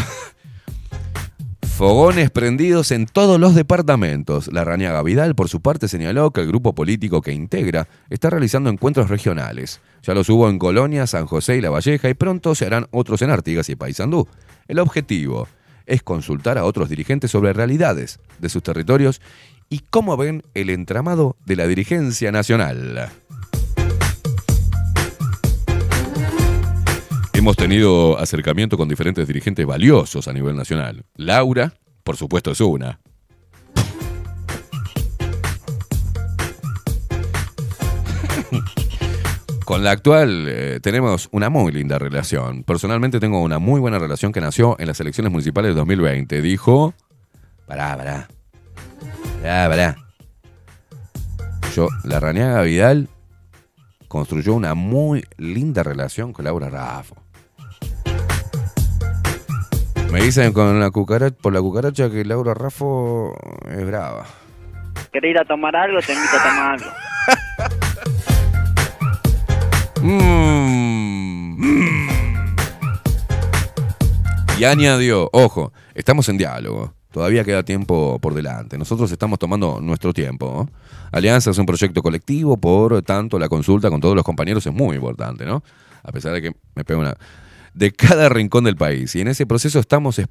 [1.62, 4.48] Fogones prendidos en todos los departamentos.
[4.52, 8.70] La Rañaga Vidal, por su parte, señaló que el grupo político que integra está realizando
[8.70, 9.82] encuentros regionales.
[10.02, 13.22] Ya los hubo en Colonia, San José y La Valleja y pronto se harán otros
[13.24, 14.26] en Artigas y Paysandú.
[14.70, 15.50] El objetivo
[15.86, 19.22] es consultar a otros dirigentes sobre realidades de sus territorios
[19.70, 23.10] y cómo ven el entramado de la dirigencia nacional.
[27.34, 31.06] Hemos tenido acercamiento con diferentes dirigentes valiosos a nivel nacional.
[31.16, 33.00] Laura, por supuesto, es una.
[39.66, 42.64] Con la actual eh, tenemos una muy linda relación.
[42.64, 46.40] Personalmente tengo una muy buena relación que nació en las elecciones municipales de 2020.
[46.44, 46.94] Dijo...
[47.66, 48.28] Pará, pará.
[49.42, 49.96] Pará, pará.
[51.76, 53.10] Yo, la Rañaga Vidal
[54.08, 57.16] construyó una muy linda relación con Laura Raffo.
[60.12, 63.36] Me dicen con la cucaracha, por la cucaracha que Laura Raffo
[63.68, 64.26] es brava.
[65.12, 66.00] ¿Querés ir a tomar algo?
[66.02, 67.15] Te invito a tomar algo.
[70.06, 72.08] Mm, mm.
[74.60, 76.94] Y añadió, ojo, estamos en diálogo.
[77.12, 78.78] Todavía queda tiempo por delante.
[78.78, 80.70] Nosotros estamos tomando nuestro tiempo.
[81.12, 84.98] Alianza es un proyecto colectivo, por tanto, la consulta con todos los compañeros es muy
[84.98, 85.64] importante, ¿no?
[86.04, 87.16] A pesar de que me pega una.
[87.74, 89.16] De cada rincón del país.
[89.16, 90.20] Y en ese proceso estamos.
[90.20, 90.28] es-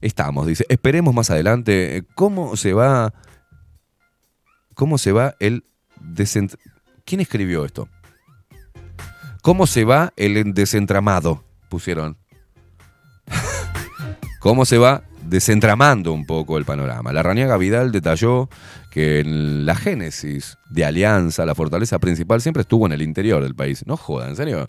[0.00, 0.66] Estamos, dice.
[0.68, 3.14] Esperemos más adelante eh, cómo se va.
[4.74, 5.64] ¿Cómo se va el
[6.00, 6.54] descent...
[7.06, 7.88] ¿Quién escribió esto?
[9.44, 11.44] ¿Cómo se va el desentramado?
[11.68, 12.16] Pusieron.
[14.40, 17.12] ¿Cómo se va desentramando un poco el panorama?
[17.12, 18.48] La Raniaga Vidal detalló
[18.90, 23.54] que en la génesis de Alianza, la fortaleza principal siempre estuvo en el interior del
[23.54, 23.86] país.
[23.86, 24.66] No joda, en serio.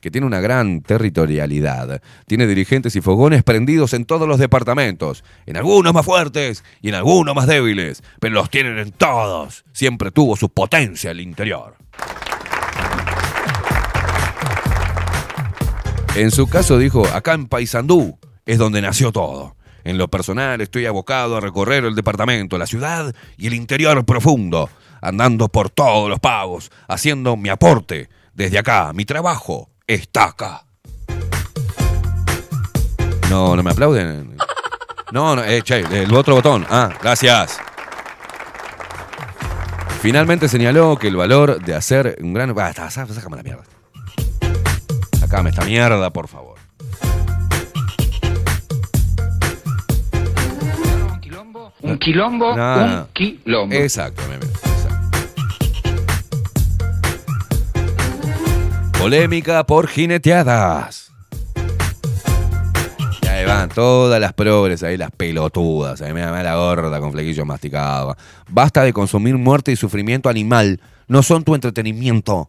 [0.00, 2.02] Que tiene una gran territorialidad.
[2.26, 5.22] Tiene dirigentes y fogones prendidos en todos los departamentos.
[5.46, 8.02] En algunos más fuertes y en algunos más débiles.
[8.18, 9.64] Pero los tienen en todos.
[9.70, 11.77] Siempre tuvo su potencia el interior.
[16.18, 19.54] En su caso dijo, acá en Paysandú es donde nació todo.
[19.84, 24.68] En lo personal estoy abocado a recorrer el departamento, la ciudad y el interior profundo,
[25.00, 28.08] andando por todos los pagos, haciendo mi aporte.
[28.34, 30.64] Desde acá, mi trabajo está acá.
[33.30, 34.36] No, no me aplauden.
[35.12, 35.62] No, no, eh,
[35.92, 36.66] el otro botón.
[36.68, 37.58] Ah, gracias.
[40.00, 42.54] Finalmente señaló que el valor de hacer un gran...
[42.74, 43.62] Sá- sácame la mierda.
[45.28, 46.56] Sacame esta mierda, por favor.
[51.82, 53.08] Un quilombo, un no.
[53.12, 53.74] quilombo.
[53.74, 55.18] Exacto, exacto.
[58.98, 61.12] Polémica por jineteadas.
[63.20, 67.12] Y ahí van todas las progres, ahí las pelotudas, ahí me da la gorda con
[67.12, 68.16] flequillos masticados.
[68.48, 70.80] Basta de consumir muerte y sufrimiento animal.
[71.06, 72.48] No son tu entretenimiento.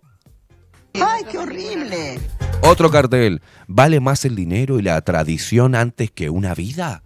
[0.95, 2.19] ¡Ay, qué horrible!
[2.61, 3.41] Otro cartel.
[3.67, 7.03] ¿Vale más el dinero y la tradición antes que una vida?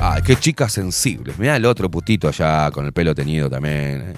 [0.00, 1.38] Ay, qué chicas sensibles.
[1.38, 3.74] Mirá el otro putito allá con el pelo teñido también.
[4.10, 4.14] eh.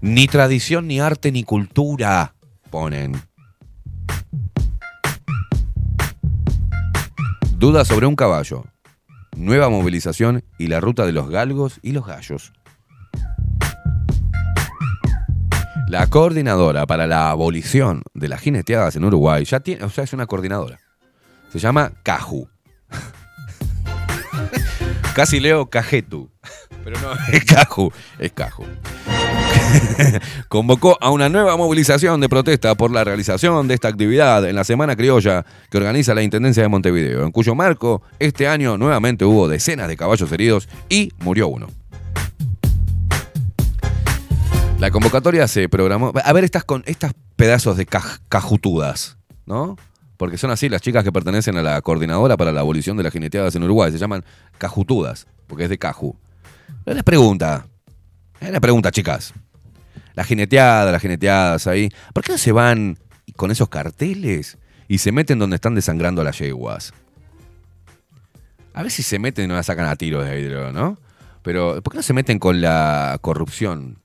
[0.00, 2.34] Ni tradición, ni arte, ni cultura.
[2.70, 3.20] Ponen.
[7.58, 8.64] Duda sobre un caballo.
[9.36, 12.52] nueva movilización y la ruta de los galgos y los gallos.
[15.90, 20.12] La coordinadora para la abolición de las jineteadas en Uruguay ya tiene, o sea, es
[20.12, 20.78] una coordinadora.
[21.52, 22.48] Se llama Caju.
[25.16, 26.30] Casi leo Cajetu.
[26.84, 27.90] Pero no, es Caju,
[28.20, 28.66] es Caju.
[30.48, 34.62] Convocó a una nueva movilización de protesta por la realización de esta actividad en la
[34.62, 39.48] Semana Criolla que organiza la Intendencia de Montevideo, en cuyo marco este año nuevamente hubo
[39.48, 41.79] decenas de caballos heridos y murió uno.
[44.80, 46.10] La convocatoria se programó.
[46.24, 49.76] A ver, estas con estas pedazos de caj- cajutudas, ¿no?
[50.16, 53.12] Porque son así las chicas que pertenecen a la coordinadora para la abolición de las
[53.12, 53.92] jineteadas en Uruguay.
[53.92, 54.24] Se llaman
[54.56, 56.16] cajutudas, porque es de caju.
[56.84, 57.66] Pero les pregunta,
[58.40, 59.34] les pregunta, chicas.
[60.14, 61.90] La jineteada, las jineteadas ahí.
[62.14, 62.98] ¿Por qué no se van
[63.36, 64.56] con esos carteles
[64.88, 66.94] y se meten donde están desangrando las yeguas?
[68.72, 70.96] A ver si se meten y no la sacan a tiros de vidrio, ¿no?
[71.42, 73.98] Pero, ¿por qué no se meten con la corrupción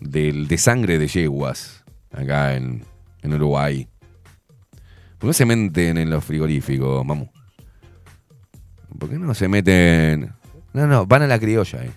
[0.00, 2.84] del de sangre de yeguas acá en,
[3.22, 3.88] en Uruguay?
[5.18, 7.26] ¿Por qué no se meten en los frigoríficos, mamu?
[8.98, 10.32] ¿Por qué no se meten?
[10.72, 11.90] No, no, van a la criolla, eh.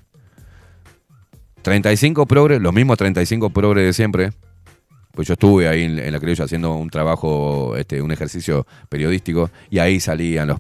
[1.62, 4.32] 35 progres, los mismos 35 progres de siempre.
[5.14, 9.80] Pues yo estuve ahí en, la criolla haciendo un trabajo, este, un ejercicio periodístico, y
[9.80, 10.60] ahí salían los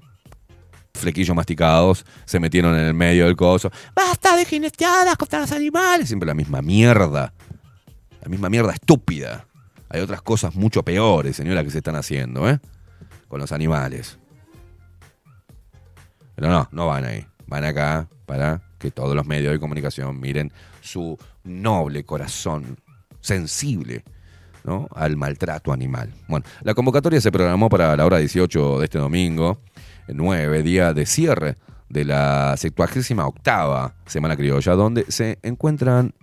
[0.93, 3.71] flequillos masticados, se metieron en el medio del coso.
[3.95, 6.07] ¡Basta de jineteadas contra los animales!
[6.07, 7.33] Siempre la misma mierda.
[8.21, 9.45] La misma mierda estúpida.
[9.89, 12.59] Hay otras cosas mucho peores, señora, que se están haciendo, ¿eh?
[13.27, 14.17] Con los animales.
[16.35, 17.25] Pero no, no van ahí.
[17.47, 20.51] Van acá para que todos los medios de comunicación miren
[20.81, 22.77] su noble corazón
[23.19, 24.03] sensible
[24.63, 24.87] ¿no?
[24.95, 26.13] al maltrato animal.
[26.27, 29.61] Bueno, la convocatoria se programó para la hora 18 de este domingo,
[30.07, 31.57] 9, día de cierre
[31.89, 36.13] de la 78 Semana Criolla, donde se encuentran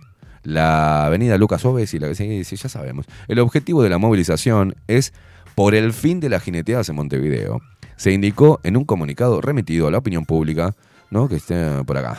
[0.43, 3.05] la avenida Lucas Oves y la sí, sí, ya sabemos.
[3.27, 5.13] El objetivo de la movilización es
[5.55, 7.61] por el fin de las jineteadas en Montevideo.
[7.95, 10.75] Se indicó en un comunicado remitido a la opinión pública,
[11.09, 11.27] ¿no?
[11.29, 12.17] Que esté por acá.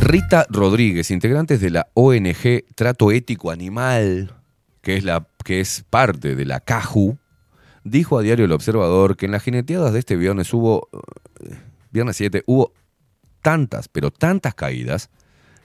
[0.00, 4.32] Rita Rodríguez, integrantes de la ONG Trato Ético Animal,
[4.80, 7.18] que es, la, que es parte de la CAJU,
[7.84, 10.88] dijo a Diario El Observador que en las jineteadas de este viernes hubo,
[11.40, 11.56] eh,
[11.90, 12.72] viernes 7, hubo
[13.42, 15.10] tantas, pero tantas caídas,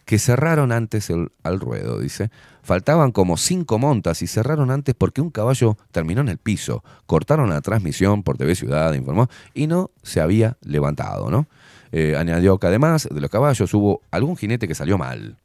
[0.08, 2.32] que cerraron antes el, al ruedo, dice.
[2.64, 6.82] Faltaban como cinco montas y cerraron antes porque un caballo terminó en el piso.
[7.06, 11.48] Cortaron la transmisión por TV Ciudad, informó, y no se había levantado, ¿no?
[11.92, 15.36] Eh, añadió que además de los caballos hubo algún jinete que salió mal.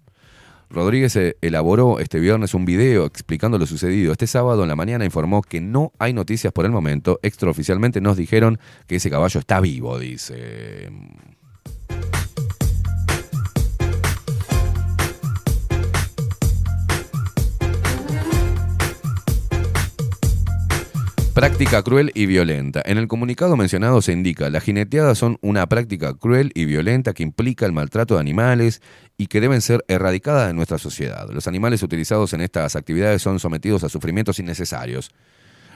[0.72, 4.12] Rodríguez eh, elaboró este viernes un video explicando lo sucedido.
[4.12, 7.20] Este sábado en la mañana informó que no hay noticias por el momento.
[7.22, 10.90] Extraoficialmente nos dijeron que ese caballo está vivo, dice.
[21.42, 22.82] Práctica cruel y violenta.
[22.84, 27.24] En el comunicado mencionado se indica, las jineteadas son una práctica cruel y violenta que
[27.24, 28.80] implica el maltrato de animales
[29.18, 31.28] y que deben ser erradicadas de nuestra sociedad.
[31.32, 35.10] Los animales utilizados en estas actividades son sometidos a sufrimientos innecesarios,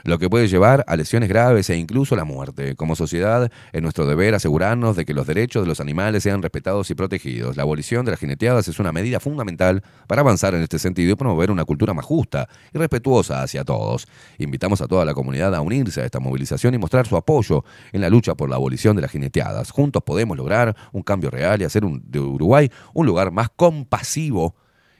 [0.03, 2.75] lo que puede llevar a lesiones graves e incluso la muerte.
[2.75, 6.89] Como sociedad, es nuestro deber asegurarnos de que los derechos de los animales sean respetados
[6.91, 7.57] y protegidos.
[7.57, 11.15] La abolición de las jineteadas es una medida fundamental para avanzar en este sentido y
[11.15, 14.07] promover una cultura más justa y respetuosa hacia todos.
[14.37, 18.01] Invitamos a toda la comunidad a unirse a esta movilización y mostrar su apoyo en
[18.01, 19.71] la lucha por la abolición de las jineteadas.
[19.71, 24.55] Juntos podemos lograr un cambio real y hacer de Uruguay un lugar más compasivo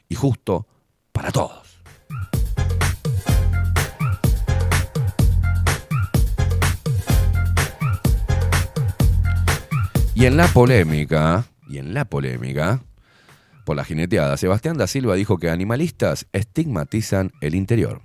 [0.09, 0.67] y justo
[1.11, 1.66] para todos.
[10.19, 12.81] Y en la polémica, y en la polémica,
[13.65, 18.01] por la jineteada, Sebastián da Silva dijo que animalistas estigmatizan el interior.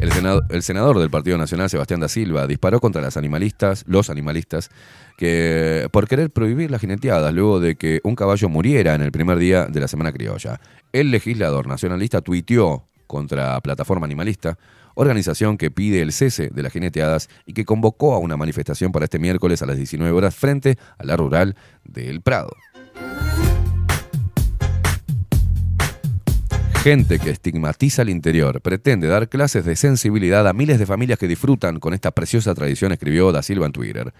[0.00, 4.10] El, senado- el senador del Partido Nacional, Sebastián da Silva, disparó contra las animalistas, los
[4.10, 4.70] animalistas,
[5.16, 9.38] que por querer prohibir las jineteadas luego de que un caballo muriera en el primer
[9.38, 10.60] día de la Semana Criolla.
[10.92, 14.58] El legislador nacionalista tuiteó contra Plataforma Animalista,
[14.94, 19.04] organización que pide el cese de las jineteadas y que convocó a una manifestación para
[19.04, 22.52] este miércoles a las 19 horas frente a la rural del Prado.
[26.82, 31.28] Gente que estigmatiza el interior pretende dar clases de sensibilidad a miles de familias que
[31.28, 34.12] disfrutan con esta preciosa tradición, escribió Da Silva en Twitter.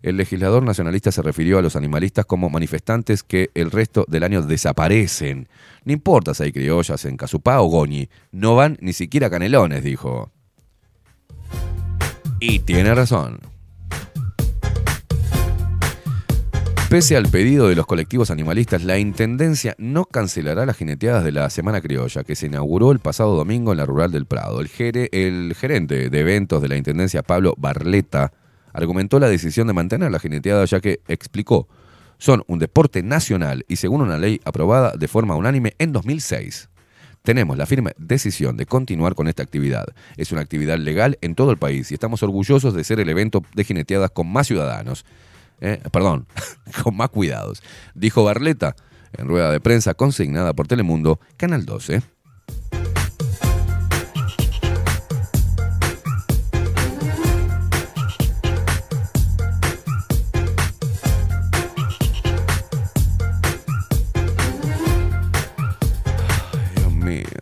[0.00, 4.42] El legislador nacionalista se refirió a los animalistas como manifestantes que el resto del año
[4.42, 5.48] desaparecen.
[5.84, 9.82] No importa si hay criollas en Casupá o Goñi, no van ni siquiera a Canelones,
[9.82, 10.30] dijo.
[12.38, 13.40] Y tiene razón.
[16.88, 21.50] Pese al pedido de los colectivos animalistas, la Intendencia no cancelará las jineteadas de la
[21.50, 24.60] Semana Criolla, que se inauguró el pasado domingo en la Rural del Prado.
[24.60, 28.32] El, gere- el gerente de eventos de la Intendencia, Pablo Barleta,
[28.72, 31.68] argumentó la decisión de mantener la jineteada, ya que explicó,
[32.18, 36.68] son un deporte nacional y según una ley aprobada de forma unánime en 2006.
[37.22, 39.86] Tenemos la firme decisión de continuar con esta actividad.
[40.16, 43.42] Es una actividad legal en todo el país y estamos orgullosos de ser el evento
[43.54, 45.04] de jineteadas con más ciudadanos.
[45.60, 46.26] Eh, perdón,
[46.82, 47.62] con más cuidados,
[47.94, 48.76] dijo Barleta
[49.16, 52.02] en rueda de prensa consignada por Telemundo, Canal 12.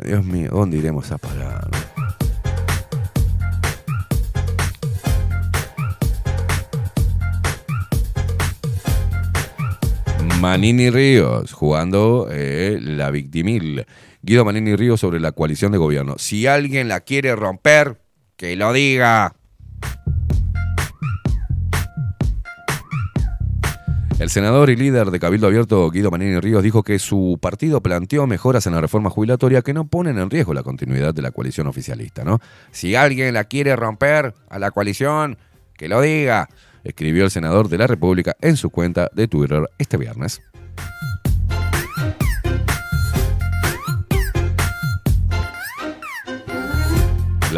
[0.07, 1.69] Dios mío, ¿dónde iremos a parar?
[10.41, 13.85] Manini Ríos jugando eh, la victimil.
[14.23, 16.15] Guido Manini Ríos sobre la coalición de gobierno.
[16.19, 18.01] Si alguien la quiere romper,
[18.37, 19.35] que lo diga.
[24.19, 28.27] El senador y líder de Cabildo Abierto, Guido Manini Ríos, dijo que su partido planteó
[28.27, 31.67] mejoras en la reforma jubilatoria que no ponen en riesgo la continuidad de la coalición
[31.67, 32.25] oficialista.
[32.25, 32.41] ¿no?
[32.71, 35.37] Si alguien la quiere romper a la coalición,
[35.77, 36.49] que lo diga,
[36.83, 40.41] escribió el senador de la República en su cuenta de Twitter este viernes.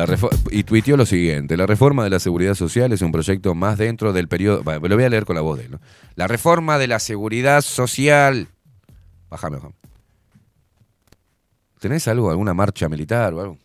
[0.07, 0.19] La
[0.51, 4.13] y tuiteó lo siguiente: La reforma de la seguridad social es un proyecto más dentro
[4.13, 4.63] del periodo.
[4.63, 5.73] va, Lo voy a leer con la voz de él.
[5.73, 5.81] ¿no?
[6.15, 8.49] La reforma de la seguridad social.
[9.29, 9.75] Bájame, bájame.
[11.81, 13.59] ¿Tenés algo, alguna marcha militar o algo?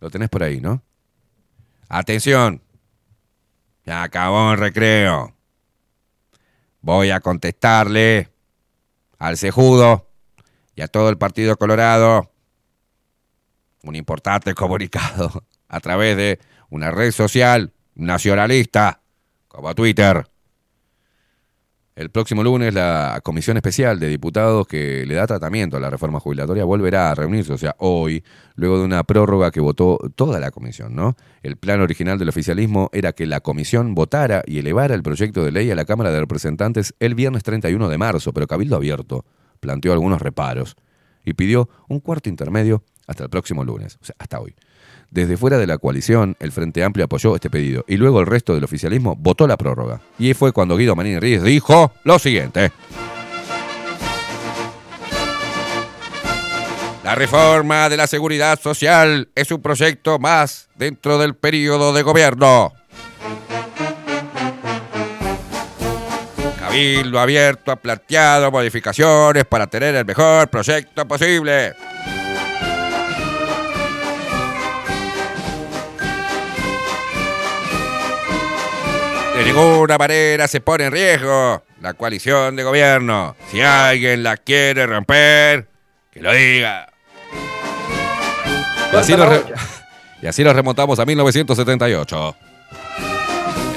[0.00, 0.82] Lo tenés por ahí, ¿no?
[1.88, 2.62] Atención.
[3.84, 5.34] Ya acabó el recreo.
[6.80, 8.30] Voy a contestarle
[9.18, 10.08] al cejudo
[10.74, 12.30] y a todo el Partido Colorado
[13.90, 16.38] un importante comunicado a través de
[16.70, 19.00] una red social nacionalista
[19.48, 20.26] como Twitter.
[21.96, 26.20] El próximo lunes la Comisión Especial de Diputados que le da tratamiento a la reforma
[26.20, 28.22] jubilatoria volverá a reunirse, o sea, hoy,
[28.54, 31.16] luego de una prórroga que votó toda la comisión, ¿no?
[31.42, 35.52] El plan original del oficialismo era que la comisión votara y elevara el proyecto de
[35.52, 39.24] ley a la Cámara de Representantes el viernes 31 de marzo, pero Cabildo Abierto
[39.60, 40.76] planteó algunos reparos
[41.24, 44.54] y pidió un cuarto intermedio hasta el próximo lunes, o sea, hasta hoy.
[45.10, 48.54] Desde fuera de la coalición, el Frente Amplio apoyó este pedido y luego el resto
[48.54, 50.00] del oficialismo votó la prórroga.
[50.18, 52.72] Y fue cuando Guido Manini Ríos dijo lo siguiente.
[57.06, 62.72] La reforma de la seguridad social es un proyecto más dentro del periodo de gobierno.
[66.58, 71.74] Cabildo Abierto ha planteado modificaciones para tener el mejor proyecto posible.
[79.36, 83.36] De ninguna manera se pone en riesgo la coalición de gobierno.
[83.50, 85.68] Si alguien la quiere romper,
[86.10, 86.88] que lo diga.
[88.92, 89.42] Y así, nos re-
[90.22, 92.36] y así nos remontamos a 1978.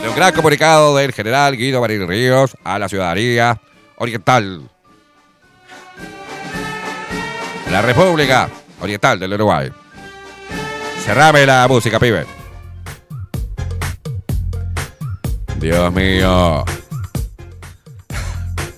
[0.02, 3.60] En un gran comunicado del general Guido Marín Ríos a la ciudadanía
[3.98, 4.62] oriental.
[7.70, 8.50] La República
[8.82, 9.70] Oriental del Uruguay.
[11.06, 12.26] Cerrame la música, pibe.
[15.60, 16.64] Dios mío.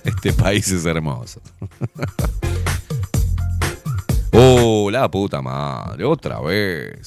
[0.04, 1.40] Este país es hermoso.
[4.32, 7.00] Uh, la puta madre, otra vez.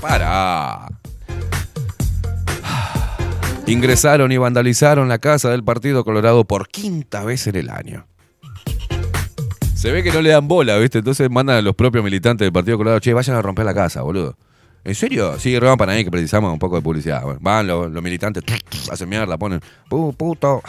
[0.00, 0.86] Para.
[3.66, 8.06] Ingresaron y vandalizaron la casa del Partido Colorado por quinta vez en el año.
[9.74, 10.98] Se ve que no le dan bola, ¿viste?
[10.98, 14.02] Entonces mandan a los propios militantes del Partido Colorado, che, vayan a romper la casa,
[14.02, 14.36] boludo.
[14.86, 15.36] ¿En serio?
[15.38, 17.22] Sí, rompan ahí que precisamos un poco de publicidad.
[17.22, 18.44] Bueno, van los, los militantes,
[18.90, 19.60] hacen mierda, ponen,
[19.90, 20.62] "Pu- puto.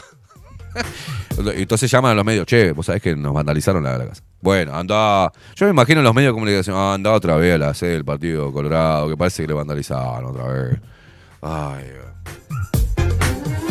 [1.56, 4.24] Entonces llaman a los medios, che, vos sabés que nos vandalizaron la, la casa.
[4.42, 5.32] Bueno, anda.
[5.56, 7.92] Yo me imagino en los medios de comunicación, "Ah, anda otra vez a la sede
[7.92, 10.80] del Partido Colorado, que parece que le vandalizaron otra vez.
[11.44, 11.84] Ay.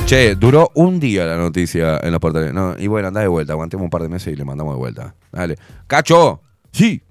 [0.06, 2.54] Che, duró un día la noticia en los portales.
[2.54, 4.78] No, y bueno, anda de vuelta, aguantemos un par de meses y le mandamos de
[4.78, 5.14] vuelta.
[5.32, 5.56] Dale.
[5.88, 6.40] ¡Cacho!
[6.70, 7.02] Sí.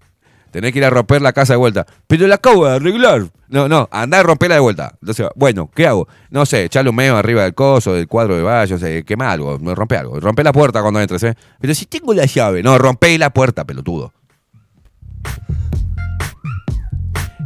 [0.56, 1.86] Tenés que ir a romper la casa de vuelta.
[2.08, 3.28] Pero la acabo de arreglar.
[3.50, 4.94] No, no, andá a romperla de vuelta.
[5.02, 6.08] Entonces, bueno, ¿qué hago?
[6.30, 9.58] No sé, echarle un medio arriba del coso, del cuadro de vallos, eh, quema algo,
[9.76, 10.18] rompe algo.
[10.18, 11.36] Rompe la puerta cuando entres, ¿eh?
[11.60, 12.64] Pero si tengo la llave.
[12.64, 14.14] No, rompe la puerta, pelotudo.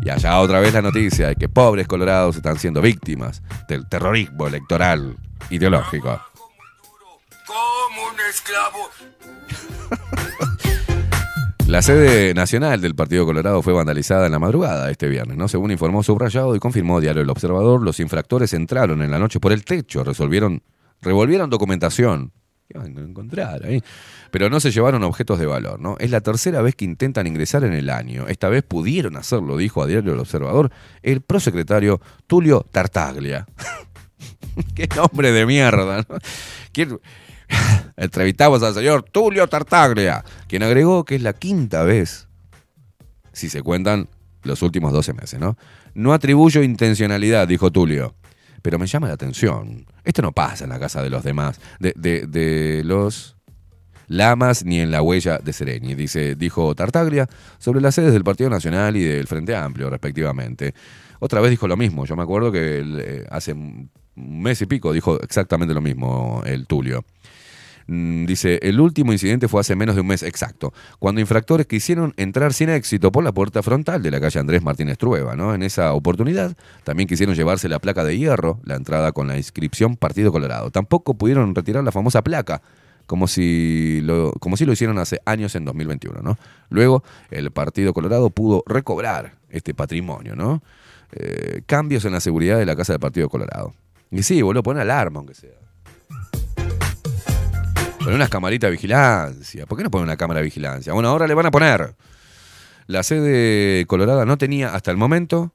[0.03, 4.45] Y allá otra vez la noticia de que pobres colorados están siendo víctimas del terrorismo
[4.45, 5.18] electoral
[5.49, 6.22] ideológico.
[7.48, 8.90] Como un esclavo.
[11.70, 15.48] La sede nacional del Partido Colorado fue vandalizada en la madrugada este viernes, ¿no?
[15.48, 19.52] Según informó Subrayado y confirmó Diario El Observador, los infractores entraron en la noche por
[19.52, 20.64] el techo, resolvieron,
[21.00, 22.32] revolvieron documentación.
[22.68, 23.84] ¿Qué van a encontrar ahí?
[24.32, 25.96] Pero no se llevaron objetos de valor, ¿no?
[26.00, 28.28] Es la tercera vez que intentan ingresar en el año.
[28.28, 30.72] Esta vez pudieron hacerlo, dijo a Diario El Observador
[31.04, 33.46] el prosecretario Tulio Tartaglia.
[34.76, 36.18] Qué nombre de mierda, ¿no?
[36.72, 37.00] ¿Quién-
[37.97, 42.27] Entrevistamos al señor Tulio Tartaglia, quien agregó que es la quinta vez,
[43.34, 44.07] si se cuentan
[44.43, 45.57] los últimos 12 meses, ¿no?
[45.93, 48.15] No atribuyo intencionalidad, dijo Tulio,
[48.61, 49.85] pero me llama la atención.
[50.03, 53.35] Esto no pasa en la casa de los demás, de, los
[54.07, 57.27] lamas ni en la huella de Sereni, dice, dijo Tartaglia
[57.59, 60.73] sobre las sedes del Partido Nacional y del Frente Amplio, respectivamente.
[61.19, 64.93] Otra vez dijo lo mismo, yo me acuerdo que eh, hace un mes y pico
[64.93, 67.03] dijo exactamente lo mismo el Tulio.
[67.90, 72.14] Mm, Dice, el último incidente fue hace menos de un mes exacto, cuando infractores quisieron
[72.18, 75.36] entrar sin éxito por la puerta frontal de la calle Andrés Martínez Trueba.
[75.36, 75.56] ¿no?
[75.56, 79.98] En esa oportunidad también quisieron llevarse la placa de hierro, la entrada con la inscripción
[79.98, 80.70] Partido Colorado.
[80.70, 82.61] Tampoco pudieron retirar la famosa placa,
[83.07, 86.22] como si lo, como si lo hicieron hace años en 2021.
[86.22, 86.38] ¿no?
[86.70, 90.36] Luego, el Partido Colorado pudo recobrar este patrimonio.
[90.36, 90.61] ¿no?
[91.14, 93.74] Eh, cambios en la seguridad de la casa del Partido Colorado.
[94.11, 95.49] Y sí, boludo, pon alarma aunque sea.
[98.10, 99.68] Poner unas camaritas de vigilancia.
[99.68, 100.94] ¿Por qué no ponen una cámara de vigilancia?
[100.94, 101.94] Bueno, ahora le van a poner.
[102.88, 105.53] La sede colorada no tenía hasta el momento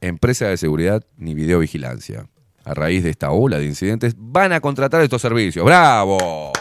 [0.00, 2.28] empresa de seguridad ni videovigilancia.
[2.64, 5.66] A raíz de esta ola de incidentes, van a contratar estos servicios.
[5.66, 6.52] ¡Bravo!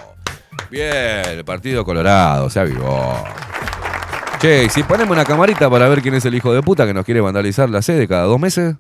[0.72, 3.24] Bien, el Partido Colorado se avivó.
[4.42, 7.06] Che, si ponemos una camarita para ver quién es el hijo de puta que nos
[7.06, 8.76] quiere vandalizar la sede cada dos meses,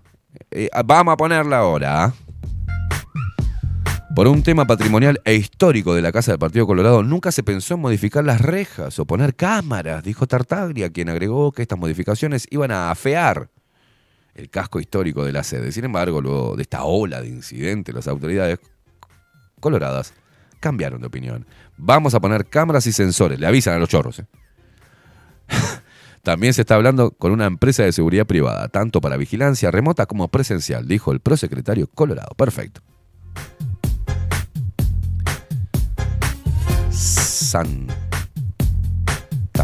[0.49, 2.05] eh, vamos a ponerla ahora.
[2.05, 2.13] ¿ah?
[4.17, 7.75] Por un tema patrimonial e histórico de la Casa del Partido Colorado, nunca se pensó
[7.75, 12.71] en modificar las rejas o poner cámaras, dijo Tartaglia, quien agregó que estas modificaciones iban
[12.71, 13.51] a afear
[14.33, 15.71] el casco histórico de la sede.
[15.71, 18.57] Sin embargo, luego de esta ola de incidentes, las autoridades
[19.59, 20.15] coloradas
[20.59, 21.45] cambiaron de opinión.
[21.77, 24.17] Vamos a poner cámaras y sensores, le avisan a los chorros.
[24.17, 24.25] ¿eh?
[26.23, 30.27] También se está hablando con una empresa de seguridad privada, tanto para vigilancia remota como
[30.29, 32.33] presencial, dijo el prosecretario Colorado.
[32.35, 32.81] Perfecto.
[36.97, 37.95] Santas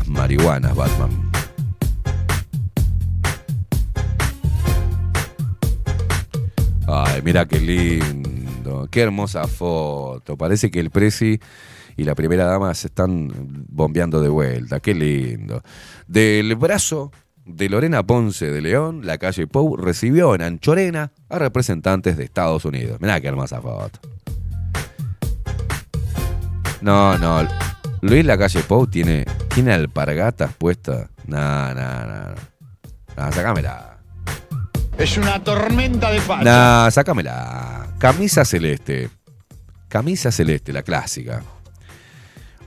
[0.07, 1.31] marihuanas, Batman.
[6.87, 8.87] Ay, mira qué lindo.
[8.91, 10.37] Qué hermosa foto.
[10.37, 11.39] Parece que el Prezi
[11.97, 13.31] y la primera dama se están
[13.67, 14.79] bombeando de vuelta.
[14.79, 15.63] Qué lindo.
[16.07, 17.11] Del brazo
[17.45, 22.63] de Lorena Ponce de León, la calle Pou recibió en Anchorena a representantes de Estados
[22.63, 23.01] Unidos.
[23.01, 23.99] Mirá qué hermosa foto.
[26.83, 27.47] No, no.
[28.01, 29.23] Luis la calle Pou tiene,
[29.53, 31.07] tiene alpargatas puestas.
[31.25, 32.29] No, no, no.
[32.29, 32.35] no.
[33.15, 33.97] No, sacámela.
[34.97, 36.43] Es una tormenta de pato.
[36.43, 37.87] Nah, sácamela.
[37.99, 39.09] Camisa celeste.
[39.87, 41.41] Camisa celeste, la clásica.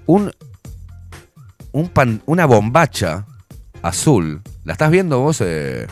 [0.07, 0.33] Un,
[1.73, 3.27] un pan- una bombacha
[3.83, 4.41] azul.
[4.65, 5.41] ¿La estás viendo vos?
[5.45, 5.87] eh?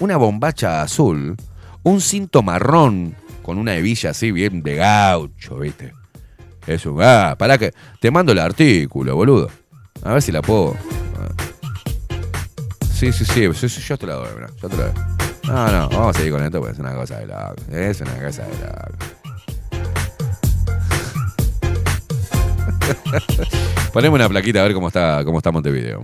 [0.00, 1.36] Una bombacha azul.
[1.82, 5.92] Un cinto marrón con una hebilla así bien de gaucho, ¿viste?
[6.68, 7.72] Eso, ah, para que.
[7.98, 9.50] Te mando el artículo, boludo.
[10.02, 10.76] A ver si la puedo.
[12.92, 14.92] Sí, sí, sí, yo te la doy, mirá, yo te la doy.
[15.44, 17.54] No, no, vamos a seguir con esto porque es una cosa de loco.
[17.70, 19.18] Es una cosa de loco.
[23.94, 26.02] Poneme una plaquita a ver cómo está, cómo está Montevideo.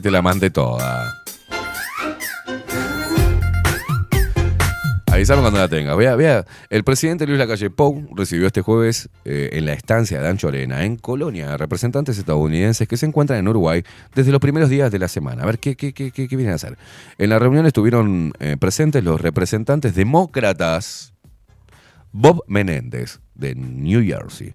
[0.00, 1.14] Te la mandé toda.
[5.06, 5.96] Avísame cuando la tengas.
[5.96, 6.46] Vea, vea.
[6.70, 10.84] El presidente Luis Lacalle Pou recibió este jueves eh, en la estancia de Ancho Arena,
[10.84, 13.82] en Colonia, representantes estadounidenses que se encuentran en Uruguay
[14.14, 15.42] desde los primeros días de la semana.
[15.42, 16.78] A ver qué, qué, qué vienen a hacer.
[17.18, 21.12] En la reunión estuvieron eh, presentes los representantes demócratas
[22.12, 24.54] Bob Menéndez, de New Jersey,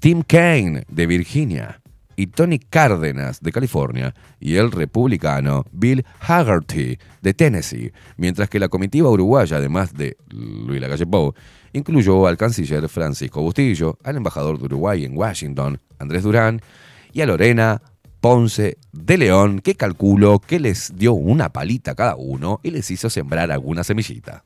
[0.00, 1.79] Tim Kaine, de Virginia,
[2.20, 8.68] y Tony Cárdenas, de California, y el republicano Bill Haggerty, de Tennessee, mientras que la
[8.68, 11.32] comitiva uruguaya, además de Luis Lacalle Pou,
[11.72, 16.60] incluyó al canciller Francisco Bustillo, al embajador de Uruguay en Washington, Andrés Durán,
[17.10, 17.80] y a Lorena
[18.20, 22.90] Ponce de León, que calculo que les dio una palita a cada uno y les
[22.90, 24.44] hizo sembrar alguna semillita.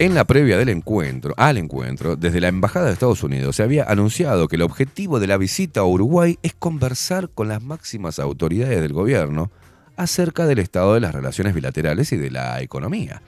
[0.00, 3.84] En la previa del encuentro, al encuentro, desde la Embajada de Estados Unidos se había
[3.84, 8.80] anunciado que el objetivo de la visita a Uruguay es conversar con las máximas autoridades
[8.80, 9.50] del gobierno
[9.98, 13.20] acerca del estado de las relaciones bilaterales y de la economía,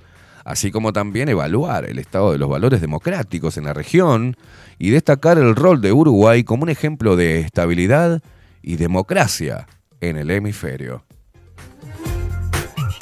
[0.47, 4.39] así como también evaluar el estado de los valores democráticos en la región
[4.79, 8.23] y destacar el rol de Uruguay como un ejemplo de estabilidad
[8.63, 9.67] y democracia
[10.01, 11.05] en el hemisferio.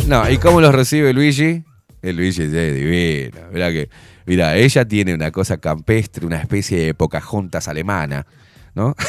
[0.09, 1.63] No, ¿y cómo los recibe Luigi?
[2.03, 3.51] El Luigi es divino.
[3.53, 3.91] Que,
[4.27, 8.27] mira, ella tiene una cosa campestre, una especie de Pocahontas alemana,
[8.75, 8.95] ¿no?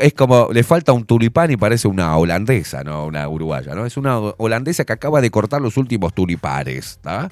[0.00, 3.86] es, como, le falta un tulipán y parece una holandesa, no una uruguaya, ¿no?
[3.86, 7.30] Es una holandesa que acaba de cortar los últimos tulipanes, ¿está?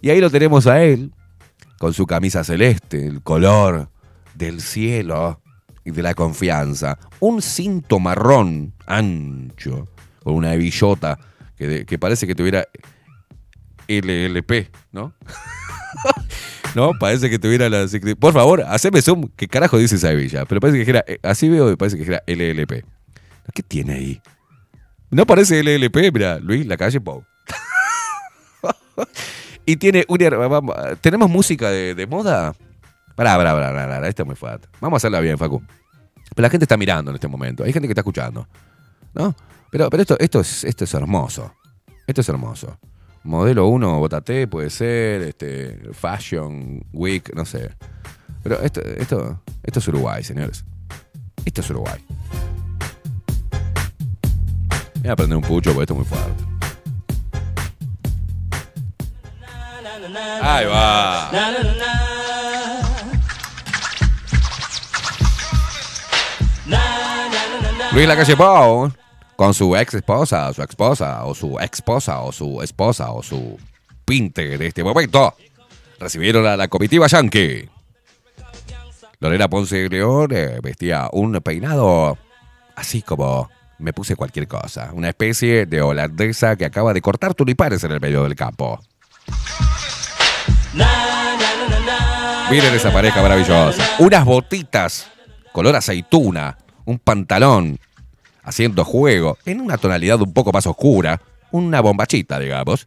[0.00, 1.12] Y ahí lo tenemos a él,
[1.78, 3.88] con su camisa celeste, el color
[4.34, 5.40] del cielo
[5.84, 6.98] y de la confianza.
[7.20, 9.88] Un cinto marrón ancho,
[10.22, 11.18] con una hebillota
[11.56, 12.66] que, que parece que tuviera
[13.88, 15.14] LLP, ¿no?
[16.74, 17.86] no, parece que tuviera la...
[18.18, 19.28] Por favor, haceme zoom.
[19.36, 20.44] ¿Qué carajo dice esa hebilla?
[20.46, 21.04] Pero parece que era...
[21.06, 22.84] eh, Así veo parece que era LLP.
[23.52, 24.22] ¿Qué tiene ahí?
[25.10, 27.24] No parece LLP, mira, Luis, la calle Pau.
[29.66, 30.96] y tiene una...
[31.00, 32.54] ¿Tenemos música de, de moda?
[33.14, 34.66] Pará, pará, pará, pará, esta es muy fuerte.
[34.80, 35.62] Vamos a hacerla bien, Facu.
[36.34, 37.62] Pero la gente está mirando en este momento.
[37.62, 38.48] Hay gente que está escuchando.
[39.12, 39.36] ¿No?
[39.74, 41.52] Pero, pero esto, esto, es, esto es hermoso.
[42.06, 42.78] Esto es hermoso.
[43.24, 47.74] Modelo 1, Botate, puede ser, este, Fashion Week, no sé.
[48.44, 50.64] Pero esto, esto, esto es Uruguay, señores.
[51.44, 52.00] Esto es Uruguay.
[55.02, 56.44] Voy a prender un pucho porque esto es muy fuerte.
[60.40, 61.30] Ahí va.
[67.90, 68.92] Luis Lacalle Pou,
[69.36, 73.58] con su ex esposa, su esposa, o su esposa, o su esposa, o su
[74.04, 75.34] pinte de este momento,
[75.98, 77.68] recibieron a la comitiva Yankee.
[79.20, 82.18] Lorena Ponce León eh, vestía un peinado
[82.76, 83.48] así como
[83.78, 84.90] me puse cualquier cosa.
[84.92, 88.80] Una especie de holandesa que acaba de cortar tulipanes en el medio del campo.
[92.50, 93.96] Miren esa pareja maravillosa.
[93.98, 95.10] Unas botitas
[95.54, 97.78] color aceituna, un pantalón
[98.44, 102.86] haciendo juego en una tonalidad un poco más oscura, una bombachita, digamos.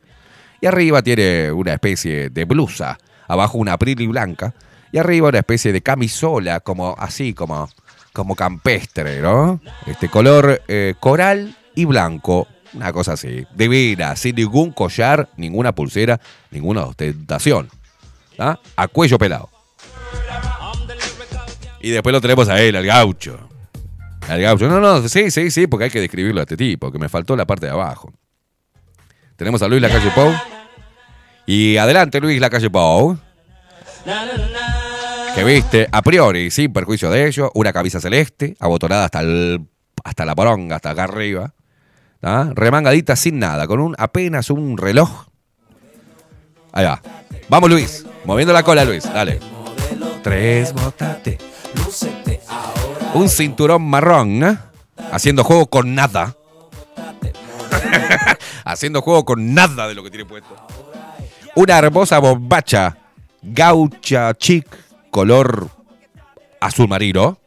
[0.62, 2.98] Y arriba tiene una especie de blusa,
[3.28, 4.54] abajo una prili blanca
[4.92, 7.70] y arriba una especie de camisola como así como
[8.14, 9.62] como campestre, ¿no?
[9.86, 16.20] Este color eh, coral y blanco, una cosa así, divina, sin ningún collar, ninguna pulsera,
[16.50, 17.70] ninguna ostentación.
[18.40, 18.60] ¿ah?
[18.76, 19.50] A cuello pelado.
[21.80, 23.47] Y después lo tenemos a él, al gaucho.
[24.28, 24.68] Al gaucho.
[24.68, 27.36] No, no, sí, sí, sí, porque hay que describirlo a este tipo, que me faltó
[27.36, 28.12] la parte de abajo.
[29.36, 30.34] Tenemos a Luis Lacalle Pou.
[31.46, 33.18] Y adelante, Luis Lacalle Pou.
[35.36, 39.68] Que viste, a priori, sin perjuicio de ello, una camisa celeste, abotonada hasta, el,
[40.04, 41.54] hasta la poronga, hasta acá arriba.
[42.22, 45.28] Remangadita sin nada, con un apenas un reloj.
[46.74, 47.02] Ahí va.
[47.50, 48.06] Vamos, Luis.
[48.26, 49.04] Moviendo la cola, Luis.
[49.04, 49.40] Dale.
[50.24, 51.38] Tres, botate.
[53.18, 54.58] Un cinturón marrón, ¿eh?
[55.12, 56.36] Haciendo juego con nada.
[58.64, 60.56] Haciendo juego con nada de lo que tiene puesto.
[61.56, 62.96] Una hermosa bombacha.
[63.42, 64.68] Gaucha chic,
[65.10, 65.68] color
[66.60, 67.40] azul marino.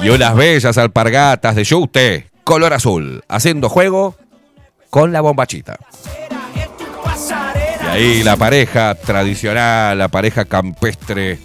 [0.00, 3.24] Y unas bellas alpargatas de Yute, color azul.
[3.26, 4.14] Haciendo juego
[4.90, 5.76] con la bombachita.
[7.82, 11.40] Y ahí la pareja tradicional, la pareja campestre,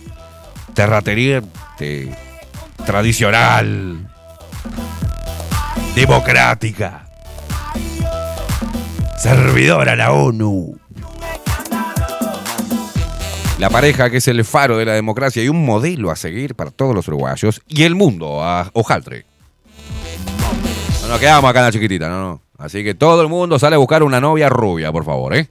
[0.75, 1.49] terrateniente,
[2.85, 4.09] tradicional,
[5.95, 7.07] democrática,
[9.17, 10.77] servidora a la ONU.
[13.59, 16.71] La pareja que es el faro de la democracia y un modelo a seguir para
[16.71, 19.25] todos los uruguayos y el mundo a Ojaldre.
[21.03, 22.41] No, nos quedamos acá en la chiquitita, no, no.
[22.57, 25.47] Así que todo el mundo sale a buscar una novia rubia, por favor, ¿eh?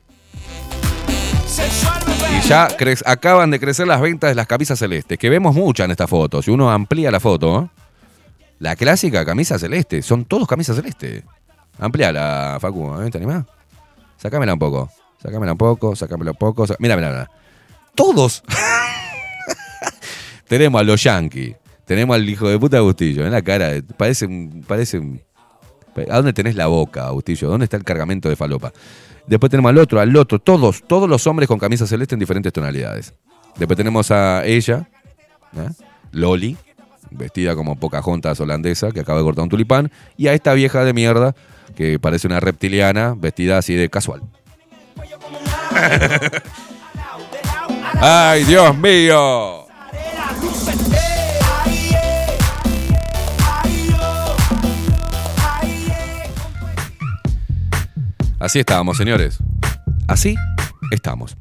[2.50, 2.66] Ya
[3.04, 6.42] acaban de crecer las ventas de las camisas celestes, que vemos muchas en esta foto.
[6.42, 7.68] Si uno amplía la foto, ¿eh?
[8.58, 11.22] la clásica camisa celeste, son todos camisas celeste.
[11.78, 13.08] Ampliala, Facu, ¿eh?
[13.08, 13.44] ¿te animás?
[14.16, 14.90] Sácamela un poco,
[15.22, 16.66] sácamela un poco, sácamela un poco.
[16.80, 17.30] Mira, mira, mira.
[17.94, 18.42] Todos.
[20.48, 21.54] tenemos a los Yankees,
[21.84, 24.28] tenemos al hijo de puta Agustillo, en la cara, parece.
[24.66, 25.22] Parece un
[26.08, 27.48] ¿A dónde tenés la boca, Agustillo?
[27.48, 28.72] ¿Dónde está el cargamento de falopa?
[29.30, 32.52] Después tenemos al otro, al otro, todos, todos los hombres con camisa celeste en diferentes
[32.52, 33.14] tonalidades.
[33.56, 34.88] Después tenemos a ella.
[36.10, 36.56] Loli,
[37.12, 40.94] vestida como Pocahontas holandesa, que acaba de cortar un tulipán, y a esta vieja de
[40.94, 41.36] mierda,
[41.76, 44.20] que parece una reptiliana, vestida así de casual.
[48.00, 49.68] ¡Ay, Dios mío!
[58.40, 59.38] Así estábamos, señores.
[60.08, 60.34] Así
[60.90, 61.36] estamos.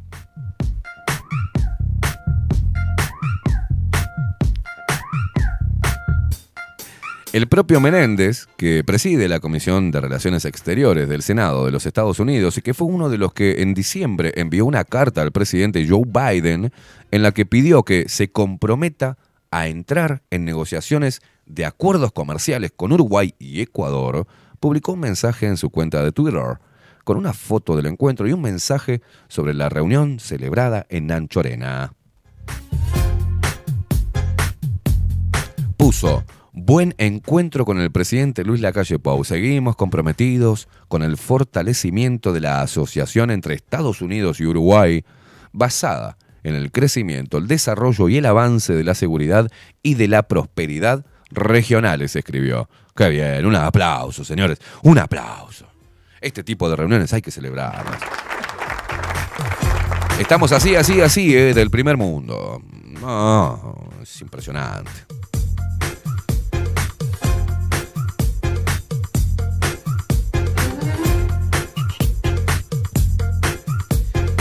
[7.32, 12.20] El propio Menéndez, que preside la Comisión de Relaciones Exteriores del Senado de los Estados
[12.20, 15.88] Unidos y que fue uno de los que en diciembre envió una carta al presidente
[15.88, 16.74] Joe Biden
[17.12, 19.18] en la que pidió que se comprometa
[19.52, 24.28] a entrar en negociaciones de acuerdos comerciales con Uruguay y Ecuador,
[24.60, 26.60] publicó un mensaje en su cuenta de Twitter
[27.10, 31.94] con una foto del encuentro y un mensaje sobre la reunión celebrada en Anchorena.
[35.76, 36.24] Puso,
[36.54, 39.24] buen encuentro con el presidente Luis Lacalle Pou.
[39.24, 45.04] Seguimos comprometidos con el fortalecimiento de la asociación entre Estados Unidos y Uruguay,
[45.52, 49.50] basada en el crecimiento, el desarrollo y el avance de la seguridad
[49.82, 52.70] y de la prosperidad regionales, escribió.
[52.96, 55.69] Qué bien, un aplauso, señores, un aplauso.
[56.22, 58.02] Este tipo de reuniones hay que celebrarlas.
[60.20, 62.62] Estamos así, así, así, eh, del primer mundo.
[63.02, 64.92] No, es impresionante.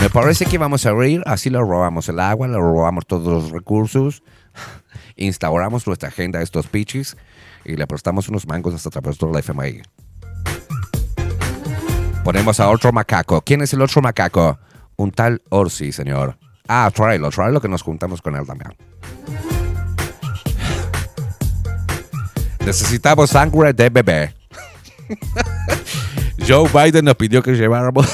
[0.01, 3.51] Me parece que vamos a reír, así le robamos el agua, le robamos todos los
[3.51, 4.23] recursos,
[5.15, 7.15] instauramos nuestra agenda a estos pichis
[7.63, 9.81] y le prestamos unos mangos hasta través de la FMI.
[12.23, 13.41] Ponemos a otro macaco.
[13.41, 14.59] ¿Quién es el otro macaco?
[14.97, 16.37] Un tal Orsi, señor.
[16.67, 18.75] Ah, tráelo, tráelo que nos juntamos con él también.
[22.65, 24.35] Necesitamos sangre de bebé.
[26.47, 28.07] Joe Biden nos pidió que lleváramos.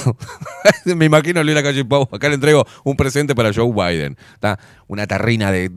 [0.85, 2.07] Me imagino a Luis Lacalle Pou.
[2.11, 4.17] Acá le entrego un presente para Joe Biden.
[4.33, 5.71] Está Una tarrina de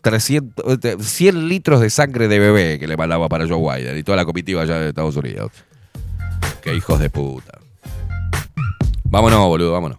[0.00, 4.02] 300, de 100 litros de sangre de bebé que le mandaba para Joe Biden y
[4.02, 5.52] toda la comitiva allá de Estados Unidos.
[6.62, 7.57] Qué hijos de puta.
[9.10, 9.98] Vámonos, boludo, vámonos.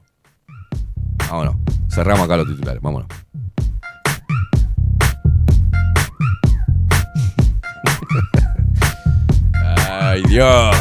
[1.29, 1.55] Vámonos.
[1.89, 3.07] Cerramos acá los titulares, vámonos.
[9.89, 10.75] Ay, Dios.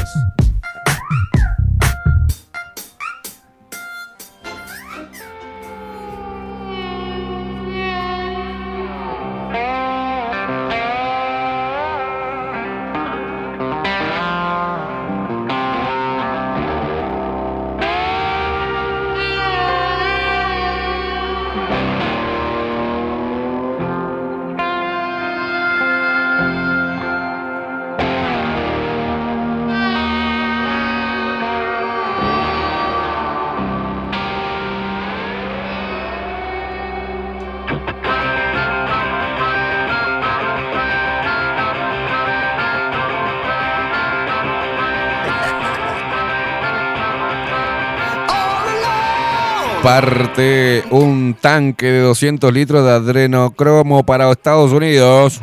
[49.89, 55.41] Parte un tanque de 200 litros de adrenocromo para Estados Unidos.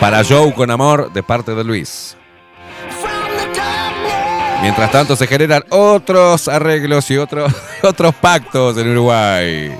[0.00, 2.16] Para Joe con amor de parte de Luis.
[4.62, 7.52] Mientras tanto se generan otros arreglos y otros,
[7.82, 9.70] otros pactos en Uruguay.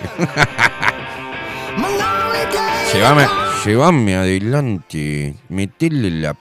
[2.92, 3.26] llévame,
[3.64, 5.34] llévame adelante.
[5.48, 6.36] Metele la.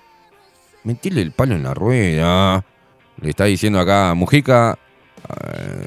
[0.84, 2.65] El palo en la rueda.
[3.22, 4.77] Le está diciendo acá Mujica.
[5.30, 5.85] Eh,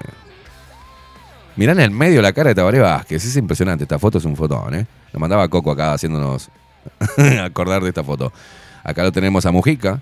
[1.56, 3.24] mirá en el medio la cara de Tabaré Vázquez.
[3.24, 3.84] Es impresionante.
[3.84, 4.86] Esta foto es un fotón, ¿eh?
[5.12, 6.50] Lo mandaba Coco acá haciéndonos
[7.42, 8.32] acordar de esta foto.
[8.82, 10.00] Acá lo tenemos a Mujica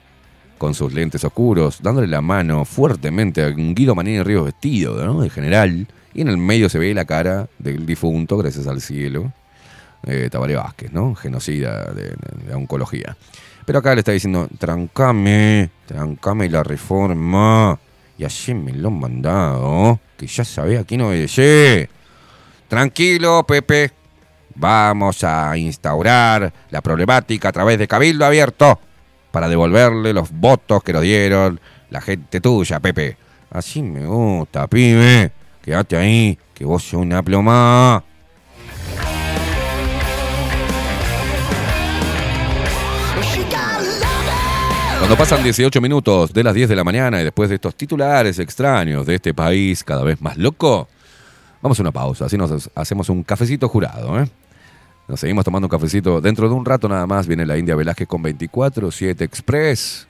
[0.58, 5.20] con sus lentes oscuros, dándole la mano fuertemente a Guido Manini Ríos vestido, ¿no?
[5.22, 5.86] De general.
[6.14, 9.32] Y en el medio se ve la cara del difunto, gracias al cielo.
[10.04, 11.14] eh, Tabaré Vázquez, ¿no?
[11.14, 13.16] Genocida de- de oncología.
[13.64, 17.78] Pero acá le está diciendo, trancame, trancame la reforma.
[18.18, 21.88] Y así me lo han mandado, que ya sabía quién obedecer.
[22.68, 23.90] Tranquilo, Pepe.
[24.54, 28.78] Vamos a instaurar la problemática a través de Cabildo Abierto
[29.30, 31.58] para devolverle los votos que nos dieron
[31.90, 33.16] la gente tuya, Pepe.
[33.50, 35.32] Así me gusta, pibe.
[35.62, 38.04] Quédate ahí, que vos sos una ploma.
[45.02, 48.38] Cuando pasan 18 minutos de las 10 de la mañana y después de estos titulares
[48.38, 50.86] extraños de este país cada vez más loco,
[51.60, 52.26] vamos a una pausa.
[52.26, 54.20] Así nos hacemos un cafecito jurado.
[54.20, 54.28] ¿eh?
[55.08, 56.20] Nos seguimos tomando un cafecito.
[56.20, 60.06] Dentro de un rato nada más viene la India Velázquez con 24-7 Express.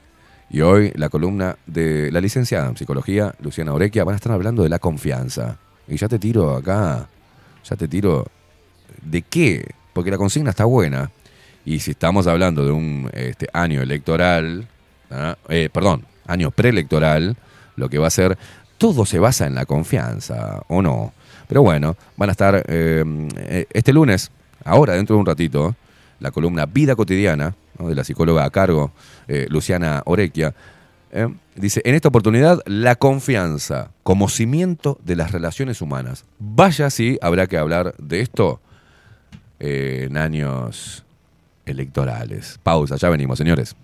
[0.50, 4.62] Y hoy la columna de la licenciada en psicología, Luciana Orequia, van a estar hablando
[4.62, 5.56] de la confianza.
[5.88, 7.08] Y ya te tiro acá,
[7.64, 8.26] ya te tiro
[9.00, 11.10] de qué, porque la consigna está buena.
[11.64, 14.68] Y si estamos hablando de un este, año electoral,
[15.12, 15.36] ¿ah?
[15.48, 17.36] Eh, perdón, año preelectoral,
[17.76, 18.38] lo que va a ser,
[18.78, 21.12] todo se basa en la confianza, ¿o no?
[21.48, 23.04] Pero bueno, van a estar eh,
[23.36, 24.30] eh, este lunes,
[24.64, 25.76] ahora dentro de un ratito,
[26.20, 28.92] la columna Vida Cotidiana, de la psicóloga a cargo,
[29.48, 30.54] Luciana Orequia,
[31.56, 36.24] dice, en esta oportunidad, la confianza como cimiento de las relaciones humanas.
[36.38, 38.60] Vaya si habrá que hablar de esto
[39.58, 41.04] en años
[41.66, 42.60] electorales.
[42.62, 43.74] Pausa, ya venimos, señores.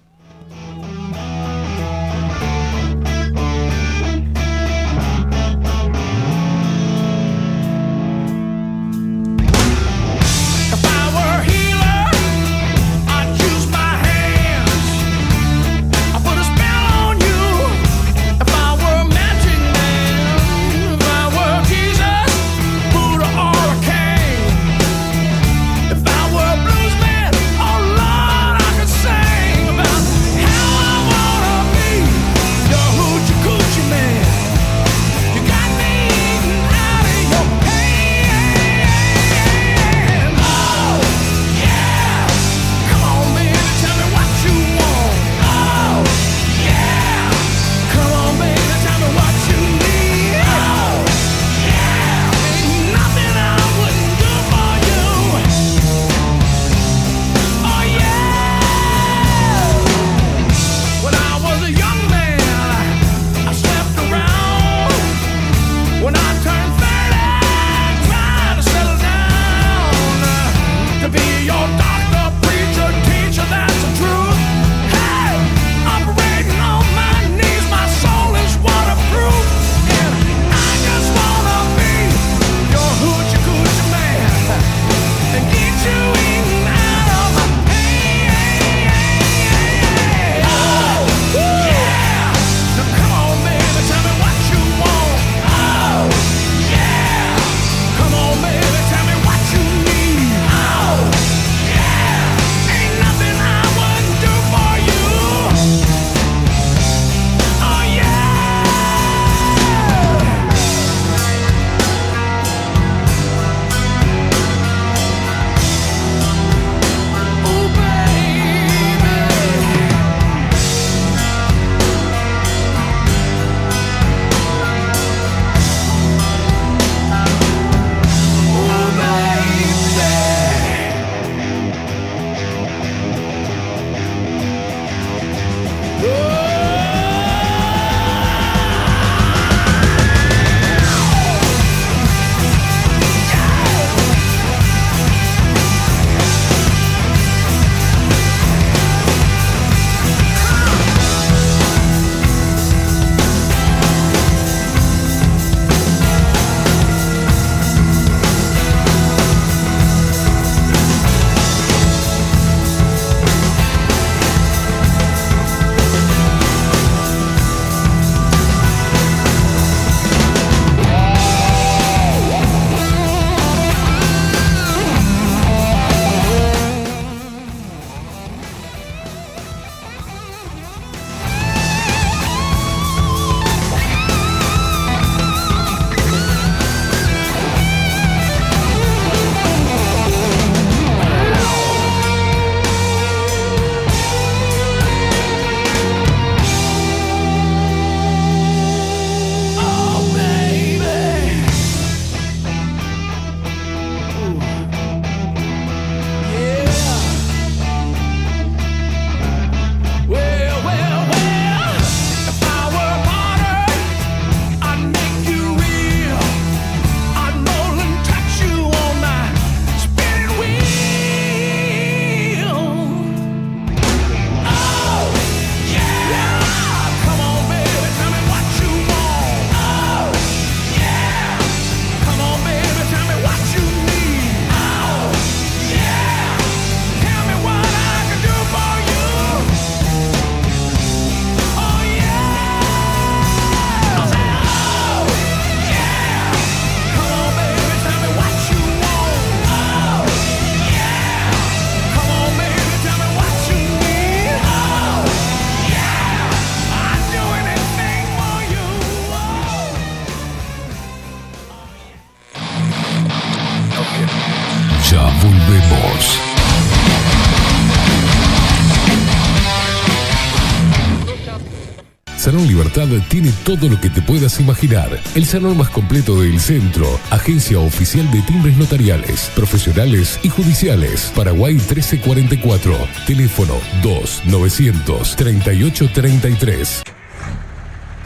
[273.08, 274.98] Tiene todo lo que te puedas imaginar.
[275.14, 276.86] El salón más completo del centro.
[277.10, 281.12] Agencia oficial de timbres notariales, profesionales y judiciales.
[281.14, 282.76] Paraguay 1344.
[283.06, 286.82] Teléfono 2 900 3833.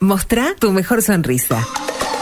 [0.00, 1.64] Mostrá tu mejor sonrisa.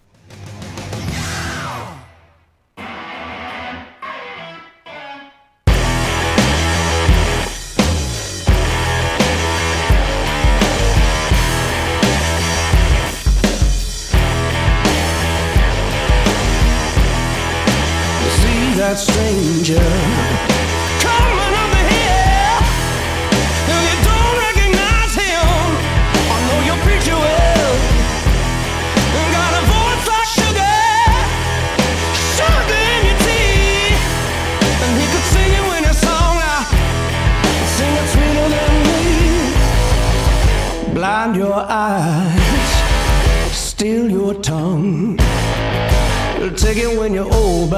[46.97, 47.69] When you're old,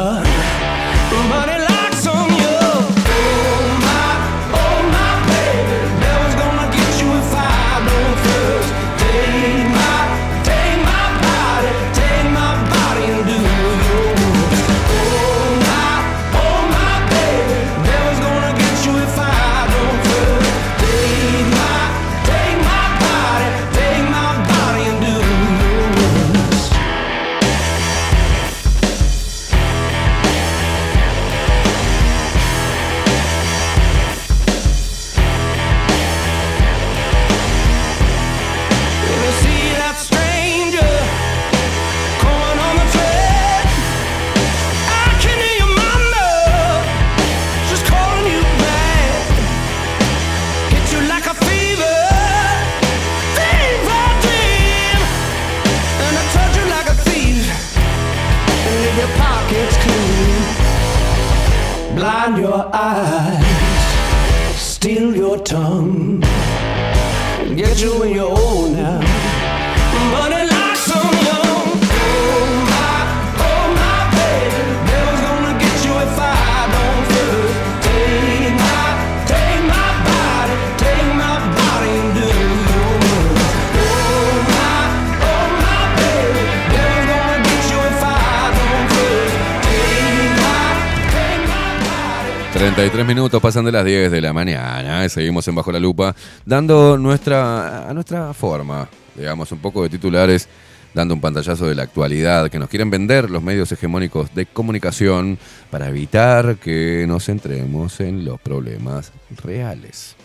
[92.83, 95.05] 43 minutos pasan de las 10 de la mañana.
[95.05, 96.13] y Seguimos en Bajo la Lupa
[96.45, 100.49] dando nuestra, a nuestra forma, digamos, un poco de titulares,
[100.93, 105.37] dando un pantallazo de la actualidad que nos quieren vender los medios hegemónicos de comunicación
[105.71, 110.17] para evitar que nos centremos en los problemas reales.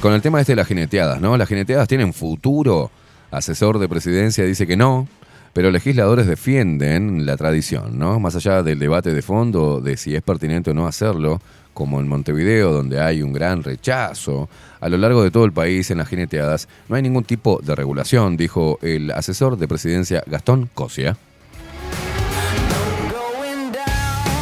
[0.00, 1.36] Con el tema este de las jineteadas, ¿no?
[1.36, 2.90] Las jineteadas tienen futuro.
[3.30, 5.06] Asesor de presidencia dice que no,
[5.52, 8.18] pero legisladores defienden la tradición, ¿no?
[8.20, 11.40] Más allá del debate de fondo de si es pertinente o no hacerlo,
[11.74, 14.48] como en Montevideo, donde hay un gran rechazo,
[14.80, 17.74] a lo largo de todo el país en las jineteadas no hay ningún tipo de
[17.74, 21.16] regulación, dijo el asesor de presidencia Gastón Cosia.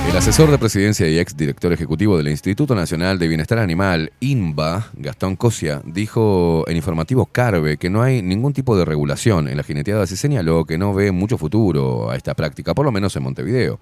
[0.09, 4.91] El asesor de presidencia y ex director ejecutivo del Instituto Nacional de Bienestar Animal, INBA,
[4.95, 9.63] Gastón Cosia, dijo en informativo Carve que no hay ningún tipo de regulación en la
[9.63, 13.25] jineteadas y señaló que no ve mucho futuro a esta práctica, por lo menos en
[13.25, 13.81] Montevideo.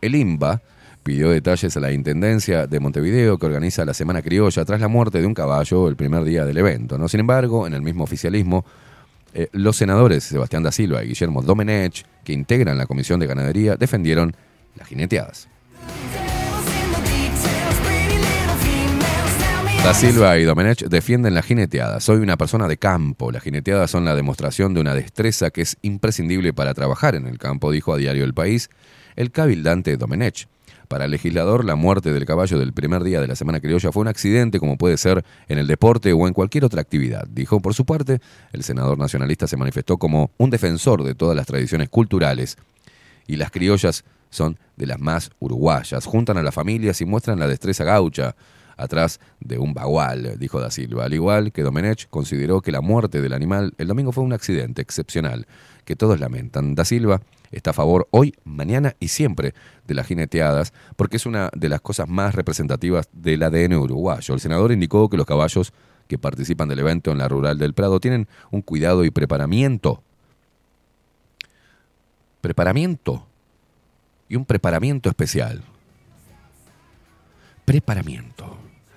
[0.00, 0.60] El INBA
[1.02, 5.20] pidió detalles a la Intendencia de Montevideo que organiza la Semana Criolla tras la muerte
[5.20, 6.98] de un caballo el primer día del evento.
[6.98, 7.08] ¿no?
[7.08, 8.64] Sin embargo, en el mismo oficialismo,
[9.34, 13.76] eh, los senadores Sebastián da Silva y Guillermo Domenech, que integran la Comisión de Ganadería,
[13.76, 14.36] defendieron
[14.76, 15.48] las jineteadas.
[19.84, 21.98] Da Silva y Domenech defienden la jineteada.
[21.98, 23.32] Soy una persona de campo.
[23.32, 27.38] Las jineteadas son la demostración de una destreza que es imprescindible para trabajar en el
[27.38, 28.70] campo, dijo a Diario El País
[29.16, 30.46] el cabildante Domenech.
[30.86, 34.02] Para el legislador, la muerte del caballo del primer día de la Semana Criolla fue
[34.02, 37.26] un accidente como puede ser en el deporte o en cualquier otra actividad.
[37.28, 38.20] Dijo, por su parte,
[38.52, 42.56] el senador nacionalista se manifestó como un defensor de todas las tradiciones culturales
[43.26, 46.04] y las criollas son de las más uruguayas.
[46.06, 48.34] Juntan a las familias y muestran la destreza gaucha
[48.76, 51.04] atrás de un bagual, dijo Da Silva.
[51.04, 54.82] Al igual que Domenech, consideró que la muerte del animal el domingo fue un accidente
[54.82, 55.46] excepcional
[55.84, 56.74] que todos lamentan.
[56.74, 59.54] Da Silva está a favor hoy, mañana y siempre
[59.86, 64.34] de las jineteadas porque es una de las cosas más representativas del ADN uruguayo.
[64.34, 65.72] El senador indicó que los caballos
[66.08, 70.02] que participan del evento en la rural del Prado tienen un cuidado y preparamiento.
[72.40, 73.26] Preparamiento.
[74.32, 75.60] Y un preparamiento especial.
[77.66, 78.56] Preparamiento.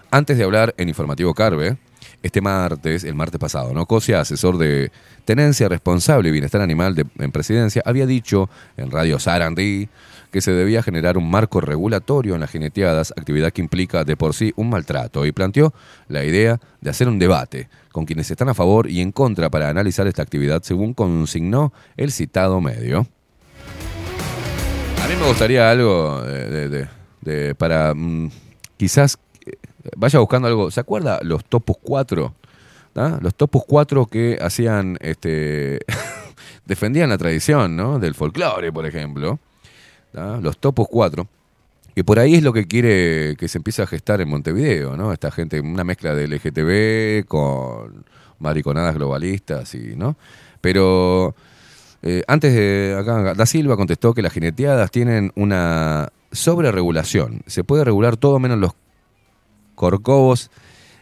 [0.09, 1.75] Antes de hablar en Informativo Carve,
[2.23, 3.85] este martes, el martes pasado, ¿no?
[3.85, 4.93] Cosia, asesor de
[5.25, 9.89] tenencia responsable y bienestar animal en presidencia, había dicho en Radio Sarandí
[10.31, 14.35] que se debía generar un marco regulatorio en las jineteadas, actividad que implica de por
[14.35, 15.73] sí un maltrato, y planteó
[16.07, 19.67] la idea de hacer un debate con quienes están a favor y en contra para
[19.67, 23.05] analizar esta actividad, según consignó el citado medio.
[25.19, 28.29] Me gustaría algo de, para mm,
[28.77, 29.53] quizás eh,
[29.95, 30.71] vaya buscando algo.
[30.71, 32.33] ¿Se acuerda los Topus 4?
[32.95, 33.19] ¿Ah?
[33.21, 35.79] Los Topus 4 que hacían, este,
[36.65, 37.99] defendían la tradición, ¿no?
[37.99, 39.39] Del folclore, por ejemplo.
[40.15, 40.39] ¿Ah?
[40.41, 41.27] Los Topus 4.
[41.93, 45.13] Que por ahí es lo que quiere que se empiece a gestar en Montevideo, ¿no?
[45.13, 48.05] Esta gente, una mezcla de LGTB con
[48.39, 50.17] mariconadas globalistas y, ¿no?
[50.59, 51.35] Pero
[52.07, 57.41] eh, antes de acá, Da Silva contestó que las jineteadas tienen una sobreregulación.
[57.47, 58.73] Se puede regular todo menos los
[59.73, 60.51] corcovos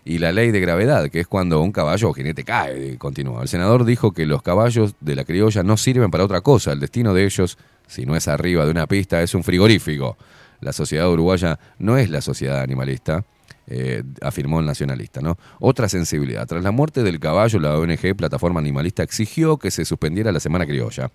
[0.06, 3.42] y la ley de gravedad, que es cuando un caballo o jinete cae, continúa.
[3.42, 6.72] El senador dijo que los caballos de la criolla no sirven para otra cosa.
[6.72, 10.18] El destino de ellos, si no es arriba de una pista, es un frigorífico.
[10.62, 13.26] La sociedad uruguaya no es la sociedad animalista,
[13.68, 15.22] eh, afirmó el nacionalista.
[15.22, 15.38] ¿no?
[15.60, 16.45] Otra sensibilidad.
[16.48, 20.65] Tras la muerte del caballo, la ONG Plataforma Animalista exigió que se suspendiera la Semana
[20.65, 21.11] Criolla.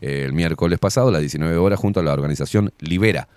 [0.00, 3.28] Eh, el miércoles pasado, a las 19 horas, junto a la organización Libera,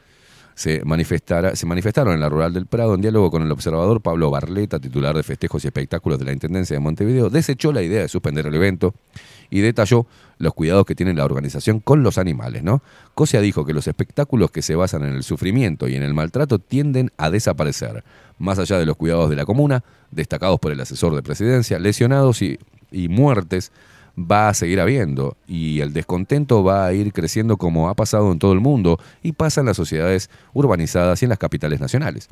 [0.55, 5.15] se, manifestaron en la Rural del Prado en diálogo con el observador Pablo Barleta, titular
[5.15, 8.55] de Festejos y Espectáculos de la Intendencia de Montevideo, desechó la idea de suspender el
[8.55, 8.93] evento
[9.49, 10.05] y detalló
[10.37, 12.63] los cuidados que tiene la organización con los animales.
[12.63, 12.83] ¿no?
[13.15, 16.59] Cosia dijo que los espectáculos que se basan en el sufrimiento y en el maltrato
[16.59, 18.03] tienden a desaparecer,
[18.37, 22.41] más allá de los cuidados de la comuna, destacados por el asesor de presidencia, lesionados
[22.41, 22.59] y,
[23.09, 23.71] muertes
[24.15, 28.37] va a seguir habiendo y el descontento va a ir creciendo como ha pasado en
[28.37, 32.29] todo el mundo y pasa en las sociedades urbanizadas y en las capitales nacionales.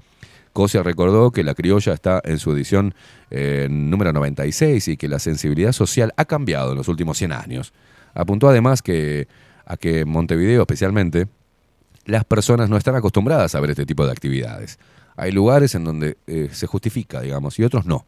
[0.53, 2.93] Cosia recordó que la criolla está en su edición
[3.31, 7.73] eh, número 96 y que la sensibilidad social ha cambiado en los últimos 100 años.
[8.13, 9.27] Apuntó además que
[9.65, 11.27] a que en Montevideo especialmente
[12.05, 14.79] las personas no están acostumbradas a ver este tipo de actividades.
[15.15, 18.05] Hay lugares en donde eh, se justifica, digamos, y otros no,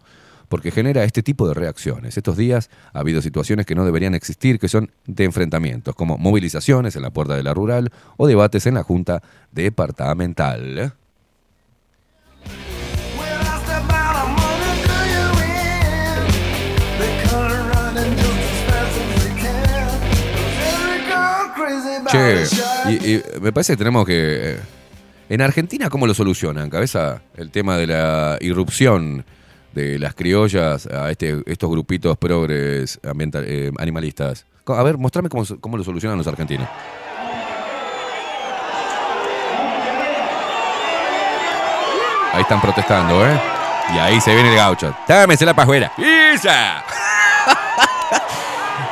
[0.50, 2.18] porque genera este tipo de reacciones.
[2.18, 6.96] Estos días ha habido situaciones que no deberían existir, que son de enfrentamientos, como movilizaciones
[6.96, 10.94] en la puerta de la rural o debates en la Junta Departamental.
[22.14, 22.44] Che,
[22.90, 24.83] y, me parece que tenemos que...
[25.34, 26.70] En Argentina, ¿cómo lo solucionan?
[26.70, 29.26] Cabeza, el tema de la irrupción
[29.72, 34.46] de las criollas a este, estos grupitos progres ambiental, eh, animalistas.
[34.68, 36.70] A ver, mostrame cómo, cómo lo solucionan los argentinos.
[42.32, 43.42] Ahí están protestando, ¿eh?
[43.96, 44.96] Y ahí se viene el gaucho.
[45.08, 45.92] Támese la pajuera.
[45.98, 46.84] ¡Isa!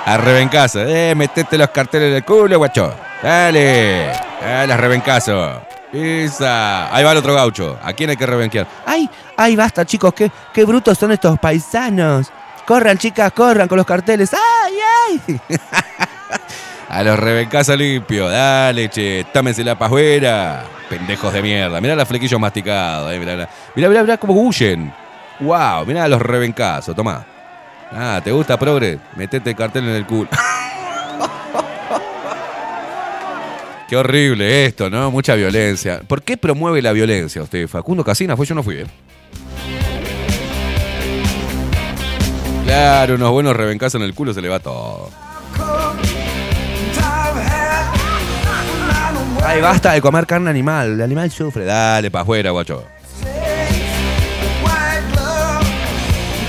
[0.08, 0.88] A rebencazo.
[0.88, 2.92] Eh, metete los carteles en el culo, guacho.
[3.22, 4.08] Dale.
[4.42, 5.62] Dale, a rebencazo.
[5.94, 6.94] Isa.
[6.94, 7.78] Ahí va el otro gaucho.
[7.84, 8.68] ¿A quién hay que rebenquear?
[8.86, 9.10] ¡Ay!
[9.36, 10.14] ¡Ay, basta, chicos!
[10.14, 12.32] ¡Qué, qué brutos son estos paisanos!
[12.66, 14.34] Corran, chicas, corran con los carteles.
[14.34, 14.74] ¡Ay,
[15.28, 15.40] ay!
[16.90, 18.30] A los rebencazos limpios.
[18.30, 19.26] Dale, che.
[19.32, 20.66] Támense la pajuera.
[20.90, 21.80] Pendejos de mierda.
[21.80, 23.14] Mirá los flequillos masticados.
[23.14, 23.20] Eh.
[23.20, 24.94] Mirá, mirá, mirá, cómo huyen.
[25.40, 26.94] Wow, mirá los rebencazos.
[26.94, 27.26] Tomá.
[27.94, 29.00] Ah, ¿te gusta, progre?
[29.16, 30.30] Metete el cartel en el culo.
[33.92, 35.12] Qué horrible esto, ¿no?
[35.12, 36.00] Mucha violencia.
[36.08, 37.68] ¿Por qué promueve la violencia usted?
[37.68, 38.76] Facundo Casina fue, yo no fui.
[38.76, 38.86] ¿eh?
[42.64, 45.10] Claro, unos buenos rebencazos en el culo se le va todo.
[49.44, 50.92] ¡Ay, basta de comer carne animal!
[50.92, 51.66] El animal sufre.
[51.66, 52.86] Dale pa' afuera, guacho.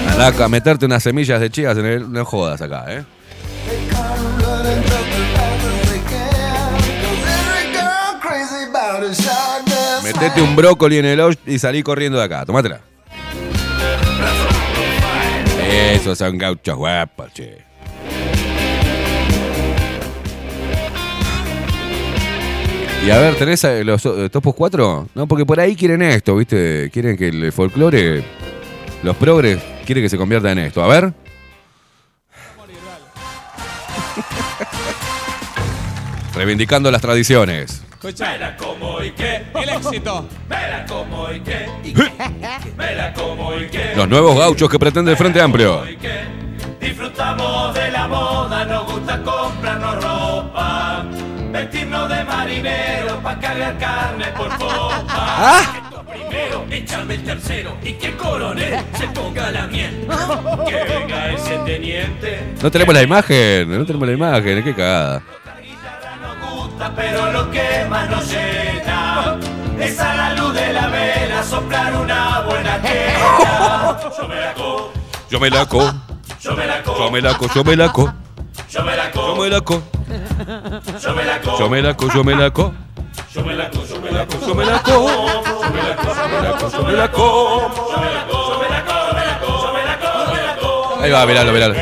[0.08, 2.12] Andá a meterte unas semillas de chicas en el.
[2.12, 3.02] No jodas acá, ¿eh?
[10.12, 12.44] Metete un brócoli en el hoyo y salí corriendo de acá.
[12.44, 12.82] Tomátela.
[15.70, 17.56] Esos son gauchos guapos, che.
[23.06, 25.08] Y a ver, ¿tenés eh, los eh, topos 4?
[25.14, 26.90] No, porque por ahí quieren esto, ¿viste?
[26.92, 28.22] Quieren que el folclore,
[29.02, 30.84] los progres, quieren que se convierta en esto.
[30.84, 31.12] A ver.
[36.34, 37.82] Reivindicando las tradiciones.
[38.02, 39.44] Me la como y qué.
[39.54, 40.26] El éxito.
[40.48, 41.68] Me la como y qué.
[42.76, 43.92] Me la como y qué.
[43.94, 45.84] Los nuevos gauchos que pretende el Frente Amplio.
[46.80, 51.04] Disfrutamos de la moda, nos gusta comprarnos ropa.
[51.52, 55.60] Vestirnos de marinero pa' cargar carne por popa.
[55.84, 60.08] Esto primero, échame el tercero y que el coronel se ponga la miel.
[60.66, 62.52] Que venga ese teniente.
[62.60, 65.22] No tenemos la imagen, no tenemos la imagen, qué cagada.
[66.82, 69.38] Gusta, pero lo que más nos llena
[69.78, 73.98] es a la luz de la vela soplar una buena quena.
[74.18, 74.92] Yo me la co,
[75.30, 75.92] Yo me la co,
[76.40, 78.12] yo me la co, yo me la co, yo me la co,
[78.70, 79.82] yo me la co, yo me la co,
[80.98, 82.72] yo me la co, yo me la co, yo me la co.
[83.34, 85.12] yo me la co, yo me la co,
[86.64, 87.52] Yo me la co,
[87.90, 88.84] yo me la co, yo me la
[89.38, 91.00] co, yo me la co.
[91.00, 91.74] Ahí va, miralo, miralo.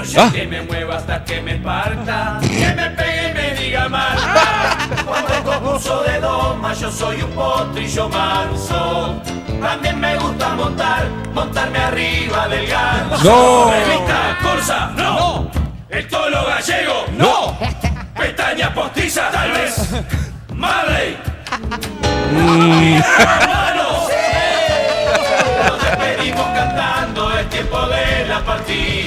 [0.00, 0.30] Broche, Ah.
[0.32, 4.16] que me mueva hasta que me parta, que me pegue y me diga mal.
[5.06, 9.20] Cuando el concurso de doma yo soy un potrillo manso.
[9.60, 13.24] También me gusta montar, montarme arriba del ganso.
[13.24, 13.70] No.
[13.70, 15.50] Revista Corsa, no.
[15.90, 17.56] El tolo gallego, no.
[18.16, 19.90] Pestaña postiza, tal vez.
[20.54, 21.18] Marley.
[23.18, 24.08] Hermanos,
[25.66, 28.99] nos despedimos cantando el tiempo de la partida.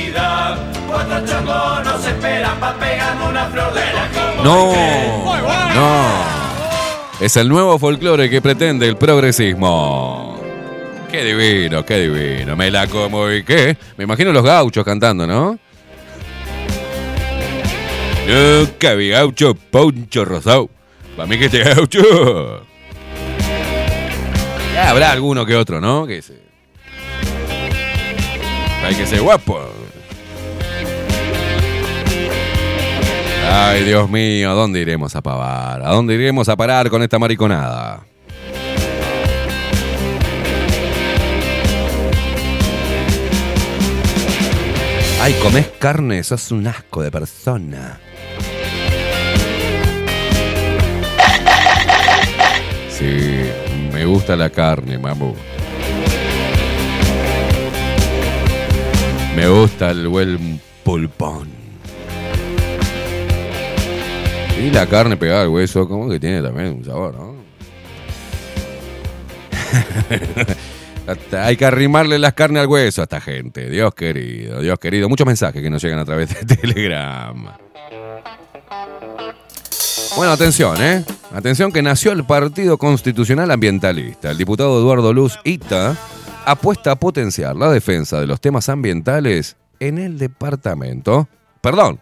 [1.07, 4.73] Nos esperan pa' pegar una flor de la como No,
[5.73, 6.05] no.
[7.19, 10.41] Es el nuevo folclore que pretende el progresismo.
[11.11, 12.55] Qué divino, qué divino.
[12.55, 13.77] Me la como y qué.
[13.97, 15.59] Me imagino los gauchos cantando, ¿no?
[18.27, 20.69] Nunca vi gaucho poncho rosado.
[21.15, 22.65] Para mí que este gaucho.
[24.73, 26.07] Ya habrá alguno que otro, ¿no?
[26.07, 26.41] Que se...
[28.83, 29.82] Hay que ser guapo.
[33.51, 35.81] Ay, Dios mío, ¿a dónde iremos a pavar?
[35.83, 38.05] ¿A dónde iremos a parar con esta mariconada?
[45.21, 47.99] Ay, comés carne, sos un asco de persona.
[52.89, 53.49] Sí,
[53.93, 55.33] me gusta la carne, mamu.
[59.35, 61.62] Me gusta el buen pulpón.
[64.59, 67.35] Y la carne pegada al hueso, como que tiene también un sabor, ¿no?
[71.37, 73.69] Hay que arrimarle las carnes al hueso a esta gente.
[73.69, 75.09] Dios querido, Dios querido.
[75.09, 77.47] Muchos mensajes que nos llegan a través de Telegram.
[80.15, 81.03] Bueno, atención, ¿eh?
[81.33, 84.31] Atención que nació el Partido Constitucional Ambientalista.
[84.31, 85.97] El diputado Eduardo Luz Ita
[86.45, 91.27] apuesta a potenciar la defensa de los temas ambientales en el departamento.
[91.61, 91.99] Perdón,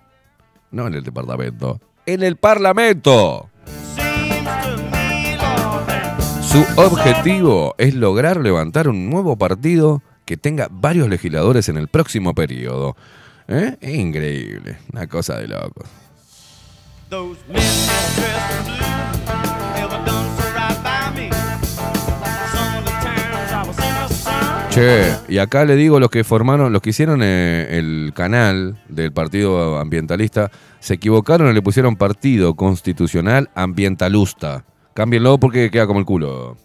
[0.72, 3.50] no en el departamento, en el Parlamento.
[6.42, 12.36] Su objetivo es lograr levantar un nuevo partido que tenga varios legisladores en el próximo
[12.36, 12.96] periodo.
[13.48, 13.78] ¿Eh?
[13.82, 15.88] Increíble, una cosa de locos.
[24.72, 29.11] Che, y acá le digo los que formaron, los que hicieron eh, el canal del
[29.11, 34.64] Partido Ambientalista, se equivocaron y le pusieron Partido Constitucional Ambientalusta.
[34.93, 36.56] Cámbienlo porque queda como el culo.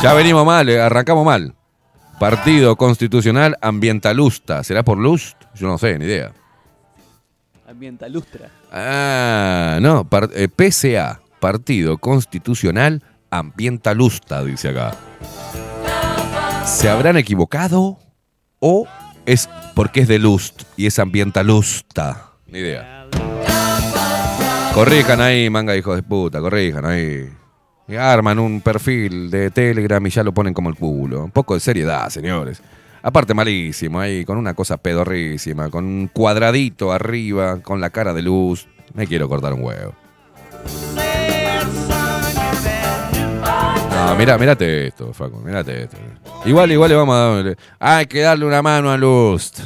[0.00, 1.54] Ya venimos mal, eh, arrancamos mal.
[2.20, 4.62] Partido Constitucional Ambientalusta.
[4.62, 5.36] ¿Será por Lust?
[5.56, 6.32] Yo no sé, ni idea.
[7.68, 8.48] Ambientalustra.
[8.70, 14.94] Ah, no, par- eh, PCA, Partido Constitucional Ambientalusta, dice acá.
[16.64, 17.98] ¿Se habrán equivocado
[18.58, 18.86] o
[19.26, 22.32] es porque es de Lust y es Ambientalusta?
[22.46, 23.06] Ni idea.
[24.74, 27.28] Corrijan ahí, manga hijos de puta, corrijan ahí.
[27.88, 31.24] Y arman un perfil de Telegram y ya lo ponen como el culo.
[31.24, 32.62] Un poco de seriedad, señores.
[33.02, 38.22] Aparte malísimo, ahí con una cosa pedorrísima, con un cuadradito arriba, con la cara de
[38.22, 38.68] luz.
[38.94, 39.94] Me quiero cortar un huevo.
[43.90, 45.96] No, mira, mírate esto, Facu, mírate esto.
[46.44, 47.56] Igual, igual le vamos a dar.
[47.78, 49.60] Hay que darle una mano a Lust.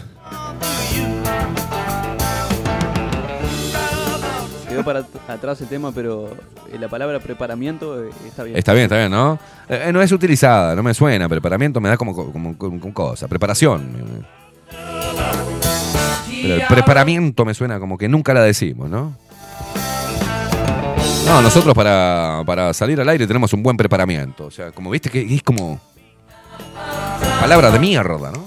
[4.68, 6.30] Quedó para at- atrás el tema, pero
[6.72, 8.56] eh, la palabra preparamiento eh, está bien.
[8.56, 9.38] Está bien, está bien, ¿no?
[9.68, 11.28] Eh, no es utilizada, no me suena.
[11.28, 13.28] Preparamiento me da como, como, como- como cosa.
[13.28, 14.24] Preparación.
[16.42, 19.16] Pero el preparamiento me suena como que nunca la decimos, ¿no?
[21.26, 24.44] No, nosotros para, para salir al aire tenemos un buen preparamiento.
[24.46, 25.80] O sea, como viste que es como.
[27.44, 28.46] Palabra de mierda, ¿no?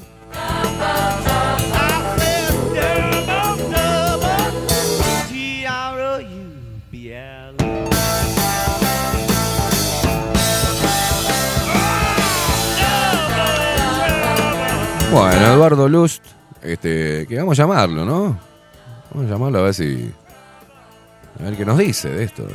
[15.11, 16.25] Bueno, Eduardo Lust,
[16.63, 18.39] este, que vamos a llamarlo, ¿no?
[19.11, 20.11] Vamos a llamarlo a ver si.
[21.39, 22.47] A ver qué nos dice de esto.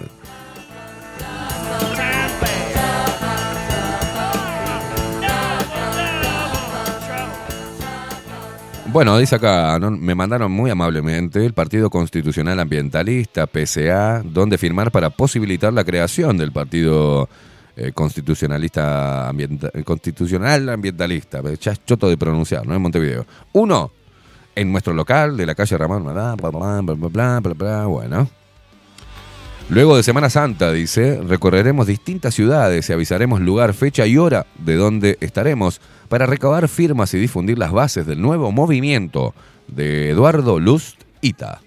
[8.93, 15.09] Bueno, dice acá, me mandaron muy amablemente el Partido Constitucional Ambientalista, PCA, donde firmar para
[15.09, 17.27] posibilitar la creación del Partido
[17.75, 21.41] eh, Constitucionalista Ambienta- eh, Constitucional Ambientalista.
[21.59, 22.75] Ya es choto de pronunciar, ¿no?
[22.75, 23.25] En Montevideo.
[23.53, 23.93] Uno,
[24.55, 26.51] en nuestro local de la calle Ramón, bla, bla, bla,
[26.83, 28.29] bla, bla, bla, bla, bla, bueno.
[29.69, 34.77] Luego de Semana Santa, dice, recorreremos distintas ciudades y avisaremos lugar, fecha y hora de
[34.77, 39.35] donde estaremos para recabar firmas y difundir las bases del nuevo movimiento
[39.69, 41.61] de Eduardo Lust Ita.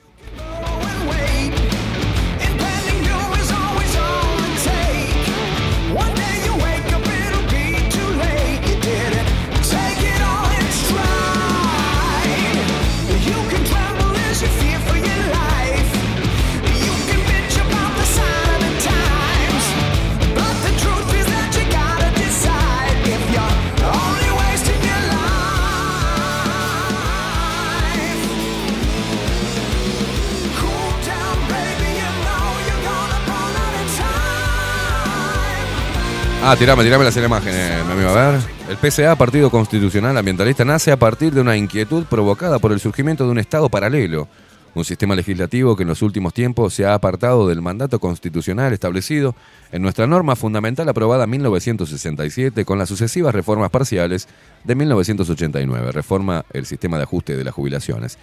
[36.48, 38.10] Ah, tirame, tirame las imágenes, mi amigo.
[38.10, 38.40] A ver.
[38.70, 43.26] El PCA, Partido Constitucional Ambientalista, nace a partir de una inquietud provocada por el surgimiento
[43.26, 44.28] de un Estado paralelo.
[44.76, 49.34] Un sistema legislativo que en los últimos tiempos se ha apartado del mandato constitucional establecido
[49.72, 54.28] en nuestra norma fundamental aprobada en 1967 con las sucesivas reformas parciales
[54.66, 58.20] de 1989, reforma el sistema de ajuste de las jubilaciones.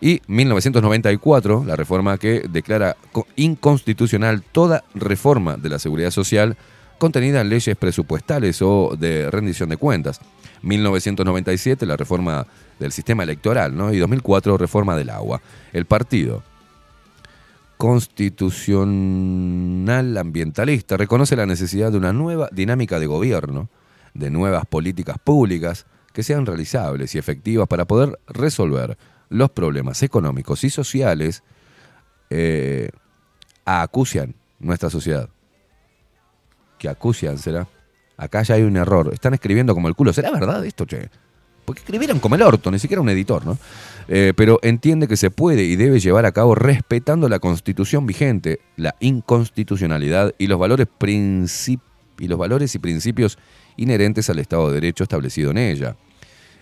[0.00, 6.56] Y 1994, la reforma que declara co- inconstitucional toda reforma de la seguridad social
[6.98, 10.20] contenida en leyes presupuestales o de rendición de cuentas.
[10.62, 12.46] 1997, la reforma
[12.78, 13.92] del sistema electoral, ¿no?
[13.92, 15.40] Y 2004, reforma del agua.
[15.72, 16.42] El partido
[17.76, 23.68] constitucional ambientalista reconoce la necesidad de una nueva dinámica de gobierno,
[24.14, 28.96] de nuevas políticas públicas que sean realizables y efectivas para poder resolver
[29.28, 31.42] los problemas económicos y sociales
[32.30, 32.88] eh,
[33.66, 35.28] acucian nuestra sociedad.
[36.78, 37.66] Que acucian será.
[38.16, 39.10] Acá ya hay un error.
[39.12, 40.12] Están escribiendo como el culo.
[40.12, 41.08] ¿Será verdad esto, che?
[41.66, 43.58] Porque escribieron como el orto, ni siquiera un editor, ¿no?
[44.08, 48.60] Eh, pero entiende que se puede y debe llevar a cabo respetando la constitución vigente,
[48.76, 50.86] la inconstitucionalidad y los valores,
[51.68, 51.78] y,
[52.28, 53.36] los valores y principios
[53.76, 55.96] inherentes al Estado de Derecho establecido en ella.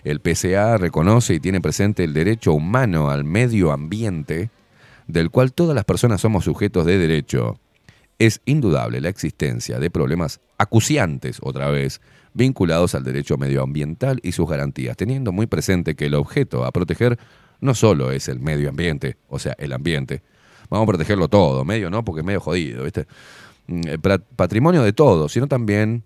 [0.03, 4.49] El PCA reconoce y tiene presente el derecho humano al medio ambiente,
[5.07, 7.59] del cual todas las personas somos sujetos de derecho.
[8.19, 12.01] Es indudable la existencia de problemas acuciantes, otra vez,
[12.33, 17.17] vinculados al derecho medioambiental y sus garantías, teniendo muy presente que el objeto a proteger
[17.61, 20.21] no solo es el medio ambiente, o sea, el ambiente.
[20.69, 23.07] Vamos a protegerlo todo, medio no, porque es medio jodido, ¿viste?
[23.67, 23.81] Mm,
[24.35, 26.03] patrimonio de todos, sino también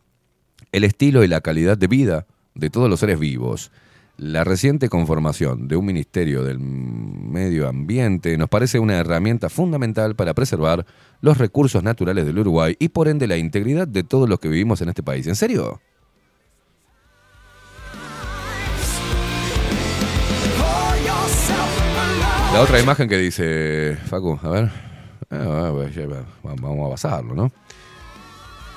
[0.72, 3.72] el estilo y la calidad de vida de todos los seres vivos.
[4.20, 10.34] La reciente conformación de un Ministerio del Medio Ambiente nos parece una herramienta fundamental para
[10.34, 10.86] preservar
[11.22, 14.82] los recursos naturales del Uruguay y por ende la integridad de todos los que vivimos
[14.82, 15.26] en este país.
[15.28, 15.80] ¿En serio?
[22.52, 24.70] La otra imagen que dice Facu, a ver.
[25.30, 25.72] Ah,
[26.44, 27.54] vamos a basarlo, ¿no?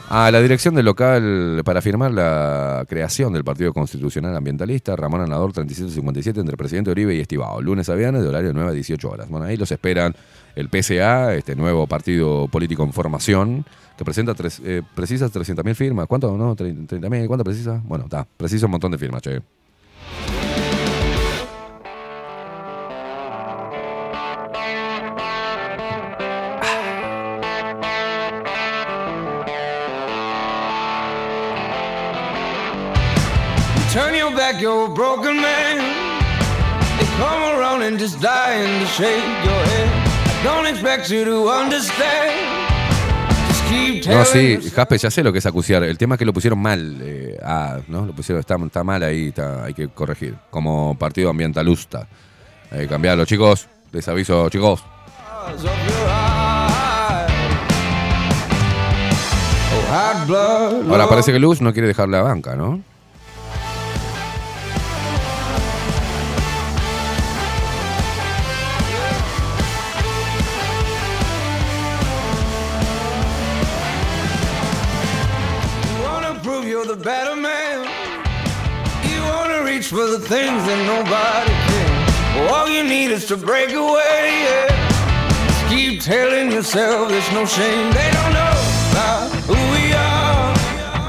[0.08, 5.52] A la dirección del local para firmar la creación del Partido Constitucional Ambientalista, Ramón Anador
[5.52, 9.28] 3757 entre Presidente Uribe y Estibao, lunes a viernes de horario 9 a 18 horas.
[9.31, 10.14] Bueno, ahí los esperan
[10.55, 13.64] el PSA, este nuevo partido político en formación,
[13.97, 16.06] que presenta tres, eh, precisa 300.000 firmas.
[16.06, 16.36] ¿Cuánto?
[16.36, 17.81] No, 30.000, ¿cuánto precisa?
[17.84, 19.40] Bueno, está, precisa un montón de firmas, che.
[34.62, 35.78] You're a broken man.
[36.99, 39.89] They come around and just dying to shake your head.
[40.41, 42.39] I don't expect you to understand.
[43.49, 45.82] Just keep No, sí, Jaspe, ya sé lo que es acuciar.
[45.82, 46.99] El tema es que lo pusieron mal.
[47.02, 48.07] eh, ah, ¿no?
[48.07, 50.36] Lo pusieron, está, está mal ahí, está- hay que corregir.
[50.50, 52.07] Como partido ambientalusta.
[52.70, 53.66] Hay que cambiarlo, chicos.
[53.91, 54.82] Les aviso, chicos.
[60.31, 60.91] Oh.
[60.91, 62.82] Ahora parece que Luz no quiere dejar la banca, ¿no?
[79.93, 82.49] For the things that nobody can.
[82.49, 84.25] All you need is to break away.
[84.49, 84.69] Yeah.
[85.47, 87.93] Just keep telling yourself there's no shame.
[87.93, 88.57] They don't know
[88.97, 90.55] now who we are.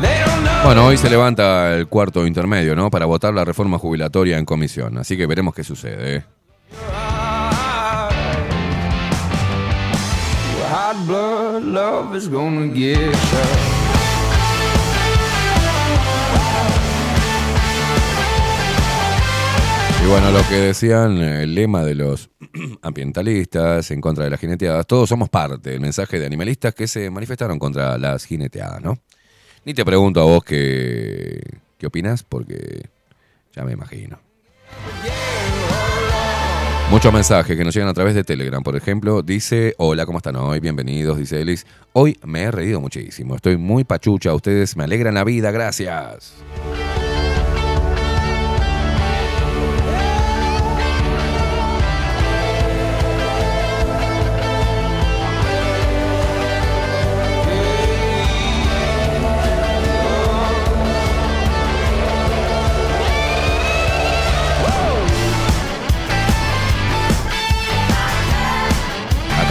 [0.01, 0.63] They don't know.
[0.65, 2.89] Bueno, hoy se levanta el cuarto intermedio, ¿no?
[2.89, 4.97] Para votar la reforma jubilatoria en comisión.
[4.97, 6.17] Así que veremos qué sucede.
[6.17, 6.23] ¿eh?
[11.07, 13.72] Blood love is gonna get you.
[20.03, 22.29] Y bueno, lo que decían, el lema de los
[22.81, 27.09] ambientalistas en contra de las jineteadas, todos somos parte del mensaje de animalistas que se
[27.09, 28.97] manifestaron contra las jineteadas, ¿no?
[29.63, 31.41] Ni te pregunto a vos qué,
[31.77, 32.89] qué opinas, porque
[33.55, 34.19] ya me imagino.
[36.89, 40.35] Muchos mensajes que nos llegan a través de Telegram, por ejemplo, dice, hola, ¿cómo están
[40.35, 40.59] hoy?
[40.59, 41.65] Bienvenidos, dice Elis.
[41.93, 46.33] Hoy me he reído muchísimo, estoy muy pachucha, ustedes me alegran la vida, gracias.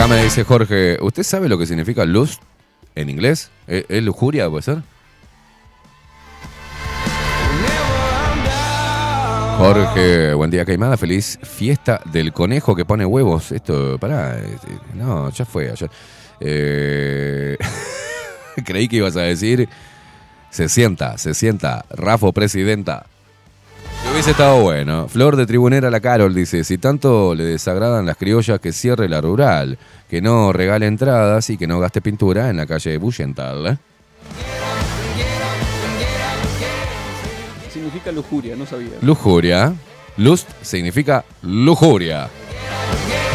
[0.02, 2.42] Acá me dice Jorge, ¿usted sabe lo que significa lust
[2.96, 3.52] en inglés?
[3.68, 4.82] ¿Es, es lujuria, puede ser?
[9.58, 10.96] Jorge, buen día, Caimada.
[10.96, 13.52] Feliz fiesta del conejo que pone huevos.
[13.52, 14.40] Esto, pará.
[14.94, 15.72] No, ya fue.
[16.40, 17.56] Eh,
[18.64, 19.68] creí que ibas a decir.
[20.50, 21.84] Se sienta, se sienta.
[21.90, 23.06] Rafo, presidenta.
[24.02, 25.08] Que hubiese estado bueno.
[25.08, 29.20] Flor de Tribunera La Carol dice: Si tanto le desagradan las criollas, que cierre la
[29.20, 29.78] rural.
[30.08, 33.66] Que no regale entradas y que no gaste pintura en la calle Bullental.
[33.66, 33.76] ¿eh?
[37.72, 38.90] Significa lujuria, no sabía.
[39.00, 39.74] Lujuria.
[40.18, 42.28] Lust significa lujuria.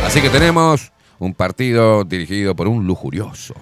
[0.06, 3.56] Así que tenemos un partido dirigido por un lujurioso.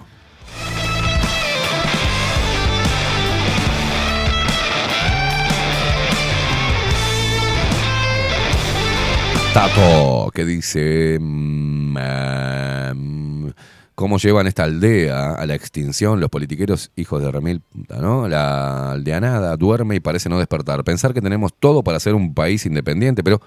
[9.56, 13.52] Tato, que dice mm, em,
[13.94, 18.28] cómo llevan esta aldea a la extinción los politiqueros hijos de remil, ¿no?
[18.28, 20.84] La aldeanada duerme y parece no despertar.
[20.84, 23.40] Pensar que tenemos todo para ser un país independiente, pero,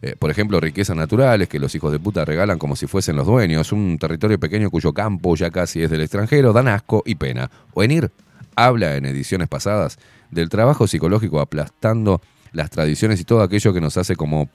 [0.00, 3.26] eh, por ejemplo, riquezas naturales que los hijos de puta regalan como si fuesen los
[3.26, 7.50] dueños, un territorio pequeño cuyo campo ya casi es del extranjero, dan asco y pena.
[7.74, 8.12] Oenir
[8.54, 9.98] habla en ediciones pasadas
[10.30, 12.20] del trabajo psicológico aplastando
[12.52, 14.48] las tradiciones y todo aquello que nos hace como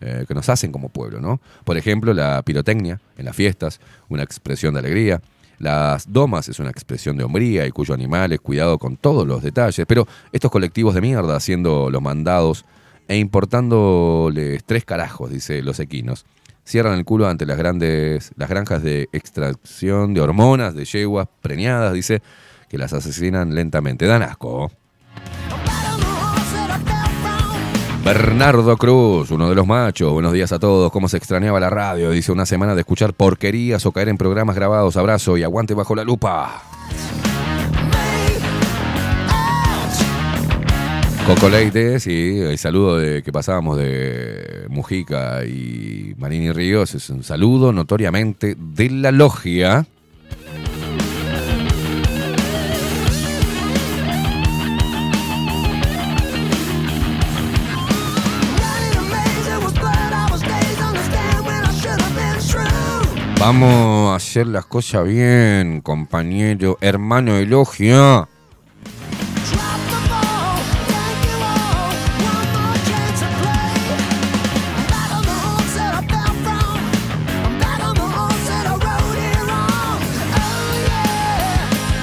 [0.00, 1.40] eh, que nos hacen como pueblo, ¿no?
[1.64, 5.20] Por ejemplo, la pirotecnia en las fiestas, una expresión de alegría.
[5.58, 9.42] Las domas es una expresión de hombría y cuyo animal es cuidado con todos los
[9.42, 9.86] detalles.
[9.86, 12.64] Pero estos colectivos de mierda haciendo los mandados
[13.08, 16.24] e importándoles tres carajos, dice los equinos.
[16.64, 21.92] Cierran el culo ante las grandes, las granjas de extracción de hormonas, de yeguas preñadas,
[21.92, 22.22] dice,
[22.68, 24.06] que las asesinan lentamente.
[24.06, 24.72] Dan asco.
[28.04, 30.12] Bernardo Cruz, uno de los machos.
[30.12, 30.92] Buenos días a todos.
[30.92, 32.10] ¿Cómo se extrañaba la radio?
[32.10, 34.98] Dice una semana de escuchar porquerías o caer en programas grabados.
[34.98, 36.62] Abrazo y aguante bajo la lupa.
[41.26, 47.22] Coco Leite, sí, el saludo de que pasábamos de Mujica y Marini Ríos es un
[47.22, 49.86] saludo notoriamente de la logia.
[63.46, 68.26] Vamos a hacer las cosas bien, compañero, hermano de logia.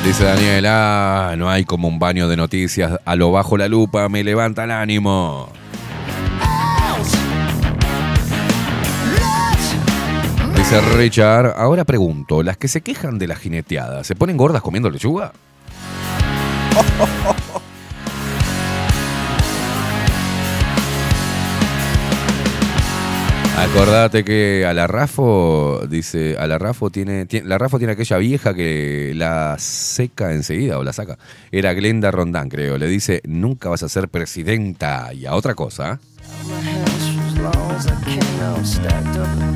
[0.06, 4.08] Dice Daniel, ah, no hay como un baño de noticias a lo bajo la lupa,
[4.10, 5.50] me levanta el ánimo.
[10.80, 15.34] Richard, ahora pregunto, ¿las que se quejan de la jineteada, ¿se ponen gordas comiendo lechuga?
[23.58, 28.18] Acordate que a la Rafo, dice, a la Rafo tiene, tiene- la Rafo tiene aquella
[28.18, 31.18] vieja que la seca enseguida o la saca.
[31.52, 32.78] Era Glenda Rondán, creo.
[32.78, 35.14] Le dice, nunca vas a ser presidenta.
[35.14, 36.00] Y a otra cosa.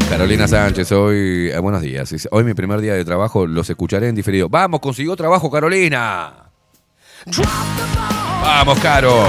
[0.09, 2.09] Carolina Sánchez, hoy, eh, buenos días.
[2.09, 4.49] Dice, Hoy mi primer día de trabajo, los escucharé en diferido.
[4.49, 6.51] Vamos, consiguió trabajo Carolina.
[8.41, 9.25] Vamos, Caro.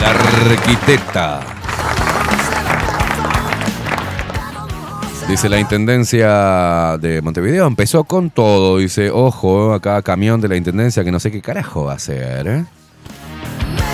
[0.00, 1.40] La arquitecta.
[5.28, 8.78] Dice la Intendencia de Montevideo empezó con todo.
[8.78, 12.46] Dice, ojo, acá camión de la Intendencia que no sé qué carajo va a hacer.
[12.46, 12.64] ¿eh?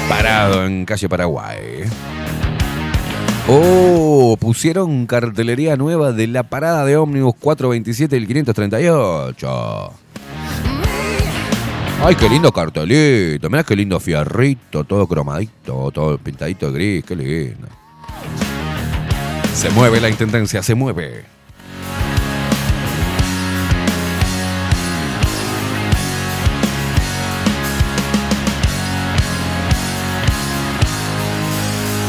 [0.09, 1.84] Parado en calle Paraguay.
[3.49, 9.93] Oh, pusieron cartelería nueva de la parada de ómnibus 427 y el 538.
[12.02, 13.51] Ay, qué lindo cartelito.
[13.51, 17.69] Mirá qué lindo fierrito, todo cromadito, todo pintadito de gris, qué lindo.
[19.55, 21.25] Se mueve la intendencia, se mueve.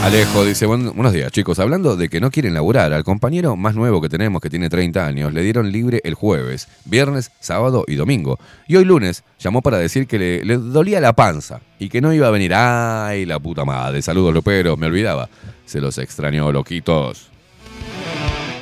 [0.03, 3.75] Alejo dice, "Buen- buenos días chicos, hablando de que no quieren laburar, al compañero más
[3.75, 7.95] nuevo que tenemos, que tiene 30 años, le dieron libre el jueves, viernes, sábado y
[7.95, 8.39] domingo.
[8.67, 12.13] Y hoy lunes llamó para decir que le, le dolía la panza y que no
[12.13, 12.51] iba a venir.
[12.55, 15.29] Ay, la puta madre, saludos Lopero, me olvidaba.
[15.65, 17.27] Se los extrañó, loquitos.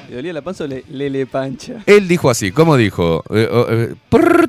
[0.10, 1.76] ¿Le dolía la panza o le, le, le pancha?
[1.86, 3.24] Él dijo así, ¿cómo dijo?
[3.30, 3.96] Eh, oh, eh,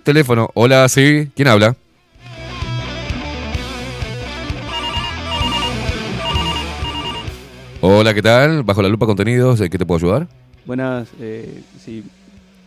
[0.02, 1.77] teléfono, hola, sí, ¿quién habla?
[7.81, 8.62] Hola, ¿qué tal?
[8.62, 10.28] Bajo la lupa contenidos, ¿en qué te puedo ayudar?
[10.67, 12.05] Buenas, eh, sí.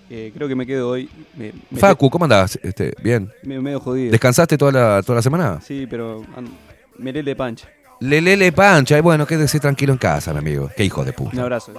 [0.09, 1.09] eh, creo que me quedo hoy.
[1.35, 2.57] Me, me- Facu, ¿cómo andás?
[2.63, 3.31] Este, bien.
[3.43, 4.11] Me, medio jodido.
[4.11, 5.59] ¿Descansaste toda la, toda la semana?
[5.61, 6.49] Sí, pero an-
[6.97, 7.67] me le pancha.
[7.99, 10.69] Lelele pancha, y bueno, quédese tranquilo en casa, mi amigo.
[10.75, 11.31] Qué hijo de puta.
[11.37, 11.73] Un abrazo.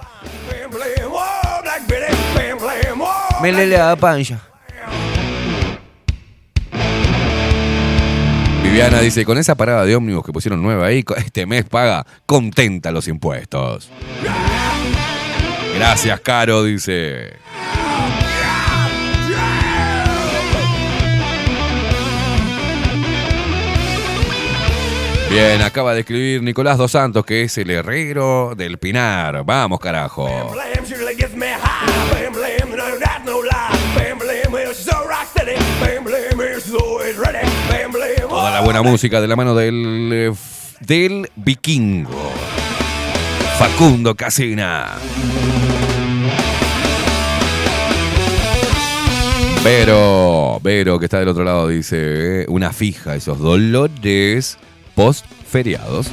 [3.41, 4.39] Me lele a pancha.
[8.65, 12.91] Viviana dice, con esa parada de ómnibus que pusieron nueva ahí, este mes paga contenta
[12.91, 13.89] los impuestos.
[15.77, 17.33] Gracias, Caro, dice.
[25.29, 29.43] Bien, acaba de escribir Nicolás Dos Santos, que es el herrero del Pinar.
[29.45, 30.27] Vamos, carajo.
[38.55, 40.33] La buena música de la mano del, eh,
[40.79, 42.31] del vikingo.
[43.59, 44.93] Facundo Casina.
[49.61, 54.57] Vero, Vero, que está del otro lado, dice, eh, una fija, esos dolores
[54.95, 56.09] post feriados.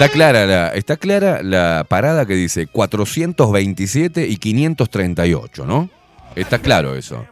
[0.00, 5.90] Está clara, la, está clara la parada que dice 427 y 538, ¿no?
[6.34, 7.26] Está claro eso.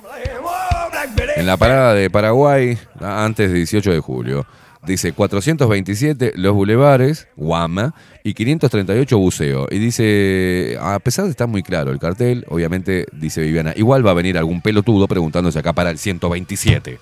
[1.37, 4.47] En la parada de Paraguay, antes del 18 de julio,
[4.87, 9.67] dice 427 los bulevares, Guama, y 538 buceo.
[9.71, 14.11] Y dice, a pesar de estar muy claro el cartel, obviamente dice Viviana, igual va
[14.11, 16.99] a venir algún pelotudo preguntándose acá para el 127.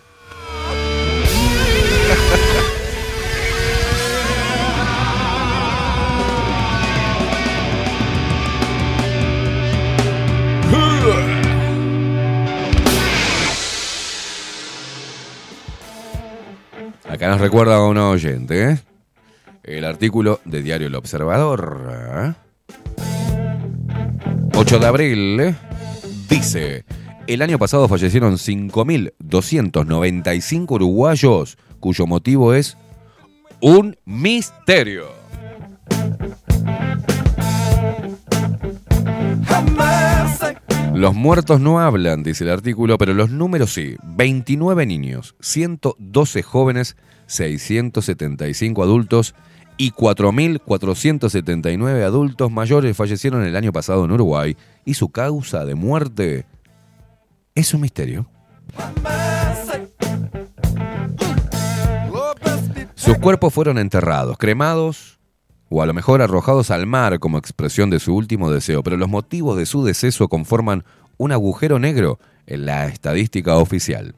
[17.16, 18.78] Acá nos recuerda a un oyente, ¿eh?
[19.64, 21.90] El artículo de Diario El Observador.
[21.90, 22.34] ¿eh?
[24.54, 25.54] 8 de abril ¿eh?
[26.28, 26.84] dice,
[27.26, 32.76] el año pasado fallecieron 5.295 uruguayos cuyo motivo es
[33.62, 35.06] un misterio.
[40.96, 43.96] Los muertos no hablan, dice el artículo, pero los números sí.
[44.02, 49.34] 29 niños, 112 jóvenes, 675 adultos
[49.76, 56.46] y 4.479 adultos mayores fallecieron el año pasado en Uruguay y su causa de muerte
[57.54, 58.26] es un misterio.
[62.94, 65.16] Sus cuerpos fueron enterrados, cremados
[65.68, 69.08] o a lo mejor arrojados al mar como expresión de su último deseo, pero los
[69.08, 70.84] motivos de su deceso conforman
[71.18, 74.14] un agujero negro en la estadística oficial.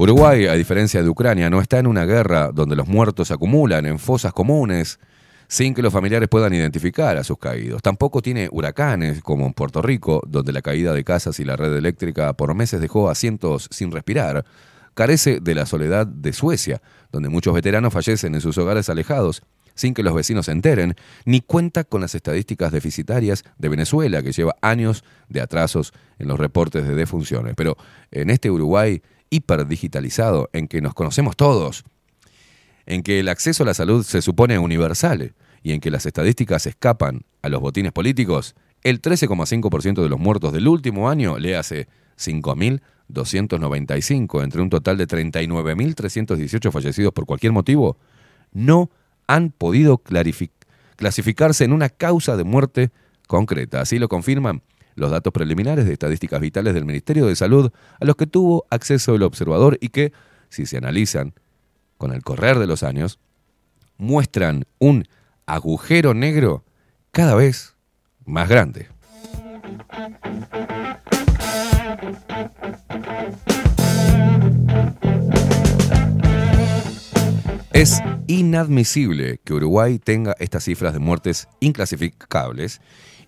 [0.00, 3.84] Uruguay, a diferencia de Ucrania, no está en una guerra donde los muertos se acumulan
[3.84, 5.00] en fosas comunes
[5.48, 7.82] sin que los familiares puedan identificar a sus caídos.
[7.82, 11.74] Tampoco tiene huracanes como en Puerto Rico, donde la caída de casas y la red
[11.74, 14.44] eléctrica por meses dejó a cientos sin respirar.
[14.94, 19.42] Carece de la soledad de Suecia, donde muchos veteranos fallecen en sus hogares alejados
[19.74, 20.94] sin que los vecinos se enteren,
[21.24, 26.38] ni cuenta con las estadísticas deficitarias de Venezuela, que lleva años de atrasos en los
[26.38, 27.54] reportes de defunciones.
[27.56, 27.76] Pero
[28.10, 31.84] en este Uruguay hiperdigitalizado, en que nos conocemos todos,
[32.86, 36.66] en que el acceso a la salud se supone universal y en que las estadísticas
[36.66, 41.88] escapan a los botines políticos, el 13,5% de los muertos del último año le hace
[42.18, 47.98] 5.295 entre un total de 39.318 fallecidos por cualquier motivo,
[48.52, 48.90] no
[49.26, 52.90] han podido clasificarse en una causa de muerte
[53.26, 53.80] concreta.
[53.80, 54.62] Así lo confirman
[54.98, 57.70] los datos preliminares de estadísticas vitales del Ministerio de Salud
[58.00, 60.12] a los que tuvo acceso el observador y que,
[60.48, 61.34] si se analizan
[61.96, 63.18] con el correr de los años,
[63.96, 65.04] muestran un
[65.46, 66.64] agujero negro
[67.12, 67.74] cada vez
[68.24, 68.88] más grande.
[77.72, 82.80] Es inadmisible que Uruguay tenga estas cifras de muertes inclasificables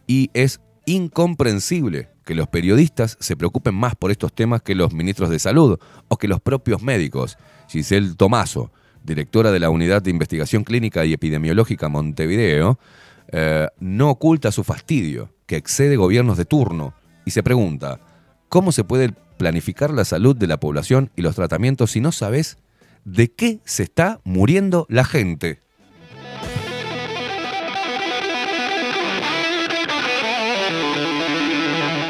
[0.09, 5.31] y es incomprensible que los periodistas se preocupen más por estos temas que los ministros
[5.31, 5.79] de salud
[6.09, 7.37] o que los propios médicos.
[7.69, 8.71] Giselle Tomaso,
[9.03, 12.79] directora de la Unidad de Investigación Clínica y Epidemiológica Montevideo,
[13.33, 16.95] eh, no oculta su fastidio, que excede gobiernos de turno,
[17.25, 18.01] y se pregunta,
[18.49, 22.59] ¿cómo se puede planificar la salud de la población y los tratamientos si no sabes
[23.05, 25.61] de qué se está muriendo la gente?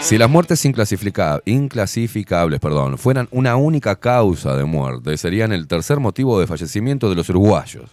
[0.03, 2.61] Si las muertes inclasifica- inclasificables
[2.97, 7.91] fueran una única causa de muerte, serían el tercer motivo de fallecimiento de los uruguayos.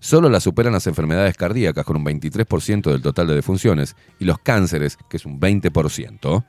[0.00, 4.38] Solo la superan las enfermedades cardíacas con un 23% del total de defunciones y los
[4.38, 6.44] cánceres, que es un 20%.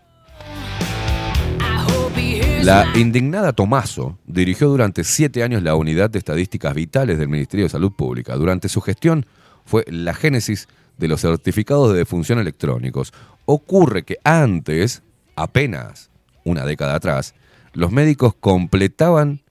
[2.64, 7.69] La indignada Tomaso dirigió durante siete años la unidad de estadísticas vitales del Ministerio de
[7.69, 8.35] Salud Pública.
[8.35, 9.25] Durante su gestión
[9.66, 10.67] fue la génesis
[11.00, 13.14] de los certificados de defunción electrónicos.
[13.45, 15.02] Ocurre que antes,
[15.36, 16.10] apenas
[16.44, 17.34] una década atrás,
[17.74, 19.42] los médicos completaban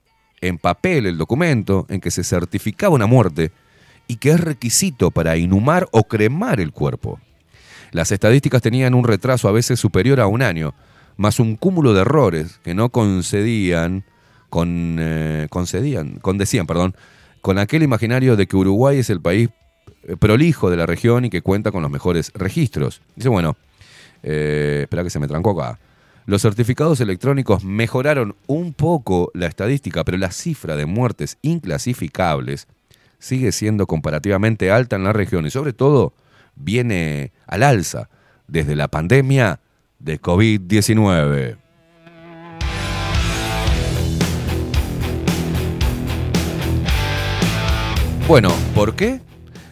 [0.41, 3.51] en papel el documento en que se certificaba una muerte
[4.07, 7.19] y que es requisito para inhumar o cremar el cuerpo.
[7.91, 10.75] Las estadísticas tenían un retraso a veces superior a un año,
[11.17, 14.05] más un cúmulo de errores que no concedían,
[14.51, 16.95] con, eh, concedían, condecían, perdón,
[17.41, 19.49] con aquel imaginario de que Uruguay es el país
[20.17, 23.03] prolijo de la región y que cuenta con los mejores registros.
[23.17, 23.57] Dice, bueno,
[24.23, 25.79] eh, espera que se me trancó acá.
[26.27, 32.69] Los certificados electrónicos mejoraron un poco la estadística, pero la cifra de muertes inclasificables
[33.19, 36.13] sigue siendo comparativamente alta en la región y sobre todo
[36.55, 38.09] viene al alza
[38.47, 39.61] desde la pandemia
[39.99, 41.57] de COVID-19.
[48.27, 49.23] Bueno, ¿por qué?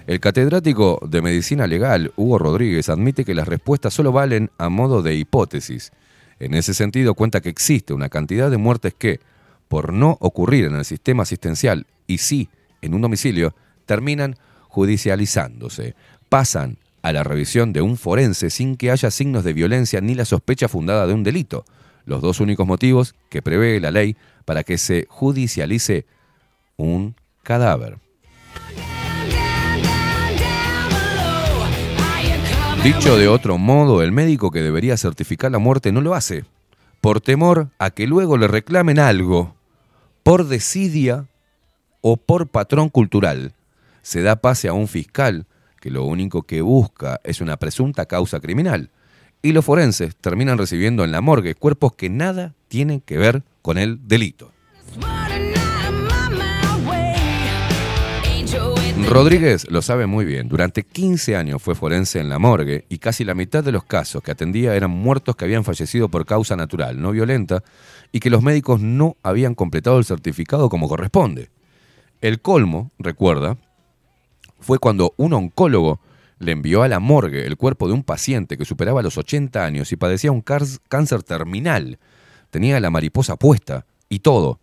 [0.06, 5.02] El catedrático de Medicina Legal, Hugo Rodríguez, admite que las respuestas solo valen a modo
[5.02, 5.90] de hipótesis.
[6.38, 9.18] En ese sentido, cuenta que existe una cantidad de muertes que,
[9.66, 12.48] por no ocurrir en el sistema asistencial y sí
[12.82, 13.52] en un domicilio,
[13.84, 14.36] terminan
[14.68, 15.96] judicializándose.
[16.28, 20.24] Pasan a la revisión de un forense sin que haya signos de violencia ni la
[20.24, 21.64] sospecha fundada de un delito.
[22.04, 26.06] Los dos únicos motivos que prevé la ley para que se judicialice
[26.76, 28.05] un cadáver.
[32.86, 36.44] Dicho de otro modo, el médico que debería certificar la muerte no lo hace,
[37.00, 39.56] por temor a que luego le reclamen algo
[40.22, 41.26] por desidia
[42.00, 43.54] o por patrón cultural,
[44.02, 45.46] se da pase a un fiscal
[45.80, 48.90] que lo único que busca es una presunta causa criminal.
[49.42, 53.78] Y los forenses terminan recibiendo en la morgue cuerpos que nada tienen que ver con
[53.78, 54.52] el delito.
[59.08, 60.48] Rodríguez lo sabe muy bien.
[60.48, 64.20] Durante 15 años fue forense en la morgue y casi la mitad de los casos
[64.20, 67.62] que atendía eran muertos que habían fallecido por causa natural, no violenta,
[68.10, 71.50] y que los médicos no habían completado el certificado como corresponde.
[72.20, 73.56] El colmo, recuerda,
[74.58, 76.00] fue cuando un oncólogo
[76.40, 79.92] le envió a la morgue el cuerpo de un paciente que superaba los 80 años
[79.92, 82.00] y padecía un cáncer terminal.
[82.50, 84.60] Tenía la mariposa puesta y todo.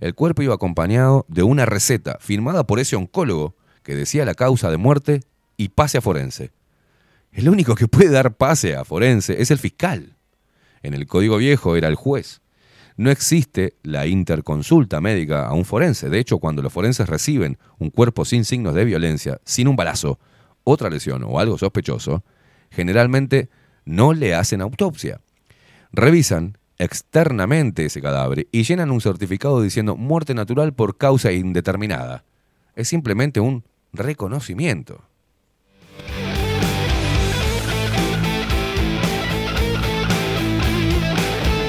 [0.00, 3.54] El cuerpo iba acompañado de una receta firmada por ese oncólogo
[3.86, 5.22] que decía la causa de muerte
[5.56, 6.50] y pase a forense.
[7.30, 10.16] El único que puede dar pase a forense es el fiscal.
[10.82, 12.40] En el código viejo era el juez.
[12.96, 16.08] No existe la interconsulta médica a un forense.
[16.08, 20.18] De hecho, cuando los forenses reciben un cuerpo sin signos de violencia, sin un balazo,
[20.64, 22.24] otra lesión o algo sospechoso,
[22.72, 23.50] generalmente
[23.84, 25.20] no le hacen autopsia.
[25.92, 32.24] Revisan externamente ese cadáver y llenan un certificado diciendo muerte natural por causa indeterminada.
[32.74, 33.62] Es simplemente un
[33.96, 35.04] reconocimiento.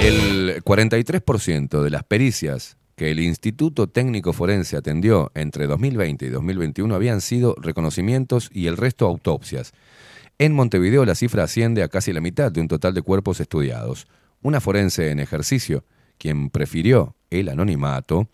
[0.01, 6.95] El 43% de las pericias que el Instituto Técnico Forense atendió entre 2020 y 2021
[6.95, 9.73] habían sido reconocimientos y el resto autopsias.
[10.39, 14.07] En Montevideo la cifra asciende a casi la mitad de un total de cuerpos estudiados.
[14.41, 15.83] Una forense en ejercicio,
[16.17, 18.27] quien prefirió el anonimato,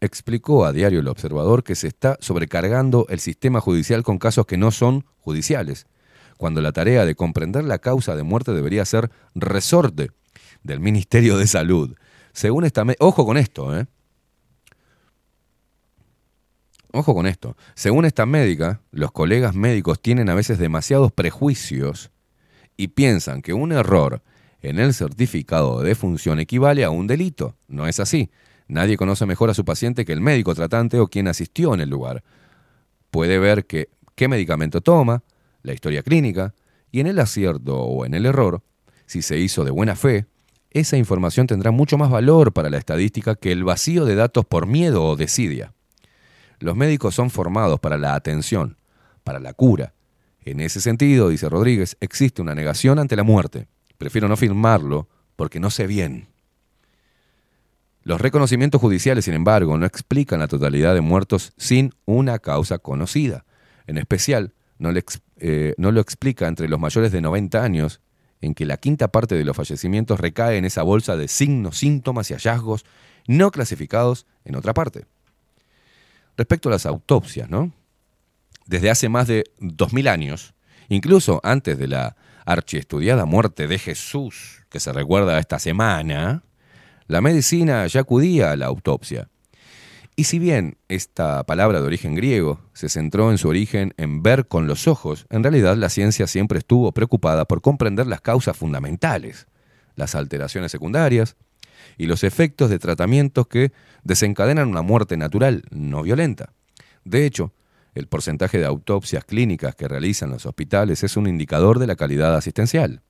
[0.00, 4.56] explicó a Diario El Observador que se está sobrecargando el sistema judicial con casos que
[4.56, 5.86] no son judiciales,
[6.36, 10.10] cuando la tarea de comprender la causa de muerte debería ser resorte
[10.62, 11.96] del Ministerio de Salud.
[12.32, 12.84] Según esta...
[13.00, 13.86] Ojo con esto, ¿eh?
[16.92, 17.56] Ojo con esto.
[17.74, 22.10] Según esta médica, los colegas médicos tienen a veces demasiados prejuicios
[22.76, 24.22] y piensan que un error
[24.62, 27.56] en el certificado de defunción equivale a un delito.
[27.66, 28.30] No es así.
[28.68, 31.88] Nadie conoce mejor a su paciente que el médico tratante o quien asistió en el
[31.88, 32.22] lugar.
[33.10, 35.22] Puede ver que, qué medicamento toma,
[35.62, 36.54] la historia clínica,
[36.92, 38.62] y en el acierto o en el error,
[39.06, 40.26] si se hizo de buena fe,
[40.70, 44.66] esa información tendrá mucho más valor para la estadística que el vacío de datos por
[44.66, 45.72] miedo o desidia.
[46.58, 48.76] Los médicos son formados para la atención,
[49.24, 49.94] para la cura.
[50.44, 53.68] En ese sentido, dice Rodríguez, existe una negación ante la muerte.
[53.96, 56.28] Prefiero no firmarlo porque no sé bien.
[58.08, 63.44] Los reconocimientos judiciales, sin embargo, no explican la totalidad de muertos sin una causa conocida.
[63.86, 64.90] En especial, no,
[65.40, 68.00] eh, lo explica entre los mayores de 90 años,
[68.40, 72.30] en que la quinta parte de los fallecimientos recae en esa bolsa de signos, síntomas
[72.30, 72.86] y hallazgos
[73.26, 75.04] no clasificados en otra parte.
[76.38, 77.74] Respecto a las autopsias, ¿no?
[78.64, 80.54] Desde hace más de 2000 años,
[80.88, 86.42] incluso antes de la archiestudiada muerte de Jesús, que se recuerda esta semana,
[87.08, 89.28] la medicina ya acudía a la autopsia.
[90.14, 94.46] Y si bien esta palabra de origen griego se centró en su origen en ver
[94.46, 99.46] con los ojos, en realidad la ciencia siempre estuvo preocupada por comprender las causas fundamentales,
[99.94, 101.36] las alteraciones secundarias
[101.96, 103.72] y los efectos de tratamientos que
[104.02, 106.52] desencadenan una muerte natural no violenta.
[107.04, 107.54] De hecho,
[107.94, 112.36] el porcentaje de autopsias clínicas que realizan los hospitales es un indicador de la calidad
[112.36, 113.02] asistencial.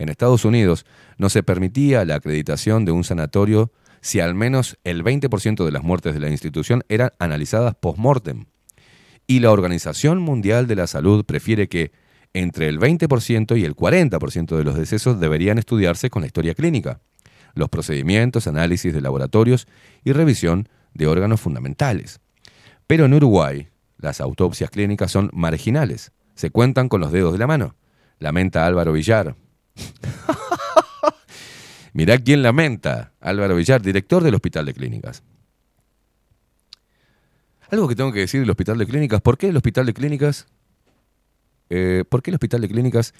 [0.00, 0.86] En Estados Unidos
[1.18, 3.70] no se permitía la acreditación de un sanatorio
[4.00, 8.46] si al menos el 20% de las muertes de la institución eran analizadas post-mortem.
[9.26, 11.92] Y la Organización Mundial de la Salud prefiere que
[12.32, 17.02] entre el 20% y el 40% de los decesos deberían estudiarse con la historia clínica,
[17.52, 19.66] los procedimientos, análisis de laboratorios
[20.02, 22.20] y revisión de órganos fundamentales.
[22.86, 27.46] Pero en Uruguay, las autopsias clínicas son marginales, se cuentan con los dedos de la
[27.46, 27.76] mano.
[28.18, 29.36] Lamenta Álvaro Villar.
[31.92, 33.12] Mirá quién lamenta.
[33.20, 35.22] Álvaro Villar, director del Hospital de Clínicas.
[37.70, 39.20] Algo que tengo que decir del Hospital de Clínicas.
[39.20, 40.46] ¿Por qué el Hospital de Clínicas?
[41.68, 43.14] Eh, ¿Por qué el Hospital de Clínicas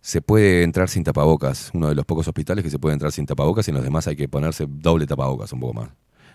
[0.00, 1.70] se puede entrar sin tapabocas?
[1.74, 4.06] Uno de los pocos hospitales que se puede entrar sin tapabocas y en los demás
[4.08, 5.90] hay que ponerse doble tapabocas, un poco más.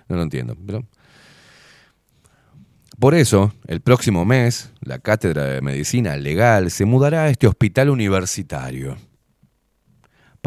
[0.08, 0.56] No lo entiendo.
[3.00, 7.90] Por eso, el próximo mes, la Cátedra de Medicina Legal se mudará a este hospital
[7.90, 8.98] universitario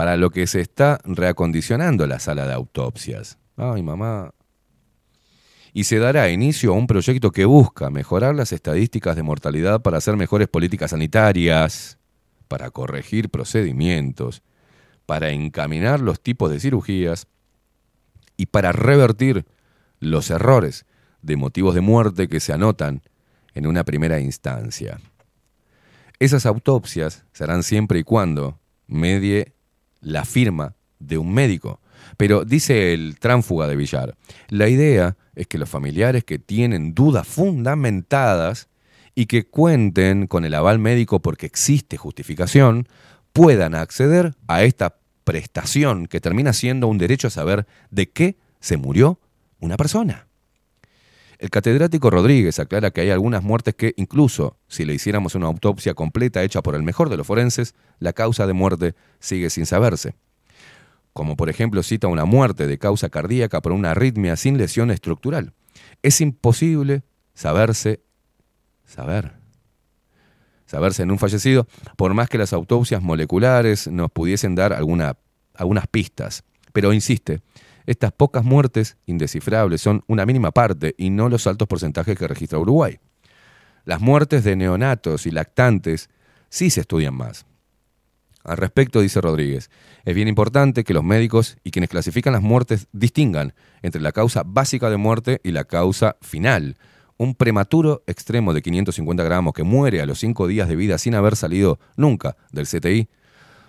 [0.01, 3.37] para lo que se está reacondicionando la sala de autopsias.
[3.55, 4.33] Ay, mamá.
[5.75, 9.99] Y se dará inicio a un proyecto que busca mejorar las estadísticas de mortalidad para
[9.99, 11.99] hacer mejores políticas sanitarias,
[12.49, 14.43] para corregir procedimientos,
[15.05, 17.27] para encaminar los tipos de cirugías
[18.39, 19.45] y para revertir
[19.99, 20.87] los errores
[21.20, 23.03] de motivos de muerte que se anotan
[23.53, 24.99] en una primera instancia.
[26.19, 29.59] Esas autopsias serán siempre y cuando medie
[30.01, 31.81] la firma de un médico.
[32.17, 34.17] Pero dice el tránfuga de Villar,
[34.49, 38.69] la idea es que los familiares que tienen dudas fundamentadas
[39.15, 42.89] y que cuenten con el aval médico porque existe justificación,
[43.33, 48.77] puedan acceder a esta prestación que termina siendo un derecho a saber de qué se
[48.77, 49.20] murió
[49.61, 50.30] una persona.
[51.41, 55.94] El catedrático Rodríguez aclara que hay algunas muertes que, incluso si le hiciéramos una autopsia
[55.94, 60.17] completa hecha por el mejor de los forenses, la causa de muerte sigue sin saberse.
[61.15, 65.55] Como por ejemplo cita una muerte de causa cardíaca por una arritmia sin lesión estructural.
[66.02, 68.02] Es imposible saberse,
[68.85, 69.33] saber,
[70.67, 75.17] saberse en un fallecido, por más que las autopsias moleculares nos pudiesen dar alguna,
[75.55, 76.44] algunas pistas.
[76.75, 77.41] Pero insiste,
[77.86, 82.59] estas pocas muertes indescifrables son una mínima parte y no los altos porcentajes que registra
[82.59, 82.99] Uruguay.
[83.84, 86.10] Las muertes de neonatos y lactantes
[86.49, 87.47] sí se estudian más.
[88.42, 89.70] Al respecto, dice Rodríguez,
[90.05, 94.42] es bien importante que los médicos y quienes clasifican las muertes distingan entre la causa
[94.47, 96.76] básica de muerte y la causa final.
[97.18, 101.15] Un prematuro extremo de 550 gramos que muere a los 5 días de vida sin
[101.15, 103.10] haber salido nunca del CTI,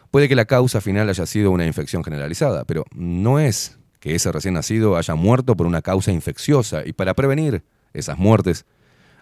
[0.09, 4.31] puede que la causa final haya sido una infección generalizada, pero no es que ese
[4.31, 7.63] recién nacido haya muerto por una causa infecciosa y para prevenir
[7.93, 8.65] esas muertes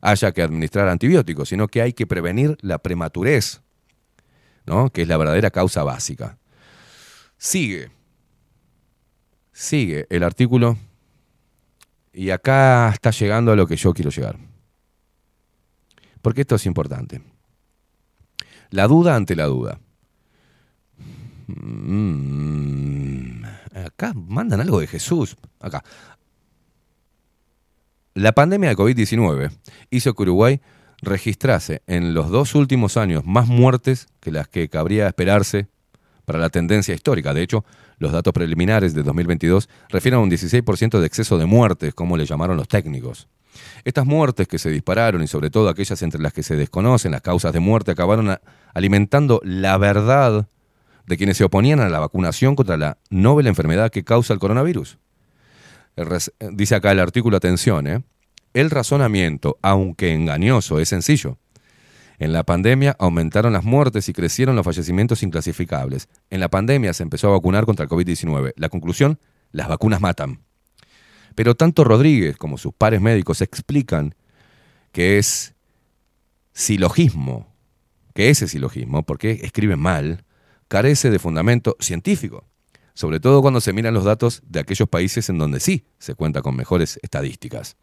[0.01, 3.61] haya que administrar antibióticos, sino que hay que prevenir la prematurez,
[4.65, 4.89] ¿no?
[4.89, 6.37] que es la verdadera causa básica.
[7.37, 7.91] Sigue,
[9.51, 10.77] sigue el artículo
[12.13, 14.37] y acá está llegando a lo que yo quiero llegar.
[16.21, 17.21] Porque esto es importante.
[18.69, 19.81] La duda ante la duda.
[21.47, 23.38] Mm,
[23.85, 25.37] acá mandan algo de Jesús.
[25.59, 25.83] Acá.
[28.13, 29.51] La pandemia de COVID-19
[29.91, 30.61] hizo que Uruguay
[31.01, 35.67] registrase en los dos últimos años más muertes que las que cabría esperarse
[36.25, 37.33] para la tendencia histórica.
[37.33, 37.65] De hecho,
[37.97, 42.25] los datos preliminares de 2022 refieren a un 16% de exceso de muertes, como le
[42.25, 43.27] llamaron los técnicos.
[43.83, 47.21] Estas muertes que se dispararon y sobre todo aquellas entre las que se desconocen las
[47.21, 48.37] causas de muerte acabaron
[48.73, 50.47] alimentando la verdad
[51.09, 54.99] de quienes se oponían a la vacunación contra la novel enfermedad que causa el coronavirus.
[55.97, 58.03] Res- dice acá el artículo, atención, ¿eh?
[58.53, 61.39] el razonamiento, aunque engañoso, es sencillo.
[62.19, 66.09] En la pandemia aumentaron las muertes y crecieron los fallecimientos inclasificables.
[66.29, 68.53] En la pandemia se empezó a vacunar contra el COVID-19.
[68.55, 69.19] La conclusión,
[69.51, 70.41] las vacunas matan.
[71.33, 74.13] Pero tanto Rodríguez como sus pares médicos explican
[74.91, 75.55] que es
[76.53, 77.47] silogismo,
[78.13, 80.23] que ese silogismo, porque escriben mal,
[80.69, 82.47] carece de fundamento científico,
[82.93, 86.41] sobre todo cuando se miran los datos de aquellos países en donde sí se cuenta
[86.41, 87.75] con mejores estadísticas.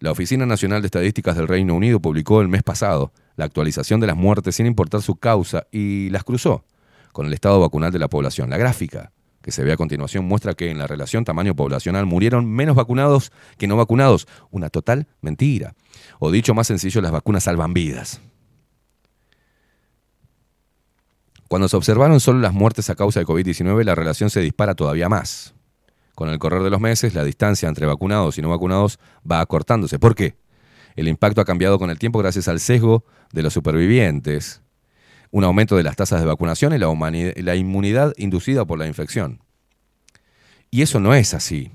[0.00, 4.08] La Oficina Nacional de Estadísticas del Reino Unido publicó el mes pasado la actualización de
[4.08, 6.64] las muertes sin importar su causa y las cruzó
[7.12, 8.50] con el estado vacunal de la población.
[8.50, 12.50] La gráfica que se ve a continuación muestra que en la relación tamaño poblacional murieron
[12.50, 14.26] menos vacunados que no vacunados.
[14.50, 15.74] Una total mentira.
[16.18, 18.20] O dicho más sencillo, las vacunas salvan vidas.
[21.48, 25.08] Cuando se observaron solo las muertes a causa de COVID-19, la relación se dispara todavía
[25.08, 25.54] más.
[26.14, 28.98] Con el correr de los meses, la distancia entre vacunados y no vacunados
[29.30, 29.98] va acortándose.
[29.98, 30.34] ¿Por qué?
[30.96, 34.62] El impacto ha cambiado con el tiempo gracias al sesgo de los supervivientes,
[35.30, 39.42] un aumento de las tasas de vacunación y la, inmunidad inducida por la infección.
[40.70, 41.70] Y eso no es así.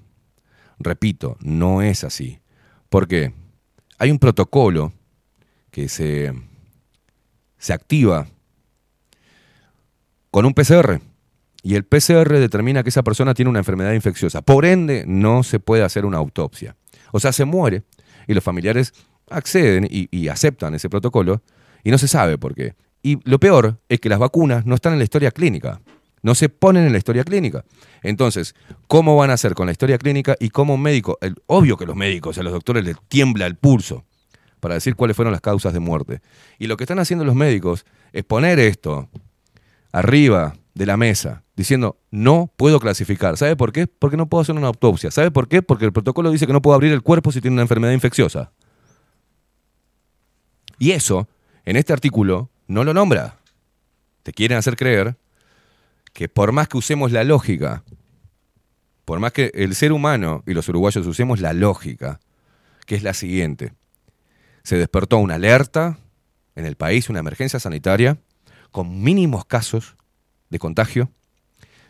[0.80, 2.40] Repito, no es así.
[2.90, 3.33] ¿Por qué?
[4.00, 4.91] Hay un protocolo
[5.69, 6.33] que se,
[7.59, 8.27] se activa
[10.32, 11.01] con un PCR.
[11.61, 14.42] Y el PCR determina que esa persona tiene una enfermedad infecciosa.
[14.42, 16.76] Por ende, no se puede hacer una autopsia.
[17.11, 17.84] O sea, se muere
[18.27, 18.93] y los familiares
[19.30, 21.43] acceden y, aceptan ese protocolo
[21.84, 22.74] y no se sabe por qué.
[23.03, 25.82] Y lo peor es que las vacunas no están en la historia clínica.
[26.24, 27.64] No se ponen en la historia clínica.
[28.03, 28.56] Entonces,
[28.88, 31.95] ¿cómo van a hacer con la historia clínica y cómo un médico, obvio que los
[31.95, 34.06] médicos, a los doctores les tiembla el pulso
[34.60, 36.22] para decir cuáles fueron las causas de muerte?
[36.60, 39.10] Y lo que están haciendo los médicos es poner esto
[39.92, 43.38] arriba de la mesa, diciendo, no puedo clasificar.
[43.38, 43.88] ¿Sabe por qué?
[43.88, 45.11] Porque no puedo hacer una autopsia.
[45.11, 45.61] ¿Sabe por qué?
[45.61, 48.52] Porque el protocolo dice que no puedo abrir el cuerpo si tiene una enfermedad infecciosa.
[50.80, 51.28] Y eso,
[51.66, 53.38] en este artículo, no lo nombra.
[54.24, 55.18] Te quieren hacer creer
[56.14, 57.84] que por más que usemos la lógica,
[59.06, 62.20] por más que el ser humano y los uruguayos usemos la lógica,
[62.86, 63.74] que es la siguiente,
[64.64, 66.00] se despertó una alerta
[66.56, 68.18] en el país, una emergencia sanitaria,
[68.72, 69.95] con mínimos casos
[70.50, 71.11] de contagio,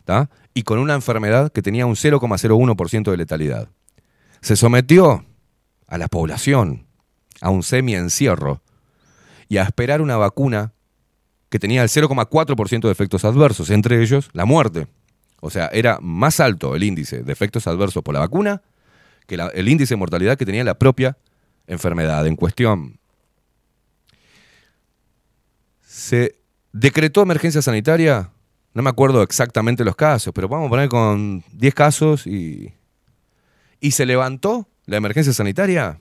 [0.06, 0.30] ¿tá?
[0.54, 3.70] y con una enfermedad que tenía un 0,01% de letalidad.
[4.42, 5.26] se sometió
[5.88, 6.88] a la población
[7.42, 8.62] a un semi-encierro
[9.50, 10.74] y a esperar una vacuna
[11.50, 14.88] que tenía el 0,4% de efectos adversos, entre ellos la muerte.
[15.42, 18.62] O sea, era más alto el índice de efectos adversos por la vacuna
[19.28, 21.18] que el índice de mortalidad que tenía la propia
[21.68, 23.00] enfermedad en cuestión.
[25.82, 26.41] Se
[26.74, 28.32] decretó emergencia sanitaria,
[28.74, 32.74] no me acuerdo exactamente los casos, pero vamos a poner con 10 casos y,
[33.80, 36.00] y se levantó la emergencia sanitaria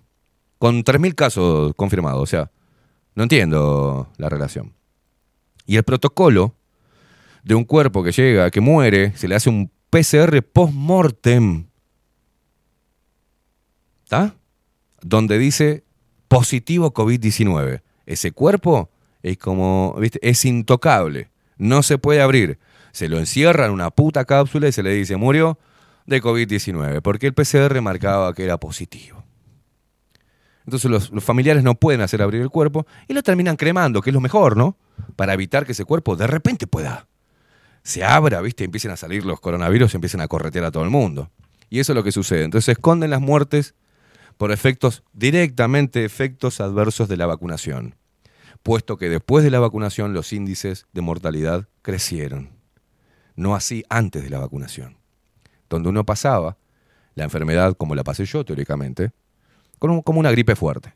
[0.58, 2.22] con 3.000 casos confirmados.
[2.22, 2.50] O sea,
[3.14, 4.74] no entiendo la relación.
[5.66, 6.54] Y el protocolo
[7.42, 11.66] de un cuerpo que llega, que muere, se le hace un PCR post-mortem.
[14.04, 14.34] ¿Está?
[15.02, 15.84] Donde dice
[16.28, 17.82] positivo COVID-19.
[18.06, 18.90] Ese cuerpo
[19.22, 20.18] es como, ¿viste?
[20.22, 21.30] Es intocable.
[21.56, 22.58] No se puede abrir.
[22.92, 25.58] Se lo encierra en una puta cápsula y se le dice, murió
[26.06, 29.22] de COVID-19, porque el PCR marcaba que era positivo.
[30.64, 34.14] Entonces los, familiares no pueden hacer abrir el cuerpo y lo terminan cremando, que es
[34.14, 34.76] lo mejor, ¿no?
[35.16, 37.06] Para evitar que ese cuerpo de repente pueda
[37.82, 38.64] se abra, ¿viste?
[38.64, 41.30] Empiecen a salir los coronavirus empiecen a corretear a todo el mundo.
[41.68, 42.44] Y eso es lo que sucede.
[42.44, 43.74] Entonces se esconden las muertes
[44.36, 47.94] por efectos, directamente efectos adversos de la vacunación,
[48.62, 52.50] puesto que después de la vacunación los índices de mortalidad crecieron.
[53.36, 54.96] No así antes de la vacunación,
[55.68, 56.58] donde uno pasaba
[57.14, 59.12] la enfermedad como la pasé yo teóricamente,
[59.78, 60.94] como una gripe fuerte.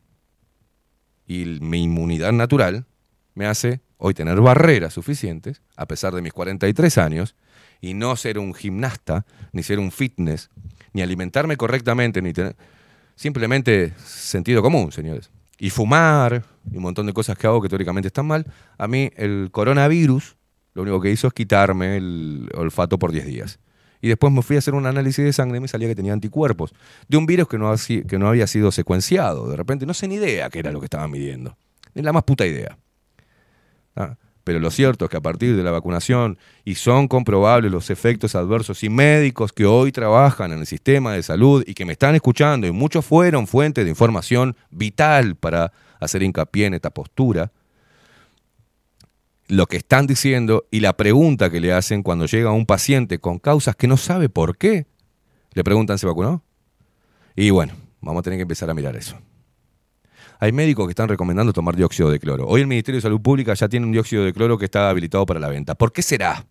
[1.27, 2.85] Y mi inmunidad natural
[3.33, 7.35] me hace hoy tener barreras suficientes, a pesar de mis 43 años,
[7.81, 10.49] y no ser un gimnasta, ni ser un fitness,
[10.93, 12.55] ni alimentarme correctamente, ni tener...
[13.17, 15.31] Simplemente sentido común, señores.
[15.57, 18.45] Y fumar, y un montón de cosas que hago que teóricamente están mal.
[18.77, 20.35] A mí el coronavirus
[20.75, 23.59] lo único que hizo es quitarme el olfato por 10 días.
[24.01, 26.13] Y después me fui a hacer un análisis de sangre y me salía que tenía
[26.13, 26.75] anticuerpos
[27.07, 27.73] de un virus que no,
[28.07, 29.49] que no había sido secuenciado.
[29.49, 31.57] De repente no sé ni idea qué era lo que estaban midiendo.
[31.95, 32.77] Ni la más puta idea.
[33.95, 37.89] Ah, Pero lo cierto es que a partir de la vacunación, y son comprobables los
[37.89, 41.93] efectos adversos, y médicos que hoy trabajan en el sistema de salud y que me
[41.93, 47.51] están escuchando, y muchos fueron fuentes de información vital para hacer hincapié en esta postura,
[49.47, 53.39] lo que están diciendo y la pregunta que le hacen cuando llega un paciente con
[53.39, 54.87] causas que no sabe por qué,
[55.53, 56.43] le preguntan, ¿se vacunó?
[57.35, 59.17] Y bueno, vamos a tener que empezar a mirar eso.
[60.39, 62.45] Hay médicos que están recomendando tomar dióxido de cloro.
[62.47, 65.25] Hoy el Ministerio de Salud Pública ya tiene un dióxido de cloro que está habilitado
[65.25, 65.75] para la venta.
[65.75, 66.45] ¿Por qué será?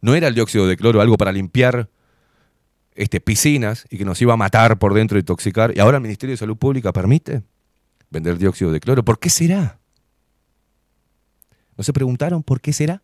[0.00, 1.88] ¿No era el dióxido de cloro algo para limpiar
[2.94, 5.72] este, piscinas y que nos iba a matar por dentro intoxicar?
[5.76, 7.42] Y ahora el Ministerio de Salud Pública permite
[8.10, 9.04] vender dióxido de cloro.
[9.04, 9.78] ¿Por qué será?
[11.76, 13.02] ¿No se preguntaron por qué será?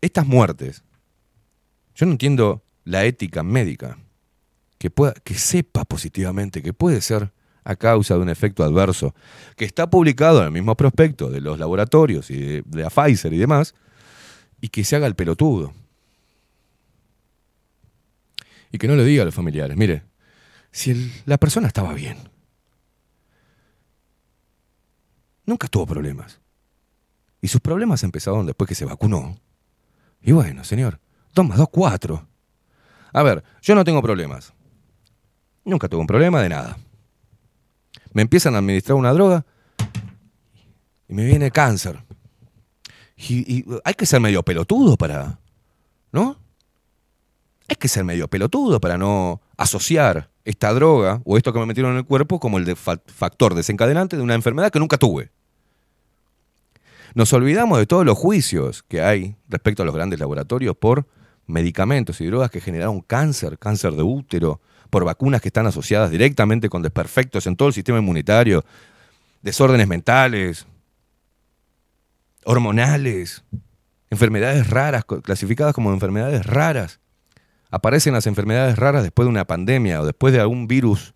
[0.00, 0.82] Estas muertes,
[1.94, 3.98] yo no entiendo la ética médica
[4.78, 7.32] que, pueda, que sepa positivamente que puede ser
[7.64, 9.14] a causa de un efecto adverso,
[9.56, 13.32] que está publicado en el mismo prospecto de los laboratorios y de, de la Pfizer
[13.32, 13.76] y demás,
[14.60, 15.72] y que se haga el pelotudo.
[18.72, 20.02] Y que no le diga a los familiares, mire,
[20.70, 22.16] si la persona estaba bien,
[25.44, 26.40] nunca tuvo problemas,
[27.42, 29.36] y sus problemas empezaron después que se vacunó.
[30.22, 31.00] Y bueno, señor,
[31.34, 32.26] dos más dos, cuatro.
[33.12, 34.54] A ver, yo no tengo problemas.
[35.64, 36.78] Nunca tuve un problema de nada.
[38.12, 39.44] Me empiezan a administrar una droga
[41.08, 42.02] y me viene cáncer.
[43.16, 45.38] Y, y hay que ser medio pelotudo para...
[46.12, 46.41] ¿No?
[47.68, 51.92] Hay que ser medio pelotudo para no asociar esta droga o esto que me metieron
[51.92, 55.30] en el cuerpo como el factor desencadenante de una enfermedad que nunca tuve.
[57.14, 61.06] Nos olvidamos de todos los juicios que hay respecto a los grandes laboratorios por
[61.46, 64.60] medicamentos y drogas que generaron cáncer, cáncer de útero,
[64.92, 68.64] por vacunas que están asociadas directamente con desperfectos en todo el sistema inmunitario,
[69.40, 70.66] desórdenes mentales,
[72.44, 73.42] hormonales,
[74.10, 77.00] enfermedades raras, clasificadas como enfermedades raras.
[77.72, 81.14] Aparecen las enfermedades raras después de una pandemia o después de algún virus,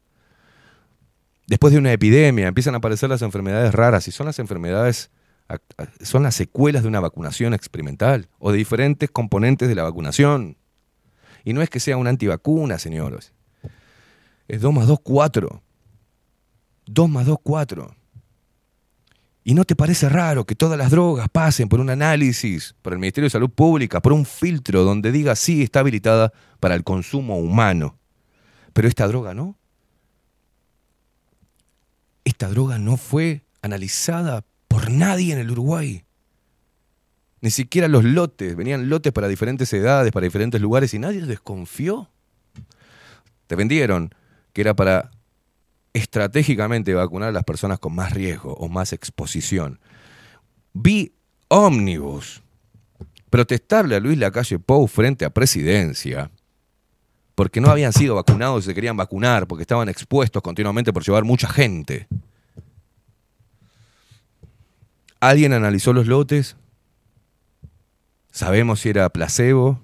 [1.46, 5.10] después de una epidemia, empiezan a aparecer las enfermedades raras y son las enfermedades,
[6.00, 10.56] son las secuelas de una vacunación experimental o de diferentes componentes de la vacunación.
[11.44, 13.34] Y no es que sea una antivacuna, señores.
[14.48, 15.62] Es 2 más 2, 4.
[16.86, 17.94] 2 más 2, 4.
[19.48, 22.98] ¿Y no te parece raro que todas las drogas pasen por un análisis, por el
[22.98, 27.38] Ministerio de Salud Pública, por un filtro donde diga sí está habilitada para el consumo
[27.38, 27.96] humano?
[28.72, 29.56] Pero esta droga no.
[32.24, 36.04] Esta droga no fue analizada por nadie en el Uruguay.
[37.40, 42.10] Ni siquiera los lotes, venían lotes para diferentes edades, para diferentes lugares y nadie desconfió.
[43.46, 44.12] Te vendieron
[44.52, 45.12] que era para
[45.96, 49.80] estratégicamente vacunar a las personas con más riesgo o más exposición.
[50.74, 51.14] Vi
[51.48, 52.42] ómnibus
[53.30, 56.30] protestarle a Luis Lacalle Pou frente a presidencia
[57.34, 61.24] porque no habían sido vacunados y se querían vacunar, porque estaban expuestos continuamente por llevar
[61.24, 62.08] mucha gente.
[65.20, 66.56] ¿Alguien analizó los lotes?
[68.30, 69.82] ¿Sabemos si era placebo?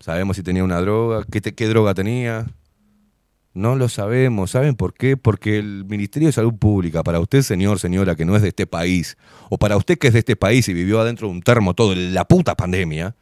[0.00, 1.24] ¿Sabemos si tenía una droga?
[1.30, 2.46] ¿Qué, qué droga tenía?
[3.58, 4.52] No lo sabemos.
[4.52, 5.16] ¿Saben por qué?
[5.16, 8.68] Porque el Ministerio de Salud Pública, para usted, señor, señora, que no es de este
[8.68, 9.18] país,
[9.50, 11.92] o para usted que es de este país y vivió adentro de un termo todo
[11.96, 13.16] la puta pandemia,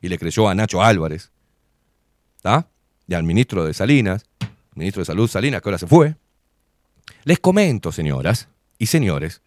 [0.00, 1.32] y le creyó a Nacho Álvarez,
[2.36, 2.66] ¿está?
[3.06, 4.24] Y al ministro de Salinas,
[4.74, 6.16] ministro de Salud Salinas, que ahora se fue.
[7.24, 8.48] Les comento, señoras
[8.78, 9.42] y señores,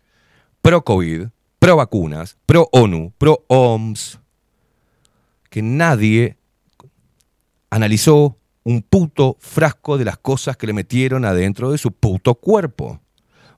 [0.62, 4.20] pro COVID, pro vacunas, pro ONU, pro OMS,
[5.50, 6.38] que nadie
[7.72, 13.02] analizó un puto frasco de las cosas que le metieron adentro de su puto cuerpo.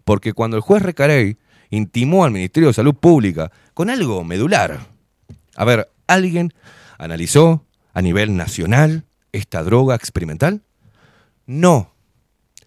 [0.04, 1.38] Porque cuando el juez Recarey
[1.70, 4.88] intimó al Ministerio de Salud Pública con algo medular,
[5.56, 6.54] a ver, ¿alguien
[6.98, 10.62] analizó a nivel nacional esta droga experimental?
[11.46, 11.94] No.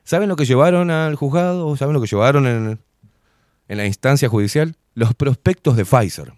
[0.05, 1.77] ¿Saben lo que llevaron al juzgado?
[1.77, 2.81] ¿Saben lo que llevaron en,
[3.69, 4.77] en la instancia judicial?
[4.95, 6.33] Los prospectos de Pfizer.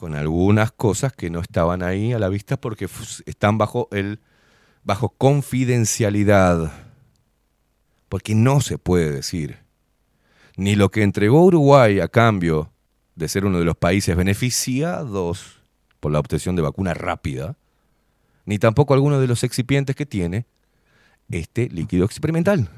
[0.00, 2.88] Con algunas cosas que no estaban ahí a la vista porque
[3.26, 4.20] están bajo el
[4.82, 6.72] bajo confidencialidad.
[8.08, 9.58] Porque no se puede decir
[10.56, 12.72] ni lo que entregó Uruguay a cambio
[13.14, 15.60] de ser uno de los países beneficiados
[16.00, 17.58] por la obtención de vacuna rápida,
[18.46, 20.46] ni tampoco alguno de los excipientes que tiene
[21.30, 22.70] este líquido experimental.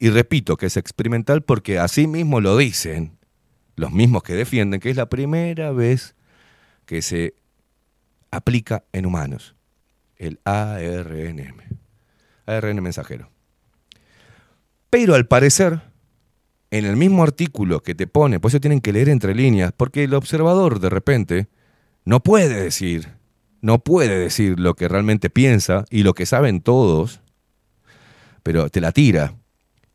[0.00, 3.16] Y repito que es experimental porque así mismo lo dicen
[3.76, 6.16] los mismos que defienden que es la primera vez
[6.84, 7.34] que se
[8.30, 9.54] aplica en humanos,
[10.16, 11.78] el ARNM,
[12.46, 13.30] ARN mensajero.
[14.90, 15.80] Pero al parecer,
[16.70, 20.04] en el mismo artículo que te pone, por eso tienen que leer entre líneas, porque
[20.04, 21.48] el observador de repente
[22.04, 23.08] no puede decir,
[23.60, 27.20] no puede decir lo que realmente piensa y lo que saben todos,
[28.42, 29.34] pero te la tira.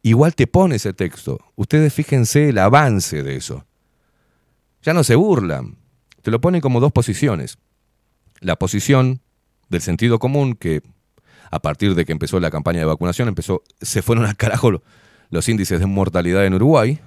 [0.01, 1.39] Igual te pone ese texto.
[1.55, 3.65] Ustedes fíjense el avance de eso.
[4.81, 5.78] Ya no se burlan.
[6.29, 7.57] Te lo ponen como dos posiciones.
[8.39, 9.19] La posición
[9.69, 10.83] del sentido común, que
[11.49, 14.83] a partir de que empezó la campaña de vacunación, empezó, se fueron al carajo lo-
[15.31, 16.99] los índices de mortalidad en Uruguay,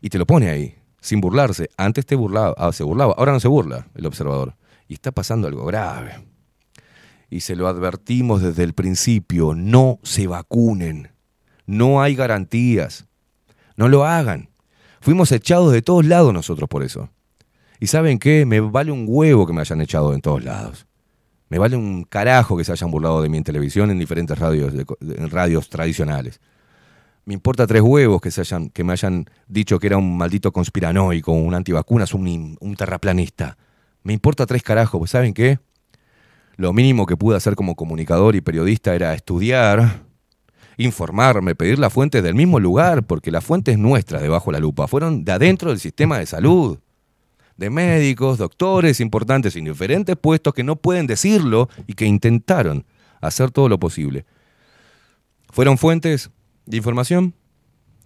[0.00, 1.70] y te lo pone ahí, sin burlarse.
[1.76, 4.56] Antes te burlaba, ah, se burlaba, ahora no se burla el observador.
[4.88, 6.24] Y está pasando algo grave.
[7.30, 11.12] Y se lo advertimos desde el principio, no se vacunen.
[11.66, 13.06] No hay garantías.
[13.76, 14.48] No lo hagan.
[15.00, 17.08] Fuimos echados de todos lados nosotros por eso.
[17.82, 20.86] Y saben qué, me vale un huevo que me hayan echado en todos lados.
[21.48, 24.72] Me vale un carajo que se hayan burlado de mí en televisión, en diferentes radios,
[24.72, 26.40] de- en radios tradicionales.
[27.24, 30.52] Me importa tres huevos que, se hayan, que me hayan dicho que era un maldito
[30.52, 33.56] conspiranoico, un antivacunas, un, un terraplanista.
[34.04, 35.58] Me importa tres carajos, pues ¿saben qué?
[36.54, 40.04] Lo mínimo que pude hacer como comunicador y periodista era estudiar,
[40.76, 44.86] informarme, pedir las fuentes del mismo lugar, porque las fuentes nuestras debajo de la lupa
[44.86, 46.78] fueron de adentro del sistema de salud,
[47.56, 52.84] de médicos, doctores importantes en diferentes puestos que no pueden decirlo y que intentaron
[53.20, 54.26] hacer todo lo posible.
[55.50, 56.30] ¿Fueron fuentes
[56.66, 57.34] de información?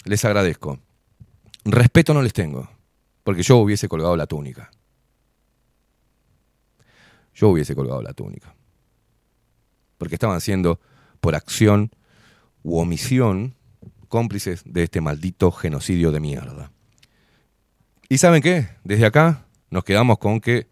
[0.04, 0.78] Les agradezco.
[1.64, 2.68] Respeto no les tengo,
[3.24, 4.70] porque yo hubiese colgado la túnica.
[7.34, 8.54] Yo hubiese colgado la túnica.
[9.98, 10.80] Porque estaban siendo,
[11.20, 11.90] por acción
[12.62, 13.54] u omisión,
[14.08, 16.70] cómplices de este maldito genocidio de mierda.
[18.08, 18.68] ¿Y saben qué?
[18.84, 20.68] Desde acá nos quedamos con que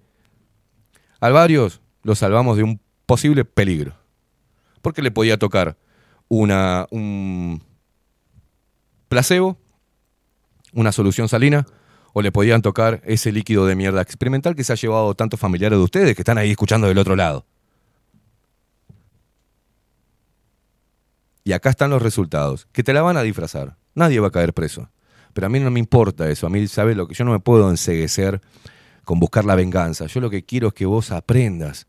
[1.20, 3.94] a varios los salvamos de un posible peligro.
[4.82, 5.76] Porque le podía tocar
[6.28, 7.62] una, un
[9.08, 9.58] placebo,
[10.72, 11.66] una solución salina,
[12.12, 15.78] o le podían tocar ese líquido de mierda experimental que se ha llevado tantos familiares
[15.78, 17.44] de ustedes que están ahí escuchando del otro lado.
[21.42, 23.76] Y acá están los resultados, que te la van a disfrazar.
[23.94, 24.88] Nadie va a caer preso.
[25.34, 26.46] Pero a mí no me importa eso.
[26.46, 27.14] A mí, ¿sabes lo que?
[27.14, 28.40] Yo no me puedo enseguecer
[29.04, 30.06] con buscar la venganza.
[30.06, 31.86] Yo lo que quiero es que vos aprendas.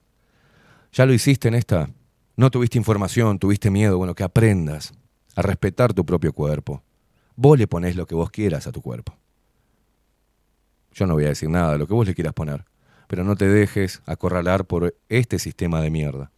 [0.92, 1.90] Ya lo hiciste en esta.
[2.36, 3.98] No tuviste información, tuviste miedo.
[3.98, 4.94] Bueno, que aprendas
[5.36, 6.84] a respetar tu propio cuerpo.
[7.36, 9.16] Vos le ponés lo que vos quieras a tu cuerpo.
[10.92, 12.66] Yo no voy a decir nada lo que vos le quieras poner.
[13.08, 16.32] Pero no te dejes acorralar por este sistema de mierda.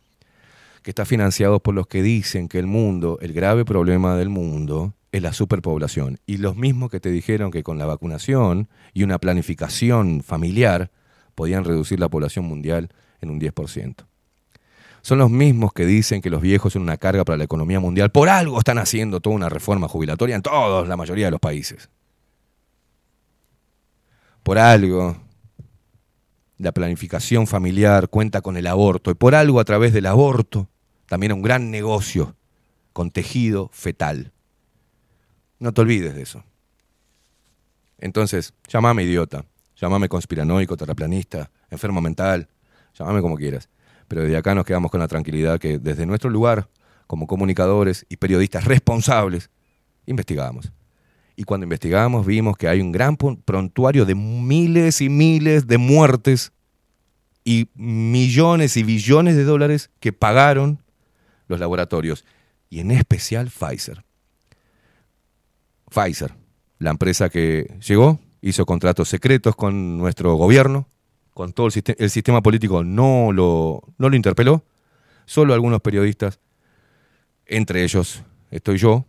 [0.82, 4.94] Que está financiado por los que dicen que el mundo, el grave problema del mundo,
[5.12, 6.20] es la superpoblación.
[6.26, 10.92] Y los mismos que te dijeron que con la vacunación y una planificación familiar
[11.36, 12.90] podían reducir la población mundial
[13.22, 14.06] en un 10%.
[15.02, 18.12] Son los mismos que dicen que los viejos son una carga para la economía mundial.
[18.12, 21.90] Por algo están haciendo toda una reforma jubilatoria en todos, la mayoría de los países.
[24.44, 25.16] Por algo
[26.58, 30.70] la planificación familiar cuenta con el aborto y por algo a través del aborto
[31.06, 32.36] también un gran negocio
[32.94, 34.34] con tejido fetal.
[35.60, 36.44] No te olvides de eso.
[37.98, 39.46] Entonces, llámame idiota,
[39.76, 42.48] llámame conspiranoico, terraplanista, enfermo mental,
[42.98, 43.70] llámame como quieras.
[44.08, 46.70] Pero desde acá nos quedamos con la tranquilidad que desde nuestro lugar,
[47.08, 49.50] como comunicadores y periodistas responsables,
[50.06, 50.72] investigamos.
[51.36, 56.52] Y cuando investigamos vimos que hay un gran prontuario de miles y miles de muertes
[57.44, 60.84] y millones y billones de dólares que pagaron
[61.48, 62.26] los laboratorios,
[62.70, 64.04] y en especial Pfizer.
[65.90, 66.34] Pfizer,
[66.80, 70.88] la empresa que llegó, hizo contratos secretos con nuestro gobierno,
[71.34, 74.64] con todo el, el sistema político no lo, no lo interpeló,
[75.26, 76.40] solo algunos periodistas,
[77.46, 79.06] entre ellos estoy yo,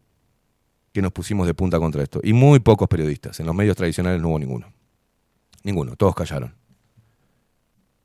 [0.93, 2.21] que nos pusimos de punta contra esto.
[2.23, 3.39] Y muy pocos periodistas.
[3.41, 4.73] En los medios tradicionales no hubo ninguno.
[5.63, 6.55] Ninguno, todos callaron.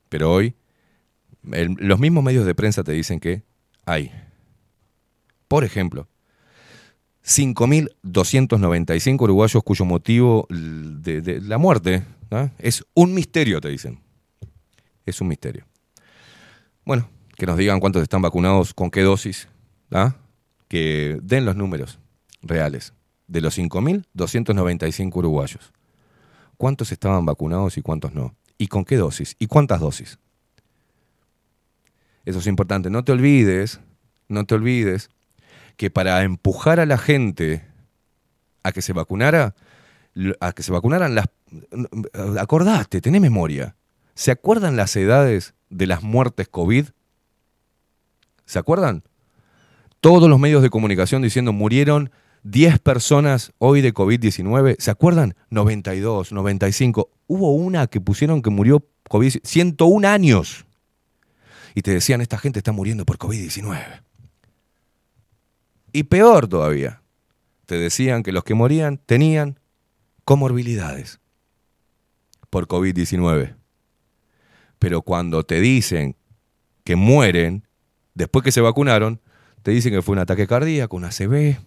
[0.08, 0.54] Pero hoy,
[1.42, 3.42] los mismos medios de prensa te dicen que
[3.84, 4.12] hay,
[5.48, 6.08] por ejemplo,
[7.24, 12.04] 5.295 uruguayos cuyo motivo de, la muerte
[12.58, 14.00] es un misterio, te dicen.
[15.06, 15.64] Es un misterio.
[16.84, 19.48] Bueno, que nos digan cuántos están vacunados, con qué dosis,
[19.90, 20.16] ¿ah?
[20.68, 21.98] que den los números
[22.42, 22.92] reales
[23.26, 25.72] de los 5.295 uruguayos.
[26.56, 28.34] ¿Cuántos estaban vacunados y cuántos no?
[28.58, 29.34] ¿Y con qué dosis?
[29.38, 30.18] ¿Y cuántas dosis?
[32.24, 32.90] Eso es importante.
[32.90, 33.80] No te olvides,
[34.28, 35.10] no te olvides
[35.76, 37.64] que para empujar a la gente
[38.62, 39.54] a que se vacunara,
[40.40, 41.26] a que se vacunaran las...
[42.38, 43.76] Acordate, tenés memoria.
[44.14, 46.86] ¿Se acuerdan las edades de las muertes COVID?
[48.46, 49.02] ¿Se acuerdan?
[50.00, 52.10] Todos los medios de comunicación diciendo murieron
[52.44, 54.76] 10 personas hoy de COVID-19.
[54.78, 55.34] ¿Se acuerdan?
[55.50, 57.10] 92, 95.
[57.26, 60.66] Hubo una que pusieron que murió COVID, 101 años.
[61.74, 64.03] Y te decían, esta gente está muriendo por COVID-19.
[65.96, 67.02] Y peor todavía,
[67.66, 69.60] te decían que los que morían tenían
[70.24, 71.20] comorbilidades
[72.50, 73.54] por COVID-19.
[74.80, 76.16] Pero cuando te dicen
[76.82, 77.68] que mueren,
[78.12, 79.20] después que se vacunaron,
[79.62, 81.58] te dicen que fue un ataque cardíaco, una ACV,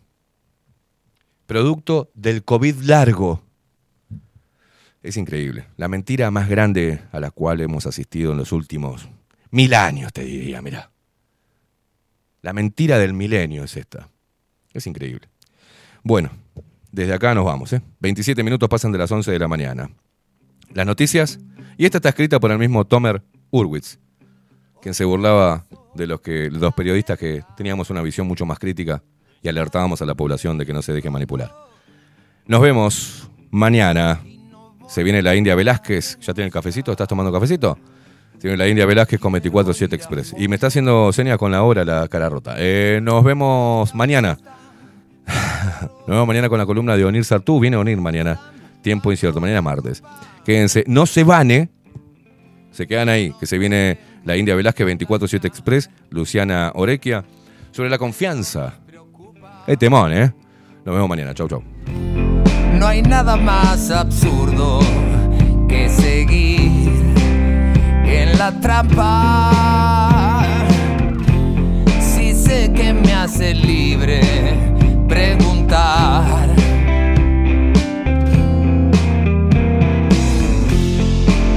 [1.45, 3.41] producto del COVID largo.
[5.03, 5.67] Es increíble.
[5.77, 9.07] La mentira más grande a la cual hemos asistido en los últimos
[9.51, 10.91] mil años, te diría, mira.
[12.41, 14.09] La mentira del milenio es esta.
[14.77, 15.27] Es increíble.
[16.03, 16.29] Bueno,
[16.91, 17.73] desde acá nos vamos.
[17.73, 17.81] ¿eh?
[17.99, 19.89] 27 minutos pasan de las 11 de la mañana.
[20.73, 21.39] Las noticias.
[21.77, 23.97] Y esta está escrita por el mismo Tomer Urwitz,
[24.81, 25.65] quien se burlaba
[25.95, 29.01] de los, que, los periodistas que teníamos una visión mucho más crítica
[29.41, 31.53] y alertábamos a la población de que no se deje manipular.
[32.45, 34.21] Nos vemos mañana.
[34.87, 36.19] Se viene la India Velázquez.
[36.19, 36.91] ¿Ya tiene el cafecito?
[36.91, 37.77] ¿Estás tomando cafecito?
[38.39, 40.35] Tiene la India Velázquez con 24-7 Express.
[40.37, 42.55] Y me está haciendo señas con la hora la cara rota.
[42.57, 44.37] Eh, nos vemos mañana.
[45.81, 47.59] Nos vemos mañana con la columna de Onir Sartú.
[47.59, 48.39] Viene Onir mañana.
[48.81, 49.39] Tiempo incierto.
[49.39, 50.03] Mañana martes.
[50.45, 50.83] Quédense.
[50.87, 51.69] No se van, ¿eh?
[52.71, 53.33] Se quedan ahí.
[53.39, 55.89] Que se viene la India Velázquez 24-7 Express.
[56.09, 57.25] Luciana Orequia.
[57.71, 58.73] Sobre la confianza.
[59.65, 60.33] Es temón, ¿eh?
[60.85, 61.33] Nos vemos mañana.
[61.33, 61.63] Chau, chau.
[62.73, 64.79] No hay nada más absurdo
[65.67, 66.91] que seguir
[68.05, 70.45] en la trampa.
[71.99, 74.76] Si sé que me hace libre
[75.07, 76.49] preguntar.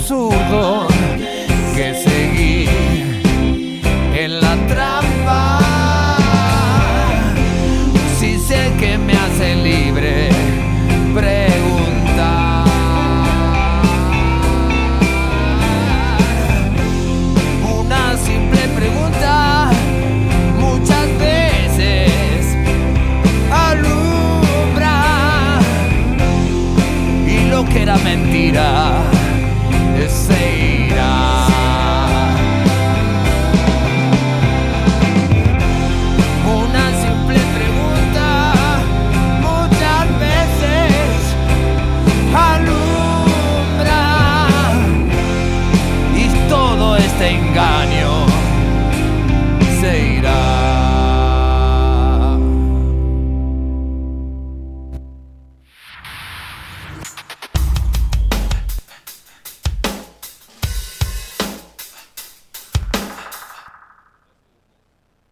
[0.06, 0.95] más absurdo